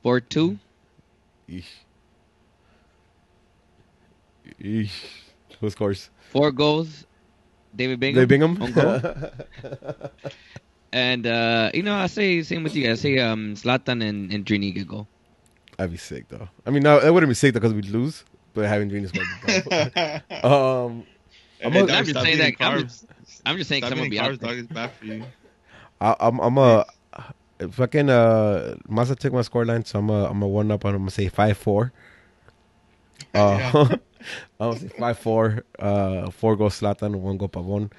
four 0.04 0.20
two. 0.20 0.60
Eesh. 1.50 1.66
Eesh. 4.62 4.92
Who 5.60 5.70
scores? 5.72 6.10
Four 6.30 6.52
goals. 6.52 7.06
David 7.76 8.00
Bingham. 8.00 8.20
They 8.22 8.26
Bingham. 8.26 8.62
on 8.62 8.72
goal. 8.74 9.02
and 10.94 11.26
uh, 11.26 11.72
you 11.74 11.82
know, 11.82 11.96
I 11.96 12.06
say 12.08 12.44
same 12.44 12.62
with 12.64 12.76
you 12.76 12.86
guys. 12.86 13.00
I 13.00 13.02
say 13.02 13.20
um 13.20 13.56
Zlatan 13.56 14.08
and, 14.08 14.32
and 14.32 14.46
Drini 14.46 14.72
get 14.74 14.88
goal. 14.88 15.08
I'd 15.80 15.90
be 15.90 15.98
sick 15.98 16.28
though. 16.30 16.48
I 16.66 16.70
mean, 16.70 16.84
no, 16.84 17.00
it 17.00 17.12
wouldn't 17.12 17.30
be 17.30 17.34
sick 17.34 17.54
though 17.56 17.60
because 17.60 17.74
we'd 17.74 17.90
lose. 17.90 18.24
But 18.54 18.66
having 18.66 18.90
Dream 18.90 19.08
score. 19.08 19.24
um, 20.44 21.06
I'm 21.64 21.72
Hey, 21.72 21.80
a- 21.80 21.88
dog, 21.88 21.90
I'm 21.92 22.06
just 22.06 22.20
saying 22.22 22.38
that- 22.38 22.54
I'm 22.60 22.84
carbs. 22.84 23.06
I'm 23.46 23.58
just 23.58 23.70
saying 23.70 23.84
Stop 23.84 23.90
someone 23.90 24.08
will 24.08 24.08
eating 24.08 24.12
be 24.12 24.20
out 24.20 24.32
carbs, 24.32 24.40
there. 24.40 24.50
dog. 24.50 24.58
It's 24.58 24.68
bad 24.68 24.92
for 24.94 25.06
you. 25.06 25.26
I, 26.00 26.16
I'm 26.20 26.40
I'm 26.40 26.58
a 26.58 26.86
fucking 27.72 28.10
uh 28.10 28.76
Masa 28.90 29.18
took 29.18 29.34
my 29.34 29.42
score 29.42 29.66
line, 29.66 29.86
so 29.86 30.00
I'm 30.00 30.10
a 30.10 30.26
I'm 30.26 30.42
a 30.42 30.48
one 30.48 30.72
up 30.72 30.86
on. 30.86 30.94
I'm 30.96 31.02
gonna 31.02 31.12
say 31.12 31.28
five 31.30 31.58
four. 31.58 31.92
Uh, 33.34 33.72
I'm 34.60 34.70
gonna 34.72 34.80
say 34.80 34.90
five 34.90 35.18
four. 35.20 35.64
Uh, 35.80 36.30
four 36.32 36.56
goals 36.56 36.80
Zlatan, 36.80 37.16
one 37.16 37.38
goal 37.38 37.50
Pavon, 37.50 37.92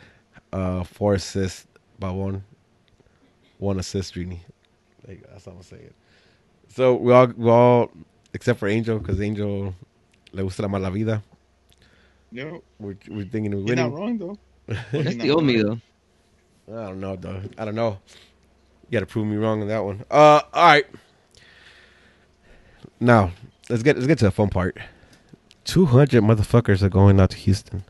uh, 0.52 0.84
four 0.84 1.14
assists 1.14 1.66
Pavon, 2.00 2.42
one 3.58 3.78
assist 3.78 4.14
Rini. 4.14 4.40
There 5.04 5.14
you 5.16 5.20
go. 5.22 5.28
That's 5.32 5.44
how 5.46 5.52
I'm 5.52 5.56
gonna 5.58 5.64
say 5.64 5.76
it. 5.76 5.94
So 6.68 6.94
we 6.96 7.12
all 7.12 7.26
we 7.28 7.48
all 7.50 7.90
except 8.34 8.58
for 8.58 8.68
Angel 8.68 8.98
because 8.98 9.20
Angel 9.20 9.74
le 10.32 10.42
gusta 10.42 10.62
la 10.62 10.68
mala 10.68 10.90
vida. 10.90 11.22
Yo, 12.30 12.62
We're 12.78 12.96
we're 13.08 13.24
thinking 13.26 13.52
we're 13.54 13.62
you're 13.66 13.76
not 13.76 13.92
winning. 13.92 13.92
wrong 13.92 14.18
though. 14.18 14.38
That's 14.92 15.16
the 15.16 15.28
not 15.28 15.30
old 15.30 15.44
me 15.44 15.62
though. 15.62 15.78
I 16.68 16.86
don't 16.86 17.00
know, 17.00 17.16
though. 17.16 17.42
I 17.58 17.64
don't 17.64 17.74
know. 17.74 17.98
You 18.88 18.92
got 18.92 19.00
to 19.00 19.06
prove 19.06 19.26
me 19.26 19.36
wrong 19.36 19.62
on 19.62 19.68
that 19.68 19.84
one. 19.84 20.04
Uh, 20.10 20.40
all 20.52 20.64
right. 20.64 20.86
Now 23.00 23.32
let's 23.68 23.82
get 23.82 23.96
let's 23.96 24.06
get 24.06 24.18
to 24.18 24.26
the 24.26 24.30
fun 24.30 24.48
part. 24.48 24.78
Two 25.64 25.86
hundred 25.86 26.22
motherfuckers 26.22 26.82
are 26.82 26.88
going 26.88 27.20
out 27.20 27.30
to 27.30 27.36
Houston. 27.36 27.84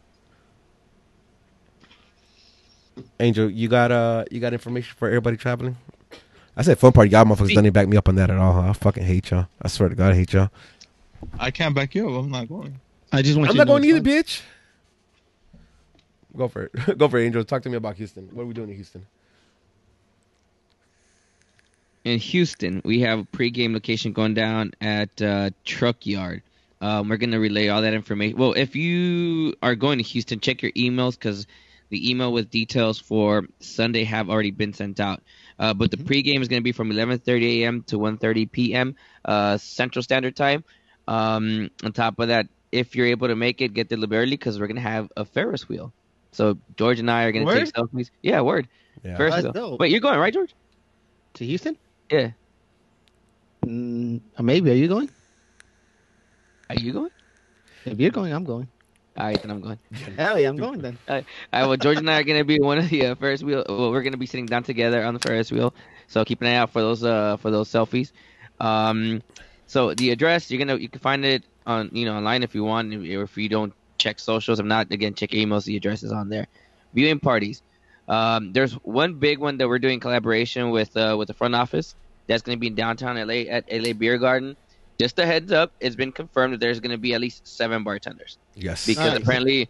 Angel, 3.20 3.50
you 3.50 3.68
got 3.68 3.90
uh, 3.92 4.24
you 4.30 4.40
got 4.40 4.52
information 4.52 4.94
for 4.98 5.08
everybody 5.08 5.36
traveling? 5.36 5.76
I 6.56 6.62
said 6.62 6.78
fun 6.78 6.92
part. 6.92 7.10
Y'all 7.10 7.24
motherfuckers 7.24 7.54
don't 7.54 7.64
even 7.64 7.72
back 7.72 7.88
me 7.88 7.96
up 7.96 8.08
on 8.08 8.14
that 8.16 8.30
at 8.30 8.38
all. 8.38 8.54
Huh? 8.60 8.70
I 8.70 8.72
fucking 8.72 9.04
hate 9.04 9.30
y'all. 9.30 9.46
I 9.60 9.68
swear 9.68 9.88
to 9.88 9.94
God, 9.94 10.12
I 10.12 10.14
hate 10.14 10.32
y'all. 10.32 10.50
I 11.38 11.50
can't 11.50 11.74
back 11.74 11.94
you 11.94 12.08
up. 12.08 12.24
I'm 12.24 12.30
not 12.30 12.48
going. 12.48 12.80
I 13.12 13.22
just 13.22 13.36
want 13.36 13.48
you 13.48 13.50
I'm 13.50 13.54
you 13.54 13.58
not 13.58 13.64
to 13.64 13.68
going 13.68 13.84
it's 13.84 13.90
either, 13.90 13.98
fun. 13.98 14.22
bitch. 14.24 14.42
Go 16.36 16.48
for 16.48 16.64
it. 16.64 16.98
Go 16.98 17.08
for 17.08 17.18
it, 17.18 17.26
Angel. 17.26 17.44
Talk 17.44 17.62
to 17.62 17.70
me 17.70 17.76
about 17.76 17.96
Houston. 17.96 18.28
What 18.32 18.44
are 18.44 18.46
we 18.46 18.54
doing 18.54 18.70
in 18.70 18.76
Houston? 18.76 19.06
In 22.04 22.18
Houston, 22.18 22.82
we 22.84 23.00
have 23.00 23.20
a 23.20 23.24
pregame 23.24 23.72
location 23.72 24.12
going 24.12 24.34
down 24.34 24.72
at 24.80 25.22
uh, 25.22 25.50
Truck 25.64 26.04
Yard. 26.04 26.42
Um, 26.80 27.08
we're 27.08 27.16
gonna 27.16 27.38
relay 27.38 27.68
all 27.68 27.82
that 27.82 27.94
information. 27.94 28.36
Well, 28.36 28.54
if 28.54 28.74
you 28.74 29.54
are 29.62 29.76
going 29.76 29.98
to 29.98 30.04
Houston, 30.04 30.40
check 30.40 30.62
your 30.62 30.72
emails 30.72 31.12
because 31.12 31.46
the 31.90 32.10
email 32.10 32.32
with 32.32 32.50
details 32.50 32.98
for 32.98 33.46
Sunday 33.60 34.02
have 34.02 34.30
already 34.30 34.50
been 34.50 34.72
sent 34.72 34.98
out. 34.98 35.22
Uh, 35.60 35.74
but 35.74 35.92
the 35.92 35.96
pregame 35.96 36.40
is 36.40 36.48
gonna 36.48 36.62
be 36.62 36.72
from 36.72 36.90
11:30 36.90 37.60
a.m. 37.60 37.82
to 37.84 37.98
1:30 37.98 38.50
p.m. 38.50 38.96
Uh, 39.24 39.58
Central 39.58 40.02
Standard 40.02 40.34
Time. 40.34 40.64
Um, 41.06 41.70
on 41.84 41.92
top 41.92 42.18
of 42.18 42.28
that, 42.28 42.48
if 42.72 42.96
you're 42.96 43.06
able 43.06 43.28
to 43.28 43.36
make 43.36 43.60
it, 43.60 43.74
get 43.74 43.88
there 43.88 43.96
a 43.96 44.00
little 44.00 44.10
bit 44.10 44.16
early 44.16 44.30
because 44.30 44.58
we're 44.58 44.66
gonna 44.66 44.80
have 44.80 45.12
a 45.16 45.24
Ferris 45.24 45.68
wheel. 45.68 45.92
So 46.32 46.58
George 46.76 46.98
and 46.98 47.10
I 47.10 47.24
are 47.24 47.32
gonna 47.32 47.52
take 47.52 47.72
selfies. 47.72 48.10
Yeah, 48.22 48.40
word. 48.40 48.68
Yeah. 49.04 49.16
Ferris 49.16 49.42
That's 49.42 49.54
wheel. 49.54 49.76
Wait, 49.78 49.90
you're 49.90 50.00
going 50.00 50.18
right, 50.18 50.32
George? 50.32 50.54
To 51.34 51.46
Houston? 51.46 51.76
Yeah. 52.10 52.30
Mm, 53.64 54.20
maybe. 54.40 54.70
Are 54.70 54.74
you 54.74 54.88
going? 54.88 55.10
Are 56.68 56.76
you 56.76 56.92
going? 56.92 57.10
If 57.84 57.98
you're 58.00 58.10
going, 58.10 58.32
I'm 58.32 58.44
going. 58.44 58.68
All 59.16 59.26
right, 59.26 59.40
then 59.40 59.50
I'm 59.50 59.60
going. 59.60 59.78
Hell 60.16 60.38
yeah, 60.38 60.48
I'm 60.48 60.56
going 60.56 60.80
then. 60.80 60.98
All 61.08 61.16
right, 61.16 61.26
well, 61.52 61.76
George 61.76 61.98
and 61.98 62.08
I 62.08 62.20
are 62.20 62.24
gonna 62.24 62.44
be 62.44 62.58
one 62.58 62.78
of 62.78 62.88
the 62.88 63.06
uh, 63.06 63.14
Ferris 63.14 63.42
wheel. 63.42 63.64
Well, 63.68 63.90
we're 63.90 64.02
gonna 64.02 64.16
be 64.16 64.26
sitting 64.26 64.46
down 64.46 64.62
together 64.62 65.04
on 65.04 65.12
the 65.12 65.20
Ferris 65.20 65.52
wheel, 65.52 65.74
so 66.06 66.24
keep 66.24 66.40
an 66.40 66.46
eye 66.46 66.54
out 66.54 66.70
for 66.70 66.80
those 66.80 67.04
uh 67.04 67.36
for 67.36 67.50
those 67.50 67.68
selfies. 67.68 68.12
Um, 68.58 69.22
so 69.66 69.92
the 69.92 70.10
address 70.10 70.50
you're 70.50 70.58
gonna 70.58 70.76
you 70.76 70.88
can 70.88 71.00
find 71.00 71.24
it 71.26 71.44
on 71.66 71.90
you 71.92 72.06
know 72.06 72.16
online 72.16 72.42
if 72.42 72.54
you 72.54 72.64
want, 72.64 72.94
or 72.94 73.22
if 73.22 73.36
you 73.36 73.50
don't 73.50 73.74
check 74.04 74.16
socials. 74.18 74.58
I'm 74.58 74.68
not, 74.76 74.90
again 74.92 75.14
check 75.14 75.32
your 75.32 75.46
emails. 75.46 75.64
The 75.64 75.76
address 75.76 76.02
is 76.02 76.12
on 76.12 76.28
there. 76.34 76.46
Viewing 76.94 77.20
parties. 77.20 77.62
Um, 78.08 78.52
there's 78.52 78.72
one 79.02 79.14
big 79.26 79.38
one 79.38 79.56
that 79.58 79.68
we're 79.68 79.78
doing 79.86 80.00
collaboration 80.00 80.70
with 80.76 80.96
uh 80.96 81.14
with 81.18 81.28
the 81.28 81.34
front 81.34 81.54
office. 81.54 81.94
That's 82.26 82.42
gonna 82.42 82.58
be 82.58 82.66
in 82.72 82.74
downtown 82.74 83.14
LA 83.16 83.40
at 83.56 83.62
LA 83.70 83.92
Beer 83.92 84.18
Garden. 84.18 84.56
Just 85.00 85.18
a 85.18 85.26
heads 85.26 85.50
up, 85.52 85.72
it's 85.80 85.96
been 85.96 86.12
confirmed 86.12 86.52
that 86.54 86.60
there's 86.60 86.80
gonna 86.80 86.98
be 87.08 87.14
at 87.14 87.20
least 87.20 87.46
seven 87.46 87.82
bartenders 87.84 88.38
Yes. 88.54 88.86
because 88.86 89.12
Nice. 89.14 89.22
apparently 89.22 89.68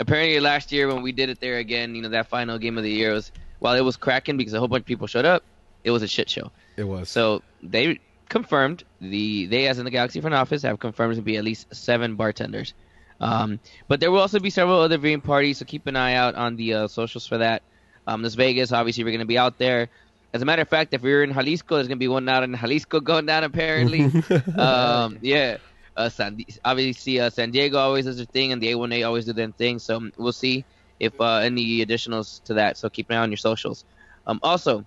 apparently 0.00 0.40
last 0.40 0.72
year 0.72 0.88
when 0.92 1.02
we 1.02 1.12
did 1.12 1.28
it 1.28 1.38
there 1.40 1.58
again 1.58 1.94
you 1.94 2.02
know 2.02 2.08
that 2.08 2.26
final 2.28 2.56
game 2.58 2.76
of 2.78 2.82
the 2.84 2.90
year 2.90 3.12
was 3.12 3.30
while 3.60 3.74
it 3.74 3.84
was 3.90 3.96
cracking 3.96 4.36
because 4.36 4.54
a 4.54 4.58
whole 4.58 4.66
bunch 4.72 4.82
of 4.82 4.86
people 4.86 5.06
showed 5.06 5.26
up 5.26 5.42
it 5.84 5.90
was 5.90 6.02
a 6.02 6.08
shit 6.08 6.28
show 6.30 6.50
it 6.76 6.84
was. 6.84 7.08
so 7.10 7.42
they 7.62 8.00
confirmed 8.28 8.82
the 9.00 9.46
they 9.46 9.68
as 9.68 9.78
in 9.78 9.84
the 9.84 9.90
galaxy 9.90 10.20
front 10.20 10.34
office 10.34 10.62
have 10.62 10.78
confirmed 10.80 11.14
to 11.16 11.22
be 11.22 11.36
at 11.36 11.44
least 11.44 11.66
seven 11.74 12.16
bartenders 12.16 12.72
um, 13.22 13.58
but 13.88 14.00
there 14.00 14.10
will 14.10 14.20
also 14.20 14.38
be 14.38 14.50
several 14.50 14.80
other 14.80 14.98
viewing 14.98 15.20
parties 15.20 15.58
so 15.58 15.64
keep 15.64 15.86
an 15.86 15.96
eye 15.96 16.14
out 16.14 16.34
on 16.34 16.56
the 16.56 16.74
uh, 16.74 16.88
socials 16.88 17.26
for 17.26 17.38
that 17.38 17.62
um, 18.06 18.22
this 18.22 18.34
vegas 18.34 18.72
obviously 18.72 19.04
we're 19.04 19.10
going 19.10 19.20
to 19.20 19.26
be 19.26 19.38
out 19.38 19.58
there 19.58 19.88
as 20.34 20.42
a 20.42 20.44
matter 20.44 20.62
of 20.62 20.68
fact 20.68 20.92
if 20.92 21.02
you're 21.02 21.22
in 21.22 21.32
jalisco 21.32 21.76
there's 21.76 21.88
going 21.88 21.98
to 21.98 22.02
be 22.02 22.08
one 22.08 22.28
out 22.28 22.42
in 22.42 22.54
jalisco 22.56 23.00
going 23.12 23.26
down 23.26 23.44
apparently 23.44 24.10
um, 24.56 25.18
yeah. 25.22 25.56
Uh, 25.94 26.08
San, 26.08 26.38
obviously, 26.64 27.20
uh, 27.20 27.28
San 27.28 27.50
Diego 27.50 27.76
always 27.76 28.06
does 28.06 28.16
their 28.16 28.24
thing, 28.24 28.50
and 28.50 28.62
the 28.62 28.72
A1A 28.72 29.06
always 29.06 29.26
do 29.26 29.34
their 29.34 29.48
thing. 29.48 29.78
So 29.78 29.96
um, 29.96 30.12
we'll 30.16 30.32
see 30.32 30.64
if 30.98 31.20
uh, 31.20 31.36
any 31.36 31.84
additionals 31.84 32.42
to 32.44 32.54
that. 32.54 32.78
So 32.78 32.88
keep 32.88 33.10
an 33.10 33.16
eye 33.16 33.22
on 33.22 33.30
your 33.30 33.36
socials. 33.36 33.84
Um, 34.26 34.40
also, 34.42 34.86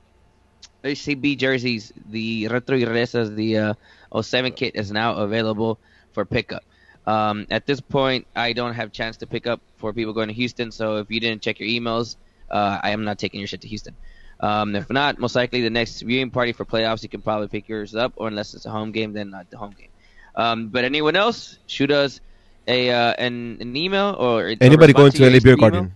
ACB 0.84 1.38
jerseys, 1.38 1.91
the 2.10 2.48
Retro 2.48 2.78
Regresas, 2.78 3.36
the 3.36 3.58
uh, 3.58 4.21
07 4.21 4.54
kit 4.54 4.76
is 4.76 4.91
now 4.91 5.15
available 5.17 5.80
for 6.13 6.26
pickup. 6.26 6.63
Um, 7.07 7.45
at 7.51 7.65
this 7.65 7.79
point, 7.81 8.25
I 8.35 8.53
don't 8.53 8.73
have 8.73 8.91
chance 8.91 9.17
to 9.17 9.27
pick 9.27 9.45
up 9.47 9.61
for 9.77 9.93
people 9.93 10.13
going 10.13 10.27
to 10.27 10.33
Houston. 10.33 10.71
So 10.71 10.97
if 10.97 11.11
you 11.11 11.19
didn't 11.19 11.41
check 11.41 11.59
your 11.59 11.69
emails, 11.69 12.15
uh, 12.49 12.79
I 12.81 12.91
am 12.91 13.03
not 13.03 13.19
taking 13.19 13.39
your 13.39 13.47
shit 13.47 13.61
to 13.61 13.67
Houston. 13.67 13.95
Um, 14.39 14.75
if 14.75 14.89
not, 14.89 15.17
most 15.19 15.35
likely 15.35 15.61
the 15.61 15.69
next 15.69 16.01
viewing 16.01 16.29
party 16.31 16.51
for 16.51 16.65
playoffs, 16.65 17.03
you 17.03 17.09
can 17.09 17.21
probably 17.21 17.47
pick 17.47 17.69
yours 17.69 17.95
up, 17.95 18.13
or 18.15 18.27
unless 18.27 18.53
it's 18.53 18.65
a 18.65 18.69
home 18.71 18.91
game, 18.91 19.13
then 19.13 19.29
not 19.29 19.49
the 19.49 19.57
home 19.57 19.73
game. 19.77 19.89
Um, 20.35 20.67
but 20.67 20.83
anyone 20.83 21.15
else, 21.15 21.57
shoot 21.67 21.91
us 21.91 22.19
a 22.67 22.89
uh, 22.91 23.13
an, 23.17 23.57
an 23.61 23.75
email 23.77 24.15
or 24.19 24.53
Anybody 24.59 24.91
going 24.91 25.11
to 25.13 25.29
LA 25.29 25.39
Beer. 25.39 25.55
Garden? 25.55 25.93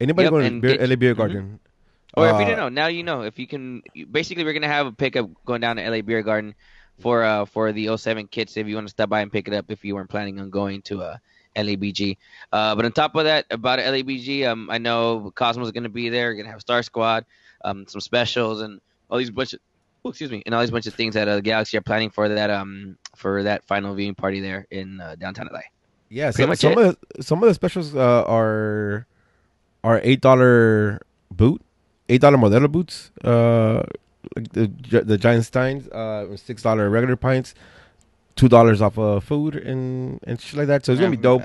Anybody 0.00 0.24
Yep, 0.24 0.30
going 0.32 0.42
to 0.42 0.46
and 0.48 0.62
beer, 0.62 0.76
get- 0.76 0.88
LA 0.90 0.96
Beer 0.96 1.14
Mhm. 1.14 1.16
Garden? 1.18 1.60
Or 2.14 2.26
if 2.28 2.32
you 2.32 2.36
Uh, 2.36 2.44
didn't 2.46 2.56
know, 2.58 2.68
now 2.70 2.86
you 2.88 3.02
know. 3.02 3.22
If 3.22 3.38
you 3.38 3.46
can, 3.46 3.82
basically, 4.10 4.42
we're 4.44 4.54
gonna 4.54 4.66
have 4.68 4.86
a 4.86 4.92
pickup 4.92 5.28
going 5.44 5.60
down 5.60 5.76
to 5.76 5.82
LA 5.82 6.00
Beer 6.00 6.22
Garden 6.22 6.54
for 6.98 7.24
uh 7.24 7.44
for 7.44 7.72
the 7.72 7.96
07 7.96 8.28
kits. 8.28 8.56
If 8.56 8.66
you 8.66 8.74
want 8.74 8.86
to 8.86 8.90
stop 8.90 9.08
by 9.08 9.20
and 9.20 9.32
pick 9.32 9.48
it 9.48 9.54
up, 9.54 9.70
if 9.70 9.84
you 9.84 9.94
weren't 9.94 10.10
planning 10.10 10.40
on 10.40 10.50
going 10.50 10.82
to 10.82 11.02
uh 11.02 11.16
LABG. 11.56 12.16
Uh, 12.52 12.74
but 12.74 12.84
on 12.84 12.92
top 12.92 13.14
of 13.16 13.24
that, 13.24 13.46
about 13.50 13.78
LABG, 13.78 14.46
um, 14.46 14.68
I 14.70 14.78
know 14.78 15.32
Cosmos 15.34 15.66
is 15.66 15.72
gonna 15.72 15.88
be 15.88 16.08
there. 16.08 16.28
We're 16.28 16.36
gonna 16.36 16.50
have 16.50 16.60
Star 16.60 16.82
Squad, 16.82 17.24
um, 17.64 17.86
some 17.88 18.00
specials, 18.00 18.60
and 18.60 18.80
all 19.10 19.18
these 19.18 19.30
bunch 19.30 19.54
of, 19.54 19.60
oh, 20.04 20.10
excuse 20.10 20.30
me, 20.30 20.42
and 20.44 20.54
all 20.54 20.60
these 20.60 20.70
bunch 20.70 20.86
of 20.86 20.94
things 20.94 21.14
that 21.14 21.28
uh, 21.28 21.40
Galaxy 21.40 21.76
are 21.76 21.82
planning 21.82 22.10
for 22.10 22.28
that 22.28 22.50
um 22.50 22.98
for 23.16 23.42
that 23.42 23.64
final 23.64 23.94
viewing 23.94 24.14
party 24.14 24.40
there 24.40 24.66
in 24.70 25.00
uh, 25.00 25.16
downtown 25.16 25.48
LA. 25.52 25.60
Yeah, 26.08 26.30
much 26.46 26.60
some 26.60 26.72
it. 26.72 26.78
of 26.78 26.96
the, 27.16 27.22
some 27.22 27.42
of 27.42 27.48
the 27.48 27.54
specials 27.54 27.96
uh, 27.96 28.22
are 28.24 29.06
are 29.82 30.00
eight 30.04 30.20
dollar 30.20 31.00
boot, 31.30 31.62
eight 32.08 32.20
dollar 32.20 32.36
Modelo 32.36 32.70
boots. 32.70 33.10
Uh, 33.24 33.82
like 34.34 34.52
the 34.52 34.68
the 35.02 35.18
Giant 35.18 35.44
Steins, 35.44 35.88
uh, 35.88 36.36
six 36.36 36.62
dollar 36.62 36.88
regular 36.90 37.16
pints, 37.16 37.54
two 38.36 38.48
dollars 38.48 38.80
off 38.80 38.98
of 38.98 39.24
food 39.24 39.56
and 39.56 40.20
and 40.24 40.40
shit 40.40 40.58
like 40.58 40.68
that. 40.68 40.84
So 40.84 40.92
it's 40.92 41.00
gonna 41.00 41.10
be 41.10 41.22
dope. 41.22 41.42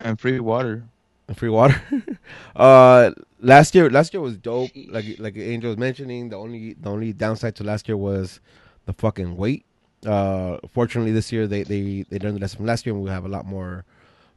And 0.00 0.18
free 0.18 0.40
water. 0.40 0.84
And 1.28 1.36
free 1.36 1.48
water. 1.48 1.80
uh, 2.56 3.12
last 3.40 3.74
year, 3.74 3.90
last 3.90 4.12
year 4.12 4.20
was 4.20 4.36
dope. 4.36 4.70
Like 4.88 5.06
like 5.18 5.36
Angel 5.36 5.70
was 5.70 5.78
mentioning, 5.78 6.28
the 6.28 6.36
only 6.36 6.74
the 6.74 6.90
only 6.90 7.12
downside 7.12 7.56
to 7.56 7.64
last 7.64 7.88
year 7.88 7.96
was 7.96 8.40
the 8.86 8.92
fucking 8.92 9.36
wait. 9.36 9.64
Uh, 10.06 10.58
fortunately, 10.72 11.12
this 11.12 11.32
year 11.32 11.46
they 11.46 11.62
they 11.62 12.04
they 12.10 12.18
learned 12.18 12.36
the 12.36 12.40
lesson 12.40 12.58
from 12.58 12.66
last 12.66 12.86
year, 12.86 12.94
and 12.94 13.02
we 13.02 13.10
have 13.10 13.24
a 13.24 13.28
lot 13.28 13.46
more 13.46 13.84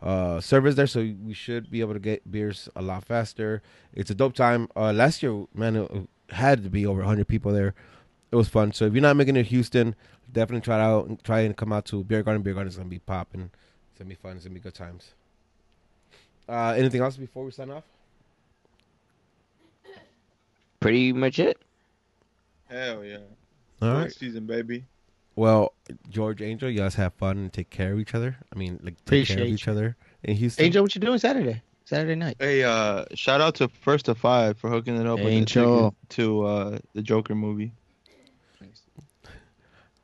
uh 0.02 0.40
service 0.40 0.76
there, 0.76 0.88
so 0.88 1.00
we 1.26 1.34
should 1.34 1.72
be 1.72 1.82
able 1.82 1.94
to 1.94 2.00
get 2.00 2.30
beers 2.32 2.70
a 2.76 2.82
lot 2.82 3.04
faster. 3.04 3.62
It's 3.94 4.10
a 4.10 4.16
dope 4.16 4.36
time. 4.36 4.70
Uh, 4.76 4.94
last 4.94 5.22
year, 5.22 5.46
man, 5.54 5.76
it 5.76 6.08
had 6.30 6.64
to 6.64 6.70
be 6.70 6.86
over 6.86 7.00
100 7.00 7.28
people 7.28 7.52
there. 7.52 7.74
It 8.32 8.36
was 8.36 8.48
fun. 8.48 8.74
So 8.74 8.86
if 8.86 8.94
you're 8.94 9.02
not 9.02 9.16
making 9.16 9.36
it 9.38 9.44
to 9.44 9.50
Houston, 9.50 9.96
definitely 10.32 10.62
try 10.62 10.78
it 10.78 10.82
out 10.82 11.08
and 11.08 11.24
try 11.24 11.42
and 11.42 11.56
come 11.56 11.72
out 11.72 11.86
to 11.86 12.04
Beer 12.04 12.24
Garden. 12.24 12.42
Beer 12.42 12.54
Garden 12.54 12.70
is 12.70 12.78
gonna 12.78 12.90
be 12.90 13.00
popping. 13.00 13.50
It's 13.92 14.00
gonna 14.00 14.10
be 14.10 14.16
fun. 14.16 14.36
It's 14.36 14.46
gonna 14.46 14.54
be 14.54 14.60
good 14.60 14.74
times. 14.74 15.12
Uh, 16.50 16.74
anything 16.78 17.02
else 17.02 17.18
before 17.18 17.46
we 17.46 17.52
sign 17.52 17.70
off? 17.72 17.84
Pretty 20.80 21.12
much 21.12 21.40
it. 21.40 21.58
Hell 22.70 23.04
yeah. 23.04 23.18
All 23.82 23.94
right. 23.94 24.12
Season, 24.12 24.46
baby. 24.46 24.86
Well, 25.36 25.74
George, 26.10 26.42
Angel, 26.42 26.70
you 26.70 26.80
guys 26.80 26.96
have 26.96 27.14
fun 27.14 27.38
and 27.38 27.54
take 27.54 27.70
care 27.70 27.94
of 27.94 28.00
each 28.00 28.16
other. 28.16 28.38
I 28.54 28.58
mean, 28.58 28.80
like 28.82 29.04
take 29.06 29.28
care 29.28 29.42
of 29.42 29.48
each 29.48 29.68
you. 29.68 29.72
other 29.72 29.96
in 30.24 30.36
Houston. 30.36 30.66
Angel, 30.66 30.84
what 30.84 30.96
you 30.96 31.02
doing 31.02 31.20
Saturday? 31.20 31.62
Saturday 31.88 32.16
night. 32.16 32.36
Hey, 32.38 32.64
uh, 32.66 33.06
shout 33.14 33.40
out 33.40 33.56
to 33.56 33.70
First 33.70 34.06
to 34.06 34.16
Five 34.16 34.58
for 34.58 34.70
hooking 34.70 35.00
it 35.00 35.08
up 35.08 35.20
with 35.20 35.28
Angel. 35.30 35.92
the 36.10 36.16
to 36.16 36.44
uh 36.46 36.78
the 36.94 37.02
Joker 37.02 37.34
movie. 37.34 37.72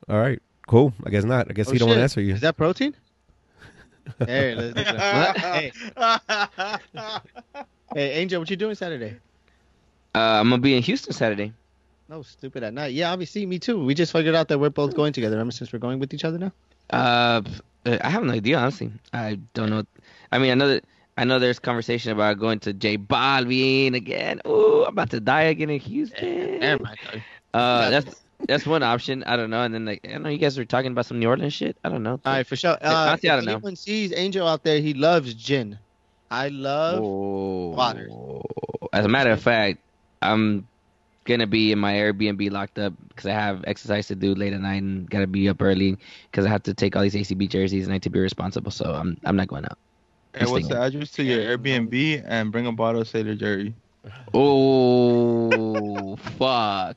All 0.08 0.18
right, 0.18 0.40
cool. 0.66 0.94
I 1.04 1.10
guess 1.10 1.24
not. 1.24 1.46
I 1.50 1.52
guess 1.52 1.68
Oh, 1.68 1.72
he 1.72 1.78
don't 1.78 1.88
want 1.88 1.98
to 1.98 2.02
answer 2.02 2.20
you. 2.22 2.32
Is 2.34 2.40
that 2.40 2.56
protein? 2.56 2.94
hey, 4.26 4.54
let's, 4.54 4.74
let's- 4.76 5.40
hey, 5.40 5.72
hey, 7.94 8.12
Angel, 8.12 8.40
what 8.40 8.48
you 8.50 8.56
doing 8.56 8.74
Saturday? 8.74 9.16
Uh, 10.14 10.18
I'm 10.40 10.48
gonna 10.50 10.62
be 10.62 10.76
in 10.76 10.82
Houston 10.82 11.12
Saturday. 11.12 11.52
No, 12.08 12.22
stupid 12.22 12.62
at 12.62 12.72
night. 12.72 12.92
Yeah, 12.94 13.12
obviously, 13.12 13.44
me 13.46 13.58
too. 13.58 13.82
We 13.84 13.94
just 13.94 14.12
figured 14.12 14.34
out 14.34 14.48
that 14.48 14.58
we're 14.58 14.70
both 14.70 14.94
going 14.94 15.12
together. 15.12 15.36
Remember, 15.36 15.52
since 15.52 15.70
we're 15.72 15.78
going 15.78 15.98
with 15.98 16.12
each 16.14 16.24
other 16.24 16.38
now. 16.38 16.52
Uh, 16.90 17.42
I 17.86 18.08
have 18.10 18.22
no 18.24 18.32
idea, 18.32 18.58
honestly. 18.58 18.90
I 19.12 19.38
don't 19.54 19.68
know. 19.70 19.84
I 20.32 20.38
mean, 20.38 20.50
I 20.50 20.54
know 20.54 20.68
that 20.68 20.84
I 21.16 21.24
know 21.24 21.38
there's 21.38 21.58
conversation 21.58 22.10
about 22.12 22.38
going 22.38 22.58
to 22.60 22.72
J 22.72 22.98
Balvin 22.98 23.94
again. 23.94 24.40
Ooh, 24.46 24.84
I'm 24.84 24.92
about 24.92 25.10
to 25.10 25.20
die 25.20 25.42
again 25.42 25.70
in 25.70 25.78
Houston. 25.80 26.58
Never 26.58 26.82
mind. 26.82 27.22
Uh, 27.52 27.90
that's 27.90 28.24
that's 28.48 28.66
one 28.66 28.82
option. 28.82 29.22
I 29.24 29.36
don't 29.36 29.50
know. 29.50 29.62
And 29.62 29.72
then 29.72 29.84
like, 29.84 30.00
I 30.04 30.12
don't 30.12 30.24
know. 30.24 30.28
You 30.28 30.38
guys 30.38 30.58
were 30.58 30.64
talking 30.64 30.90
about 30.90 31.06
some 31.06 31.20
New 31.20 31.28
Orleans 31.28 31.52
shit. 31.52 31.76
I 31.84 31.88
don't 31.88 32.02
know. 32.02 32.20
All 32.24 32.32
right, 32.32 32.46
for 32.46 32.56
sure. 32.56 32.72
Uh, 32.72 33.06
honestly, 33.10 33.30
I 33.30 33.36
don't 33.36 33.44
know. 33.44 33.52
anyone 33.52 33.76
sees 33.76 34.12
Angel 34.12 34.46
out 34.48 34.64
there, 34.64 34.80
he 34.80 34.92
loves 34.92 35.34
gin. 35.34 35.78
I 36.30 36.48
love. 36.48 37.00
Oh, 37.00 37.70
water. 37.70 38.08
As 38.92 39.04
a 39.04 39.08
matter 39.08 39.30
of 39.30 39.40
fact, 39.40 39.78
I'm 40.20 40.66
gonna 41.24 41.46
be 41.46 41.72
in 41.72 41.78
my 41.78 41.94
Airbnb 41.94 42.50
locked 42.50 42.78
up 42.78 42.92
because 43.08 43.26
I 43.26 43.32
have 43.32 43.64
exercise 43.66 44.08
to 44.08 44.14
do 44.14 44.34
late 44.34 44.52
at 44.52 44.60
night 44.60 44.82
and 44.82 45.08
gotta 45.08 45.26
be 45.26 45.48
up 45.48 45.62
early 45.62 45.96
because 46.30 46.44
I 46.44 46.48
have 46.48 46.64
to 46.64 46.74
take 46.74 46.96
all 46.96 47.02
these 47.02 47.14
ACB 47.14 47.48
jerseys 47.48 47.84
and 47.84 47.92
I 47.92 47.96
have 47.96 48.02
to 48.02 48.10
be 48.10 48.18
responsible. 48.18 48.72
So 48.72 48.92
I'm 48.92 49.16
I'm 49.24 49.36
not 49.36 49.48
going 49.48 49.64
out. 49.64 49.78
Hey, 50.34 50.46
what's 50.46 50.68
the 50.68 50.80
address 50.80 51.10
to 51.12 51.22
your 51.22 51.40
Airbnb 51.40 52.24
and 52.26 52.50
bring 52.50 52.66
a 52.66 52.72
bottle 52.72 53.02
of 53.02 53.08
Sailor 53.08 53.34
Jerry? 53.34 53.74
Oh 54.32 56.16
fuck! 56.38 56.96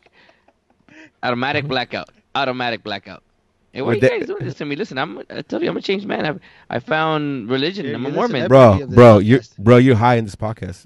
Automatic 1.24 1.64
mm-hmm. 1.64 1.70
blackout. 1.70 2.10
Automatic 2.36 2.84
blackout. 2.84 3.24
Hey, 3.72 3.82
why 3.82 3.88
Well, 3.88 3.96
you 3.96 4.02
that- 4.02 4.12
guys 4.20 4.28
doing 4.28 4.46
this 4.46 4.56
to 4.56 4.66
me? 4.66 4.76
Listen, 4.76 4.98
I'm. 4.98 5.20
I 5.30 5.42
told 5.42 5.62
you 5.62 5.70
I'm 5.70 5.78
a 5.78 5.82
changed 5.82 6.08
man. 6.08 6.26
I 6.26 6.76
I 6.76 6.80
found 6.80 7.50
religion. 7.50 7.86
Yeah, 7.86 7.96
I'm 7.96 8.02
you 8.04 8.08
a 8.08 8.10
listen 8.10 8.20
Mormon. 8.20 8.36
every- 8.38 8.48
bro, 8.48 8.74
of 8.74 8.80
this 8.90 8.96
bro, 8.96 9.18
you're 9.20 9.40
podcast. 9.40 9.58
bro, 9.58 9.78
you're 9.78 9.96
high 9.96 10.16
in 10.16 10.26
this 10.26 10.36
podcast. 10.36 10.86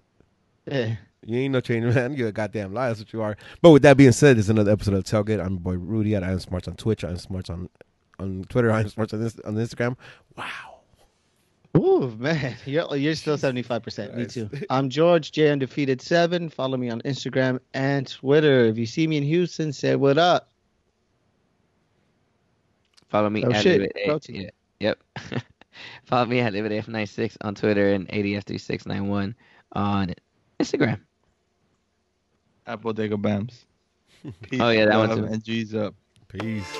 Yeah. 0.70 0.96
You 1.24 1.38
ain't 1.38 1.54
no 1.54 1.62
change, 1.62 1.94
man. 1.94 2.14
You're 2.18 2.30
a 2.30 2.32
goddamn 2.32 2.74
lie. 2.74 2.88
That's 2.88 3.00
what 3.00 3.14
you 3.14 3.22
are. 3.22 3.38
But 3.62 3.70
with 3.70 3.84
that 3.84 3.96
being 3.96 4.12
said, 4.12 4.38
this 4.38 4.46
is 4.46 4.50
another 4.50 4.72
episode 4.72 4.96
of 4.96 5.04
Tailgate. 5.04 5.40
I'm 5.40 5.52
your 5.52 5.60
boy 5.60 5.74
Rudy 5.74 6.16
at 6.16 6.24
I 6.24 6.32
am 6.32 6.40
Smarts 6.40 6.68
on 6.68 6.76
Twitch. 6.76 7.04
I 7.04 7.10
am 7.10 7.18
Smarts 7.18 7.52
on 7.52 7.70
on 8.18 8.46
Twitter. 8.50 8.72
I 8.72 8.82
am 8.82 8.90
Smarts 8.90 9.14
on, 9.14 9.22
this, 9.22 9.40
on 9.42 9.54
Instagram. 9.54 9.98
Wow. 10.36 10.71
Ooh, 11.78 12.14
man, 12.20 12.56
you're 12.66 12.96
you're 12.96 13.16
still 13.16 13.38
seventy 13.38 13.62
five 13.62 13.82
percent. 13.84 14.16
Me 14.16 14.26
too. 14.26 14.50
I'm 14.70 14.90
George 14.90 15.32
J 15.32 15.50
Undefeated 15.52 16.02
Seven. 16.02 16.50
Follow 16.50 16.78
me 16.78 16.90
on 16.90 17.02
Instagram 17.02 17.60
and 17.74 18.08
Twitter. 18.08 18.66
If 18.66 18.78
you 18.78 18.86
see 18.86 19.08
me 19.08 19.18
in 19.18 19.24
Houston, 19.24 19.72
say 19.72 19.96
what 19.96 20.18
up. 20.18 20.50
Follow 23.10 23.30
me 23.30 23.44
Oh, 23.46 23.52
at 23.52 23.62
shit, 23.62 23.82
Live 23.82 23.92
It- 23.96 24.08
protein. 24.08 24.42
yeah, 24.44 24.50
Yep. 24.80 25.44
Follow 26.06 26.26
me 26.26 26.40
at 26.40 26.54
LiveItF96 26.54 27.38
on 27.42 27.56
Twitter 27.56 27.94
and 27.94 28.08
ADF3691 28.10 29.34
on 29.74 30.14
Instagram. 30.60 31.00
Apple 32.68 32.94
Dega 32.94 33.14
Bams. 33.22 33.66
Peace, 34.50 34.62
Oh, 34.62 34.70
yeah, 34.70 34.86
that 34.86 34.98
one 34.98 35.10
love, 35.10 35.18
too. 35.20 35.26
And 35.26 35.44
G's 35.44 35.74
up. 35.76 35.96
Peace. 36.28 36.78